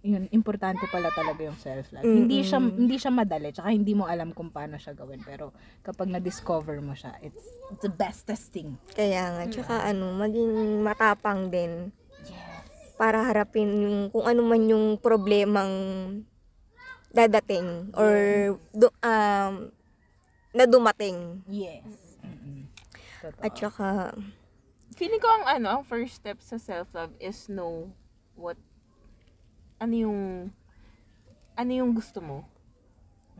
yun, 0.00 0.30
importante 0.30 0.86
pala 0.88 1.10
talaga 1.12 1.42
yung 1.42 1.58
self-love. 1.58 2.06
Hindi 2.06 2.40
siya 2.46 2.58
hindi 2.62 2.96
siya 2.96 3.10
madali, 3.10 3.50
tsaka 3.50 3.68
hindi 3.74 3.92
mo 3.98 4.06
alam 4.06 4.30
kung 4.30 4.48
paano 4.48 4.78
siya 4.78 4.94
gawin. 4.94 5.20
Pero 5.26 5.50
kapag 5.82 6.08
na-discover 6.08 6.78
mo 6.80 6.94
siya, 6.94 7.18
it's, 7.20 7.44
it's 7.74 7.82
the 7.82 7.90
bestest 7.92 8.54
thing. 8.54 8.78
Kaya 8.94 9.34
nga, 9.34 9.42
tsaka 9.50 9.74
ano, 9.84 10.14
maging 10.16 10.82
matapang 10.86 11.50
din. 11.50 11.90
Para 12.98 13.22
harapin 13.26 13.70
yung, 13.78 13.98
kung 14.10 14.26
ano 14.26 14.42
man 14.42 14.62
yung 14.66 14.98
problemang 14.98 15.70
dadating 17.08 17.90
or 17.96 18.12
du- 18.70 18.98
um, 19.02 19.72
na 20.52 20.64
dumating. 20.64 21.42
Yes. 21.46 21.84
Totoo. 23.20 23.42
At 23.42 23.52
saka, 23.52 23.88
Feeling 24.98 25.22
ko 25.22 25.30
ang 25.30 25.46
ano, 25.46 25.68
ang 25.78 25.82
first 25.86 26.18
step 26.18 26.42
sa 26.42 26.58
self-love 26.58 27.14
is 27.22 27.46
know 27.46 27.86
what, 28.34 28.58
ano 29.78 29.94
yung, 29.94 30.20
ano 31.54 31.70
yung 31.70 31.94
gusto 31.94 32.18
mo. 32.18 32.42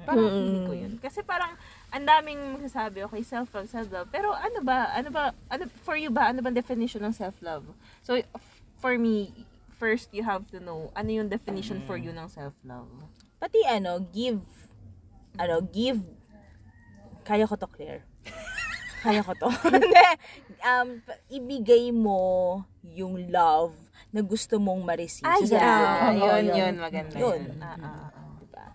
Parang 0.07 0.31
Mm. 0.31 0.39
feeling 0.39 0.63
ko 0.63 0.75
yun. 0.79 0.93
Kasi 1.03 1.27
parang, 1.27 1.59
ang 1.91 2.07
daming 2.07 2.39
magsasabi, 2.55 3.03
okay, 3.11 3.27
self-love, 3.27 3.67
self-love. 3.67 4.07
Pero 4.15 4.31
ano 4.31 4.63
ba, 4.63 4.95
ano 4.95 5.11
ba, 5.11 5.35
ano, 5.51 5.67
for 5.83 5.99
you 5.99 6.15
ba, 6.15 6.31
ano 6.31 6.47
ba 6.47 6.55
definition 6.55 7.03
ng 7.03 7.11
self-love? 7.11 7.67
So, 8.07 8.15
f- 8.15 8.63
for 8.79 8.95
me, 8.95 9.35
first 9.75 10.15
you 10.15 10.23
have 10.23 10.47
to 10.55 10.63
know, 10.63 10.95
ano 10.95 11.11
yung 11.11 11.27
definition 11.27 11.83
for 11.83 11.99
you 11.99 12.15
ng 12.15 12.31
self-love? 12.31 12.87
Pati 13.39 13.63
ano, 13.65 14.03
give, 14.05 14.43
ano, 15.37 15.63
give, 15.65 16.03
kaya 17.23 17.47
ko 17.47 17.55
to 17.55 17.67
clear. 17.67 18.03
kaya 19.05 19.23
ko 19.23 19.33
to. 19.33 19.47
Hindi. 19.71 20.03
um, 20.61 20.89
ibigay 21.29 21.91
mo 21.91 22.19
yung 22.83 23.31
love 23.31 23.79
na 24.11 24.21
gusto 24.21 24.57
mong 24.57 24.83
ma-receive 24.83 25.23
Ay, 25.23 25.45
sarili 25.45 25.63
mo. 25.63 25.85
yeah. 25.85 26.01
Ah, 26.01 26.11
yun, 26.11 26.43
yun. 26.43 26.57
yun, 26.57 26.75
maganda 26.77 27.15
Yun. 27.15 27.41
yun. 27.45 27.61
Ah, 27.61 27.77
ah, 27.77 28.09
ah. 28.11 28.33
Diba? 28.41 28.67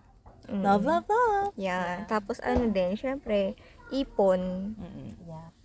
mm, 0.48 0.62
Love, 0.62 0.84
love, 0.86 1.06
love. 1.06 1.52
yeah. 1.58 2.06
Tapos 2.06 2.38
ano 2.40 2.70
din, 2.70 2.94
syempre, 2.94 3.58
ipon. 3.90 4.74
Mm-mm. 4.78 5.12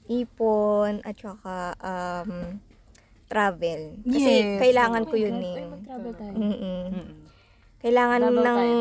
Ipon, 0.08 1.04
at 1.04 1.14
saka, 1.14 1.76
um, 1.78 2.56
travel. 3.28 4.00
Kasi 4.02 4.32
Yes. 4.32 4.56
kailangan 4.58 5.04
ko 5.04 5.12
Oh 5.12 5.20
my 5.20 5.22
yun 5.22 5.36
God, 5.36 5.44
eh. 5.44 5.54
Uy, 5.54 5.68
mag-travel 5.70 6.12
tayo. 6.16 6.32
Mm-mm. 6.32 6.82
Mm-mm. 6.88 7.27
Kailangan 7.78 8.18
Double 8.20 8.40
ng 8.40 8.56
tayo, 8.58 8.76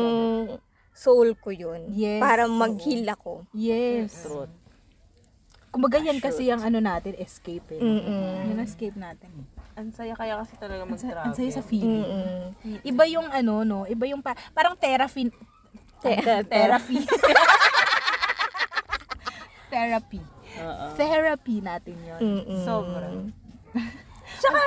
soul 0.90 1.28
ko 1.34 1.50
yun. 1.50 1.90
Yes. 1.90 2.18
Para 2.18 2.44
mag-heal 2.44 3.06
ako. 3.06 3.46
Yes. 3.52 4.10
Truth. 4.20 4.50
Kumbaga 5.68 6.00
yan 6.00 6.18
kasi 6.18 6.48
yung 6.48 6.58
ano 6.58 6.80
natin, 6.80 7.14
escape 7.14 7.76
eh. 7.76 7.80
Mm-mm. 7.80 8.50
Yung 8.50 8.60
escape 8.60 8.96
natin. 8.96 9.30
Ang 9.78 9.94
saya 9.94 10.10
kaya 10.12 10.34
kasi 10.36 10.58
talaga 10.58 10.82
Ang 10.82 10.90
sa- 10.90 11.06
mag-travel. 11.06 11.26
ang 11.30 11.34
saya 11.36 11.50
sa 11.52 11.62
feeling. 11.62 12.02
Mm-mm. 12.02 12.82
Iba 12.82 13.04
yung 13.06 13.28
ano, 13.28 13.62
no? 13.62 13.86
Iba 13.86 14.10
yung 14.10 14.18
pa- 14.18 14.34
parang 14.50 14.74
therapy. 14.74 15.30
Te- 16.00 16.18
therapy. 16.44 16.98
therapy. 19.70 20.20
Oo. 20.58 20.84
Therapy 20.96 21.56
natin 21.60 21.96
yun. 22.00 22.20
Mm-mm. 22.20 22.62
Sobra. 22.64 23.06
Tsaka, 24.40 24.60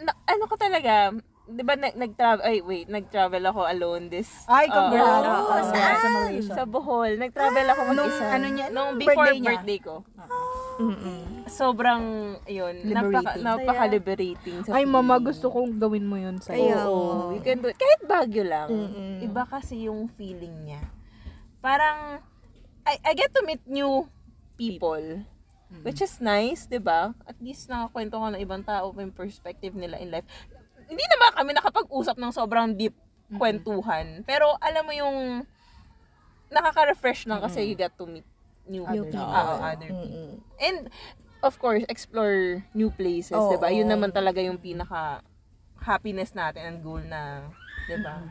na, 0.00 0.12
ano 0.24 0.44
ko 0.46 0.54
talaga, 0.56 1.12
di 1.48 1.62
ba 1.62 1.74
nag, 1.74 1.94
nag-travel, 1.94 2.44
ay 2.44 2.60
wait, 2.60 2.86
nag-travel 2.86 3.40
ako 3.42 3.64
alone 3.64 4.06
this, 4.06 4.28
Ay, 4.44 4.68
uh, 4.68 4.70
congrats. 4.70 5.24
uh, 5.24 5.42
Congrats 5.48 5.72
uh, 5.72 5.98
sa 5.98 6.08
Malaysia. 6.10 6.52
sa 6.52 6.62
Bohol. 6.62 7.10
Nag-travel 7.16 7.66
ako 7.66 7.80
Nung 7.88 7.96
mag-isa. 8.04 8.24
ano 8.28 8.46
niya, 8.46 8.66
Nung 8.68 8.76
nung 8.90 8.90
before 8.94 9.26
birthday 9.26 9.40
birthday, 9.42 9.78
niya? 9.78 9.86
ko. 9.86 9.94
Mm-mm. 10.78 11.20
Sobrang, 11.48 12.02
yun, 12.46 12.74
napaka, 12.86 13.34
Liberating. 13.34 13.42
napaka-liberating 13.42 14.56
sa 14.62 14.70
Ay, 14.72 14.84
mama, 14.84 15.16
gusto 15.18 15.48
kong 15.48 15.74
gawin 15.74 16.04
mo 16.04 16.14
yun 16.14 16.36
sa 16.38 16.52
Oo, 16.52 16.62
nga. 17.26 17.34
you 17.34 17.42
can 17.42 17.58
do 17.58 17.66
it. 17.66 17.74
Kahit 17.74 18.00
Baguio 18.04 18.44
lang. 18.44 18.68
Mm-mm. 18.68 19.24
Iba 19.24 19.42
kasi 19.42 19.88
yung 19.88 20.06
feeling 20.06 20.54
niya. 20.62 20.84
Parang, 21.58 22.20
I, 22.84 23.00
I 23.02 23.12
get 23.12 23.32
to 23.32 23.42
meet 23.42 23.64
new 23.64 24.06
people. 24.54 25.24
Which 25.82 26.00
is 26.00 26.16
nice, 26.18 26.64
di 26.64 26.78
ba? 26.78 27.12
At 27.22 27.36
least 27.38 27.68
nakakwento 27.68 28.16
ka 28.16 28.32
ng 28.32 28.40
ibang 28.40 28.64
tao 28.64 28.88
yung 28.90 29.12
perspective 29.12 29.76
nila 29.76 30.00
in 30.00 30.08
life. 30.08 30.24
Hindi 30.88 31.04
naman 31.04 31.30
kami 31.36 31.50
nakapag-usap 31.52 32.16
ng 32.16 32.32
sobrang 32.32 32.72
deep 32.72 32.96
kwentuhan. 33.36 34.24
Pero 34.24 34.56
alam 34.58 34.82
mo 34.88 34.92
yung 34.96 35.44
nakaka-refresh 36.48 37.28
lang 37.28 37.44
kasi 37.44 37.60
you 37.68 37.76
get 37.76 37.92
to 38.00 38.08
meet 38.08 38.24
new, 38.64 38.84
New 38.88 39.04
other, 39.04 39.12
people. 39.12 39.36
Oo, 39.36 39.54
other 39.60 39.90
people. 39.92 40.36
Mm-mm. 40.40 40.60
And, 40.60 40.78
of 41.44 41.60
course, 41.60 41.84
explore 41.92 42.64
new 42.72 42.88
places, 42.88 43.36
Oo. 43.36 43.52
'di 43.52 43.56
ba? 43.60 43.68
Yun 43.68 43.88
naman 43.88 44.10
talaga 44.10 44.40
yung 44.40 44.56
pinaka 44.56 45.20
happiness 45.78 46.32
natin 46.32 46.64
and 46.64 46.78
goal 46.80 47.00
na, 47.00 47.44
'di 47.86 48.00
ba? 48.00 48.24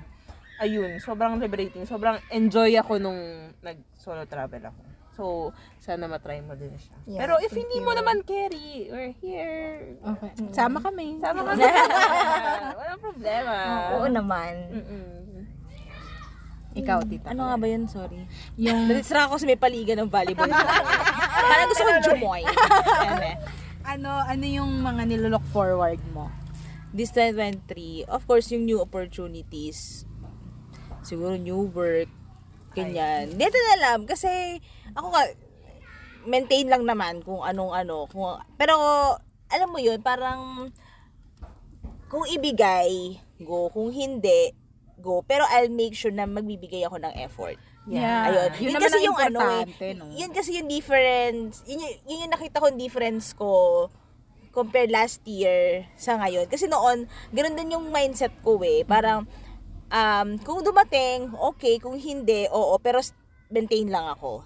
ayun, 0.57 0.97
sobrang 0.97 1.37
liberating. 1.37 1.85
Sobrang 1.85 2.17
enjoy 2.33 2.73
ako 2.81 2.97
nung 2.97 3.53
nag-solo 3.61 4.25
travel 4.25 4.73
ako. 4.73 4.81
So, 5.17 5.49
sana 5.81 6.05
matry 6.05 6.45
mo 6.45 6.53
din 6.53 6.69
siya. 6.77 6.93
Yeah, 7.09 7.19
Pero 7.25 7.41
if 7.41 7.49
hindi 7.49 7.81
mo 7.81 7.89
naman 7.89 8.21
carry, 8.21 8.85
we're 8.93 9.17
here. 9.17 9.97
Okay. 9.97 10.29
Sama 10.53 10.77
kami. 10.77 11.17
Sama 11.17 11.41
ka 11.41 11.57
na. 11.57 11.65
Walang 12.77 13.01
problema. 13.01 13.55
Oo 13.97 14.05
naman. 14.05 14.53
Mm-mm. 14.69 15.17
Ikaw, 16.77 16.97
tita. 17.09 17.33
Ano 17.33 17.49
nga 17.49 17.57
ba 17.57 17.65
yun? 17.65 17.89
Sorry. 17.89 18.29
Yung, 18.61 18.85
Nadistra 18.93 19.25
ako 19.25 19.41
sa 19.41 19.49
may 19.49 19.57
paligan 19.57 20.05
ng 20.05 20.09
volleyball. 20.13 20.53
Parang 21.49 21.67
gusto 21.73 21.81
ko 21.81 21.91
jumoy. 22.13 22.45
Ano, 23.81 24.21
ano 24.21 24.45
yung 24.45 24.85
mga 24.85 25.01
nilolook 25.09 25.45
forward 25.49 25.97
mo? 26.13 26.29
This 26.93 27.09
2023, 27.09 28.05
of 28.05 28.29
course, 28.29 28.53
yung 28.53 28.69
new 28.69 28.77
opportunities. 28.77 30.05
Siguro 31.01 31.33
new 31.41 31.73
work. 31.73 32.11
Ganyan. 32.77 33.33
Hindi 33.33 33.41
natin 33.41 33.65
alam. 33.81 33.99
Kasi, 34.05 34.61
ako 34.97 35.07
nga, 35.13 35.23
maintain 36.25 36.67
lang 36.67 36.83
naman 36.83 37.21
kung 37.21 37.45
anong 37.45 37.71
ano. 37.77 38.09
Kung, 38.09 38.41
pero, 38.57 38.75
alam 39.47 39.69
mo 39.69 39.77
yun, 39.77 40.01
parang, 40.01 40.73
kung 42.09 42.25
ibigay, 42.27 43.21
go. 43.39 43.69
Kung 43.69 43.93
hindi, 43.93 44.51
go. 44.97 45.21
Pero 45.23 45.45
I'll 45.53 45.71
make 45.71 45.93
sure 45.93 46.11
na 46.11 46.25
magbibigay 46.25 46.83
ako 46.83 46.97
ng 46.97 47.13
effort. 47.21 47.55
Yeah. 47.87 48.27
Ayun. 48.27 48.49
Yun 48.59 48.71
Yun, 48.75 48.83
kasi 48.83 48.97
yung 48.99 49.19
ano 49.19 49.39
eh. 49.63 49.63
no? 49.95 50.11
Yun 50.11 50.31
kasi 50.35 50.49
yung 50.59 50.67
difference. 50.67 51.63
Yun, 51.63 51.79
yun 52.03 52.27
yung 52.27 52.33
nakita 52.35 52.59
ko 52.59 52.67
difference 52.75 53.31
ko 53.31 53.87
compare 54.51 54.89
last 54.89 55.21
year 55.23 55.85
sa 55.95 56.17
ngayon. 56.17 56.49
Kasi 56.49 56.65
noon, 56.65 57.05
ganun 57.29 57.55
din 57.55 57.77
yung 57.77 57.93
mindset 57.93 58.33
ko 58.41 58.57
eh. 58.65 58.81
Parang, 58.83 59.29
um, 59.87 60.29
kung 60.41 60.65
dumating, 60.65 61.31
okay. 61.37 61.77
Kung 61.77 61.95
hindi, 61.95 62.49
oo. 62.49 62.75
Pero 62.81 62.99
maintain 63.47 63.87
lang 63.87 64.07
ako. 64.09 64.43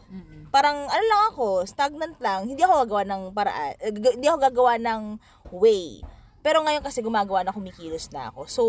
Parang, 0.49 0.75
ano 0.85 1.03
lang 1.03 1.23
ako, 1.31 1.63
stagnant 1.63 2.17
lang. 2.19 2.45
Hindi 2.45 2.61
ako 2.61 2.85
gagawa 2.85 3.03
ng 3.03 3.21
paraan. 3.31 3.73
eh, 3.79 3.91
g- 3.91 4.15
hindi 4.15 4.27
ako 4.27 4.37
gagawa 4.41 4.73
ng 4.75 5.01
way. 5.53 6.03
Pero 6.41 6.59
ngayon 6.59 6.81
kasi 6.81 6.99
gumagawa 6.99 7.45
na, 7.45 7.53
kumikilos 7.53 8.09
na 8.09 8.33
ako. 8.33 8.49
So, 8.49 8.61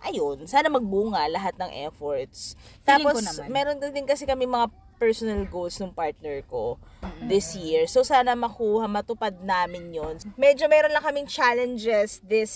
ayun, 0.00 0.48
sana 0.48 0.66
magbunga 0.66 1.28
lahat 1.28 1.60
ng 1.60 1.70
efforts. 1.84 2.56
Feeling 2.82 3.04
Tapos, 3.04 3.20
meron 3.52 3.76
din 3.78 4.08
kasi 4.08 4.24
kami 4.24 4.48
mga 4.48 4.66
personal 4.98 5.44
goals 5.46 5.78
ng 5.78 5.94
partner 5.94 6.42
ko 6.42 6.74
this 7.22 7.54
year. 7.54 7.86
So, 7.86 8.02
sana 8.02 8.34
makuha, 8.34 8.88
matupad 8.88 9.36
namin 9.38 9.92
yon. 9.92 10.18
Medyo 10.34 10.66
meron 10.66 10.90
lang 10.90 11.04
kaming 11.04 11.28
challenges 11.28 12.18
this 12.24 12.50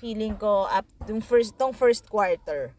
feeling 0.00 0.34
ko 0.34 0.66
up 0.66 0.88
yung 1.06 1.22
first, 1.22 1.54
tong 1.54 1.70
first 1.70 2.08
quarter. 2.08 2.72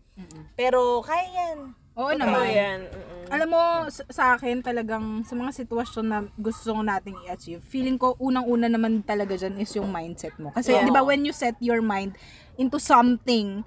Pero, 0.55 0.99
kaya 0.99 1.29
yan. 1.29 1.77
Oo 1.95 2.11
Totoo 2.11 2.19
naman. 2.19 2.47
yan. 2.51 2.79
Mm-mm. 2.91 3.23
Alam 3.31 3.47
mo, 3.49 3.61
sa, 3.89 4.03
sa 4.11 4.23
akin 4.35 4.61
talagang 4.61 5.23
sa 5.23 5.33
mga 5.33 5.51
sitwasyon 5.55 6.05
na 6.05 6.19
gusto 6.35 6.75
nating 6.77 7.15
i-achieve, 7.25 7.63
feeling 7.63 7.97
ko 7.97 8.13
unang-una 8.19 8.67
naman 8.67 9.01
talaga 9.01 9.33
dyan 9.33 9.57
is 9.57 9.71
yung 9.73 9.89
mindset 9.89 10.35
mo. 10.37 10.51
Kasi 10.51 10.75
Yeah. 10.75 10.85
di 10.85 10.91
ba 10.93 11.01
when 11.01 11.23
you 11.25 11.31
set 11.33 11.55
your 11.63 11.79
mind 11.81 12.13
into 12.59 12.77
something, 12.77 13.63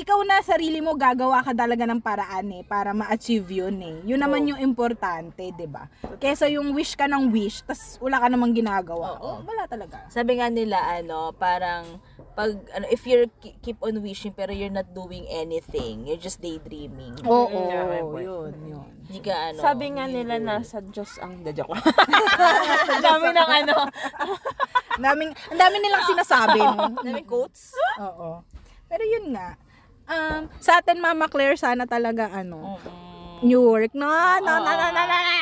ikaw 0.00 0.16
na 0.24 0.40
sarili 0.40 0.80
mo 0.80 0.96
gagawa 0.96 1.44
ka 1.44 1.52
talaga 1.52 1.84
ng 1.84 2.00
paraan 2.00 2.48
eh 2.50 2.64
para 2.64 2.90
ma-achieve 2.90 3.60
yun 3.60 3.76
eh. 3.78 3.96
Yun 4.06 4.16
naman 4.16 4.48
yung 4.48 4.56
importante, 4.58 5.52
di 5.52 5.68
ba? 5.68 5.92
Kesa 6.16 6.48
yung 6.48 6.72
wish 6.72 6.96
ka 6.96 7.04
ng 7.04 7.28
wish, 7.28 7.60
tas 7.62 8.00
wala 8.00 8.16
ka 8.16 8.26
namang 8.26 8.56
ginagawa. 8.56 9.20
Oh, 9.20 9.44
wala 9.44 9.68
talaga. 9.68 10.08
Sabi 10.08 10.40
nga 10.40 10.48
nila, 10.48 10.80
ano, 10.96 11.36
parang, 11.36 12.00
pag, 12.32 12.48
ano, 12.72 12.88
if 12.88 13.04
you're 13.04 13.28
ki- 13.36 13.60
keep 13.60 13.76
on 13.78 14.00
wishing 14.00 14.32
pero 14.32 14.50
you're 14.50 14.72
not 14.72 14.88
doing 14.90 15.28
anything, 15.28 16.08
you're 16.08 16.16
just 16.18 16.40
daydreaming. 16.40 17.20
Oo, 17.22 17.68
Yeah, 17.68 17.84
may 17.84 18.00
point. 18.00 18.24
yun, 18.24 18.52
yun. 18.66 18.88
Hindi 19.04 19.20
ka, 19.20 19.52
ano, 19.52 19.60
Sabi 19.60 19.84
nga 19.92 20.08
nila 20.08 20.34
goal. 20.34 20.48
nasa 20.48 20.80
Diyos 20.80 21.12
ang 21.18 21.44
the 21.44 21.52
joke. 21.52 21.76
Ang 22.90 23.02
dami 23.02 23.28
ng 23.28 23.50
ano. 23.58 23.76
Ang 24.92 25.04
daming, 25.04 25.30
ang 25.50 25.58
dami 25.58 25.76
nilang 25.76 26.04
sinasabi. 26.06 26.60
Daming 27.02 27.26
quotes? 27.26 27.74
Oo. 27.98 28.40
Pero 28.86 29.02
yun 29.02 29.34
nga. 29.34 29.54
Um, 30.10 30.50
sa 30.58 30.82
atin, 30.82 30.98
Mama 30.98 31.30
Claire, 31.30 31.54
sana 31.54 31.86
talaga, 31.86 32.26
ano, 32.28 32.76
Mm. 32.76 33.46
New 33.46 33.62
York. 33.64 33.94
No, 33.94 34.10
no, 34.38 34.54
no, 34.58 34.72
no, 34.74 34.86
no, 34.90 35.02
no, 35.06 35.16
no. 35.16 35.38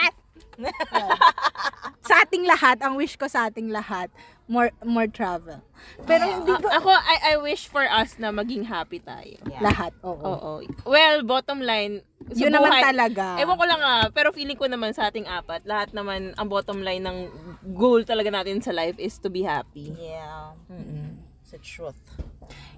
sa 2.08 2.20
ating 2.20 2.44
lahat, 2.44 2.82
ang 2.82 2.94
wish 2.94 3.14
ko 3.14 3.26
sa 3.26 3.46
ating 3.46 3.70
lahat, 3.70 4.10
more 4.44 4.74
more 4.82 5.06
travel. 5.06 5.62
Pero 6.02 6.26
hindi 6.26 6.50
ko, 6.52 6.66
Ako, 6.66 6.90
I, 6.90 7.16
I 7.22 7.34
wish 7.38 7.66
for 7.66 7.82
us 7.82 8.18
na 8.18 8.28
maging 8.30 8.66
happy 8.66 8.98
tayo. 8.98 9.38
Yeah. 9.46 9.62
lahat, 9.62 9.94
oo. 10.02 10.18
Oo. 10.18 10.52
Well, 10.82 11.22
bottom 11.22 11.62
line, 11.62 12.02
sa 12.28 12.42
Yun 12.42 12.52
naman 12.52 12.70
buhay- 12.70 12.84
talaga. 12.84 13.38
Ewan 13.38 13.54
ko 13.54 13.64
lang 13.64 13.80
ah, 13.80 14.06
pero 14.10 14.34
feeling 14.34 14.58
ko 14.58 14.66
naman 14.66 14.92
sa 14.92 15.08
ating 15.08 15.24
apat, 15.24 15.62
lahat 15.62 15.94
naman, 15.94 16.34
ang 16.34 16.48
bottom 16.50 16.82
line 16.82 17.02
ng 17.02 17.18
goal 17.72 18.02
talaga 18.02 18.28
natin 18.28 18.58
sa 18.58 18.74
life 18.74 18.98
is 18.98 19.14
to 19.16 19.30
be 19.30 19.42
happy. 19.42 19.94
Yeah. 19.94 20.58
It's 21.40 21.50
the 21.50 21.62
truth. 21.62 21.98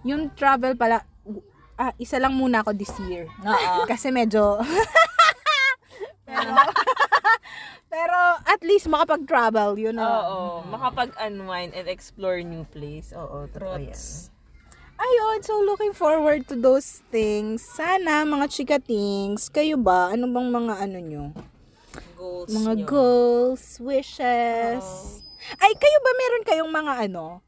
Yung 0.03 0.33
travel 0.35 0.77
pala, 0.77 1.01
ah, 1.81 1.93
isa 1.97 2.21
lang 2.21 2.37
muna 2.37 2.61
ako 2.61 2.77
this 2.77 2.93
year. 3.03 3.25
Oo. 3.41 3.89
Kasi 3.89 4.13
medyo, 4.13 4.61
pero, 6.29 6.53
pero 7.93 8.19
at 8.45 8.61
least 8.61 8.85
makapag-travel, 8.87 9.81
you 9.81 9.91
know. 9.91 10.05
Oo. 10.05 10.41
Makapag-unwind 10.69 11.73
and 11.73 11.89
explore 11.89 12.45
new 12.45 12.69
place. 12.69 13.17
Oo, 13.17 13.49
totoo 13.49 13.81
yan. 13.81 13.89
Truths. 13.91 14.29
Ayun, 15.01 15.41
so 15.41 15.57
looking 15.65 15.97
forward 15.97 16.45
to 16.45 16.53
those 16.53 17.01
things. 17.09 17.65
Sana, 17.65 18.21
mga 18.23 18.53
chika 18.53 18.77
things, 18.77 19.49
kayo 19.49 19.81
ba? 19.81 20.13
Ano 20.13 20.29
bang 20.29 20.53
mga 20.53 20.75
ano 20.77 20.99
nyo? 21.01 21.25
Goals 22.13 22.53
Mga 22.53 22.73
nyo. 22.77 22.85
goals, 22.85 23.81
wishes. 23.81 24.85
Ay, 25.57 25.73
kayo 25.73 25.99
ba 26.05 26.13
meron 26.13 26.45
kayong 26.45 26.69
mga 26.69 26.93
ano? 27.09 27.41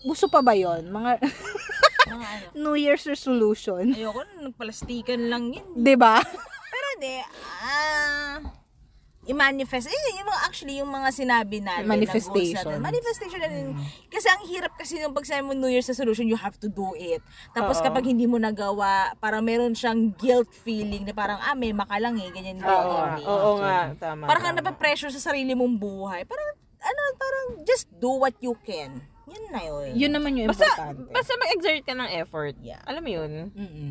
Gusto 0.00 0.32
pa 0.32 0.40
ba 0.40 0.56
yon 0.56 0.88
Mga 0.88 1.20
Mga 2.12 2.28
ano. 2.28 2.44
New 2.54 2.76
Year's 2.76 3.04
resolution? 3.08 3.92
Ayoko 3.92 4.20
na, 4.22 4.52
nagpalastikan 4.52 5.20
lang 5.32 5.52
yun. 5.52 5.66
'Di 5.72 5.94
ba? 5.96 6.20
Pero 6.72 6.86
hindi, 6.96 7.16
ah, 7.62 8.36
i-manifest. 9.22 9.86
Eh, 9.86 10.18
yung 10.18 10.26
mga, 10.26 10.40
actually, 10.42 10.74
yung 10.82 10.90
mga 10.90 11.08
sinabi 11.14 11.62
natin. 11.62 11.86
na 11.86 11.94
Manifestation. 11.94 12.66
natin. 12.74 12.82
Manifestation 12.82 13.38
na 13.38 13.48
din. 13.48 13.68
Kasi 14.10 14.26
ang 14.26 14.42
hirap 14.50 14.72
kasi 14.74 14.98
nung 14.98 15.14
pag 15.14 15.22
mo 15.46 15.54
New 15.54 15.70
Year's 15.70 15.86
resolution, 15.86 16.26
you 16.26 16.34
have 16.34 16.58
to 16.58 16.66
do 16.66 16.90
it. 16.98 17.22
Tapos 17.54 17.78
Oo. 17.78 17.84
kapag 17.86 18.02
hindi 18.02 18.26
mo 18.26 18.42
nagawa, 18.42 19.14
parang 19.22 19.46
meron 19.46 19.78
siyang 19.78 20.10
guilt 20.18 20.50
feeling 20.50 21.06
na 21.06 21.14
parang, 21.14 21.38
ah, 21.38 21.54
may 21.54 21.70
makalang 21.70 22.18
eh, 22.18 22.34
ganyan, 22.34 22.58
Oo, 22.66 22.98
oo 23.22 23.50
nga, 23.62 23.94
tama. 23.94 24.26
Parang 24.26 24.42
ka 24.42 24.50
tama. 24.50 24.58
nape-pressure 24.58 25.14
sa 25.14 25.22
sarili 25.22 25.54
mong 25.54 25.78
buhay. 25.78 26.26
Parang, 26.26 26.50
ano, 26.82 27.02
parang 27.14 27.46
just 27.62 27.86
do 28.02 28.18
what 28.18 28.34
you 28.42 28.58
can. 28.66 29.06
Yun 29.32 29.44
na 29.48 29.60
yun. 29.64 29.88
Yun 29.96 30.12
naman 30.12 30.32
yung 30.36 30.48
Basta, 30.52 30.68
importante. 30.68 31.08
basta 31.08 31.32
mag-exert 31.40 31.82
ka 31.82 31.94
ng 31.96 32.10
effort. 32.20 32.54
Yeah. 32.60 32.80
Alam 32.84 33.02
mo 33.02 33.10
yun? 33.10 33.30
Mm-mm. 33.56 33.90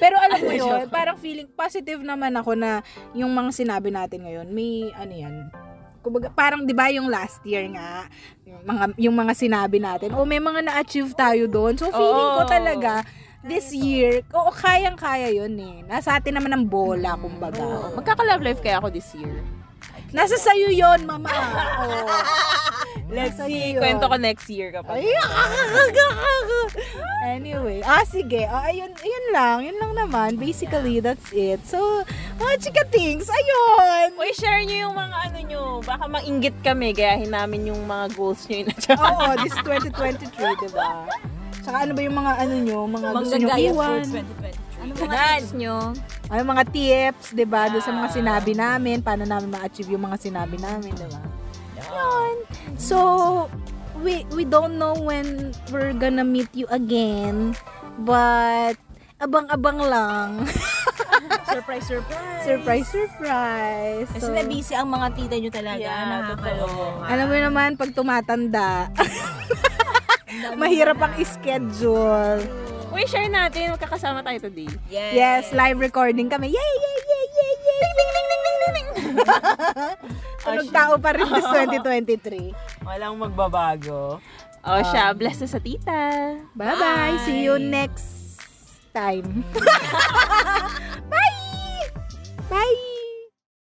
Pero 0.00 0.16
alam 0.16 0.40
mo 0.40 0.52
yun, 0.64 0.88
parang 0.88 1.20
feeling 1.20 1.48
positive 1.52 2.00
naman 2.00 2.32
ako 2.32 2.56
na 2.56 2.80
yung 3.12 3.28
mga 3.30 3.50
sinabi 3.52 3.92
natin 3.92 4.24
ngayon, 4.24 4.48
may 4.48 4.88
ano 4.96 5.12
yan, 5.12 5.34
kumbaga, 6.00 6.28
parang 6.32 6.64
'di 6.64 6.76
ba 6.76 6.92
yung 6.92 7.08
last 7.08 7.40
year 7.44 7.64
nga, 7.72 8.08
yung 8.44 8.60
mga 8.64 8.84
yung 9.00 9.16
mga 9.16 9.32
sinabi 9.32 9.80
natin, 9.80 10.12
oh 10.12 10.28
may 10.28 10.40
mga 10.40 10.60
na-achieve 10.64 11.12
tayo 11.16 11.48
doon. 11.48 11.76
So 11.76 11.88
feeling 11.88 12.30
ko 12.36 12.42
Oo. 12.44 12.48
talaga 12.48 12.92
this 13.44 13.72
year, 13.72 14.24
oo 14.32 14.48
kayang-kaya 14.52 15.28
yun 15.32 15.52
eh. 15.60 15.84
Nasa 15.84 16.16
atin 16.16 16.36
naman 16.40 16.52
ang 16.52 16.64
bola, 16.64 17.16
kumbaga. 17.16 17.92
Magkaka-love 17.92 18.40
life 18.40 18.60
kaya 18.60 18.80
ako 18.80 18.88
this 18.88 19.12
year. 19.12 19.44
Nasa 20.14 20.38
sayo 20.38 20.70
yon 20.70 21.04
mama. 21.04 21.28
Oh. 21.84 22.93
Let's 23.10 23.36
Nasa 23.36 23.46
see. 23.46 23.76
iyo. 23.76 23.80
Kwento 23.84 24.04
ko 24.08 24.16
next 24.16 24.46
year 24.48 24.72
kapag. 24.72 25.04
Ay, 25.04 25.12
anyway, 27.36 27.84
ah 27.84 28.04
sige, 28.08 28.48
ah, 28.48 28.64
ayun, 28.68 28.92
ayun 28.96 29.26
lang, 29.32 29.56
yun 29.64 29.76
lang 29.76 29.92
naman. 29.92 30.40
Basically, 30.40 31.00
that's 31.04 31.28
it. 31.32 31.60
So, 31.68 32.04
mga 32.40 32.54
chika 32.64 32.84
things, 32.88 33.28
ayun. 33.28 34.16
Uy, 34.16 34.32
share 34.32 34.64
nyo 34.64 34.88
yung 34.88 34.96
mga 34.96 35.16
ano 35.30 35.38
nyo. 35.44 35.62
Baka 35.84 36.04
mainggit 36.08 36.56
kami. 36.64 36.96
Gayahin 36.96 37.32
namin 37.32 37.68
yung 37.68 37.84
mga 37.84 38.16
goals 38.16 38.44
nyo. 38.48 38.64
Oo, 39.04 39.24
this 39.44 39.56
2023, 39.60 40.64
di 40.64 40.68
ba? 40.72 41.04
Tsaka 41.64 41.76
ano 41.88 41.92
ba 41.96 42.00
yung 42.04 42.16
mga 42.16 42.32
ano 42.40 42.54
nyo, 42.60 42.78
mga 42.88 43.08
gusto 43.16 43.36
nyo 43.40 43.48
iwan? 43.56 44.04
for 44.04 44.20
2023. 44.20 44.64
Ano 44.84 44.92
mga 45.00 45.16
tips 45.16 45.52
nyo? 45.56 45.76
Ano 46.28 46.42
mga 46.44 46.64
tips, 46.68 47.26
di 47.32 47.46
ba? 47.48 47.62
Doon 47.72 47.84
sa 47.84 47.92
mga 47.92 48.08
sinabi 48.12 48.52
namin, 48.52 49.00
paano 49.00 49.24
namin 49.24 49.48
ma-achieve 49.48 49.96
yung 49.96 50.04
mga 50.04 50.20
sinabi 50.20 50.56
namin, 50.60 50.92
di 50.92 51.08
ba? 51.94 52.02
Yun. 52.02 52.34
So, 52.74 52.98
we 54.02 54.26
we 54.34 54.42
don't 54.42 54.76
know 54.76 54.92
when 54.92 55.54
we're 55.70 55.94
gonna 55.94 56.26
meet 56.26 56.50
you 56.52 56.66
again, 56.68 57.54
but 58.02 58.74
abang-abang 59.16 59.78
lang. 59.80 60.44
Surprise, 61.46 61.86
surprise. 61.86 62.42
surprise, 62.42 62.88
surprise. 62.90 64.08
Kasi 64.10 64.26
So, 64.26 64.34
na 64.34 64.42
busy 64.42 64.74
ang 64.74 64.90
mga 64.90 65.06
tita 65.14 65.34
nyo 65.38 65.50
talaga. 65.54 65.80
Yeah, 65.80 66.02
nakakaloka. 66.10 67.06
alam 67.06 67.26
mo 67.30 67.36
naman, 67.38 67.68
pag 67.78 67.90
tumatanda, 67.94 68.90
mahirap 70.58 70.98
ang 70.98 71.14
schedule. 71.22 72.42
Uy, 72.90 73.06
share 73.06 73.26
natin. 73.26 73.74
Magkakasama 73.74 74.22
tayo 74.22 74.38
today. 74.40 74.70
Yes, 74.90 75.50
live 75.50 75.78
recording 75.78 76.30
kami. 76.30 76.50
Yay, 76.50 76.72
yay, 76.74 76.98
yay, 77.02 77.26
yay, 77.26 77.54
yay. 77.58 77.80
Ding, 77.80 77.94
ding, 77.94 78.10
ding, 78.12 78.28
ding, 78.28 78.42
ding, 78.44 78.72
ding. 78.74 78.83
Tunog 80.44 80.68
tao 80.70 80.94
pa 81.00 81.10
rin 81.16 81.28
this 81.30 81.46
2023. 81.46 82.84
Walang 82.84 83.16
magbabago. 83.16 84.20
Oh, 84.64 84.80
siya. 84.92 85.12
Bless 85.12 85.44
na 85.44 85.48
sa 85.48 85.60
tita. 85.60 86.00
Bye-bye. 86.56 87.20
See 87.28 87.44
you 87.44 87.60
next 87.60 88.40
time. 88.96 89.44
Bye! 91.12 91.92
Bye! 92.48 92.93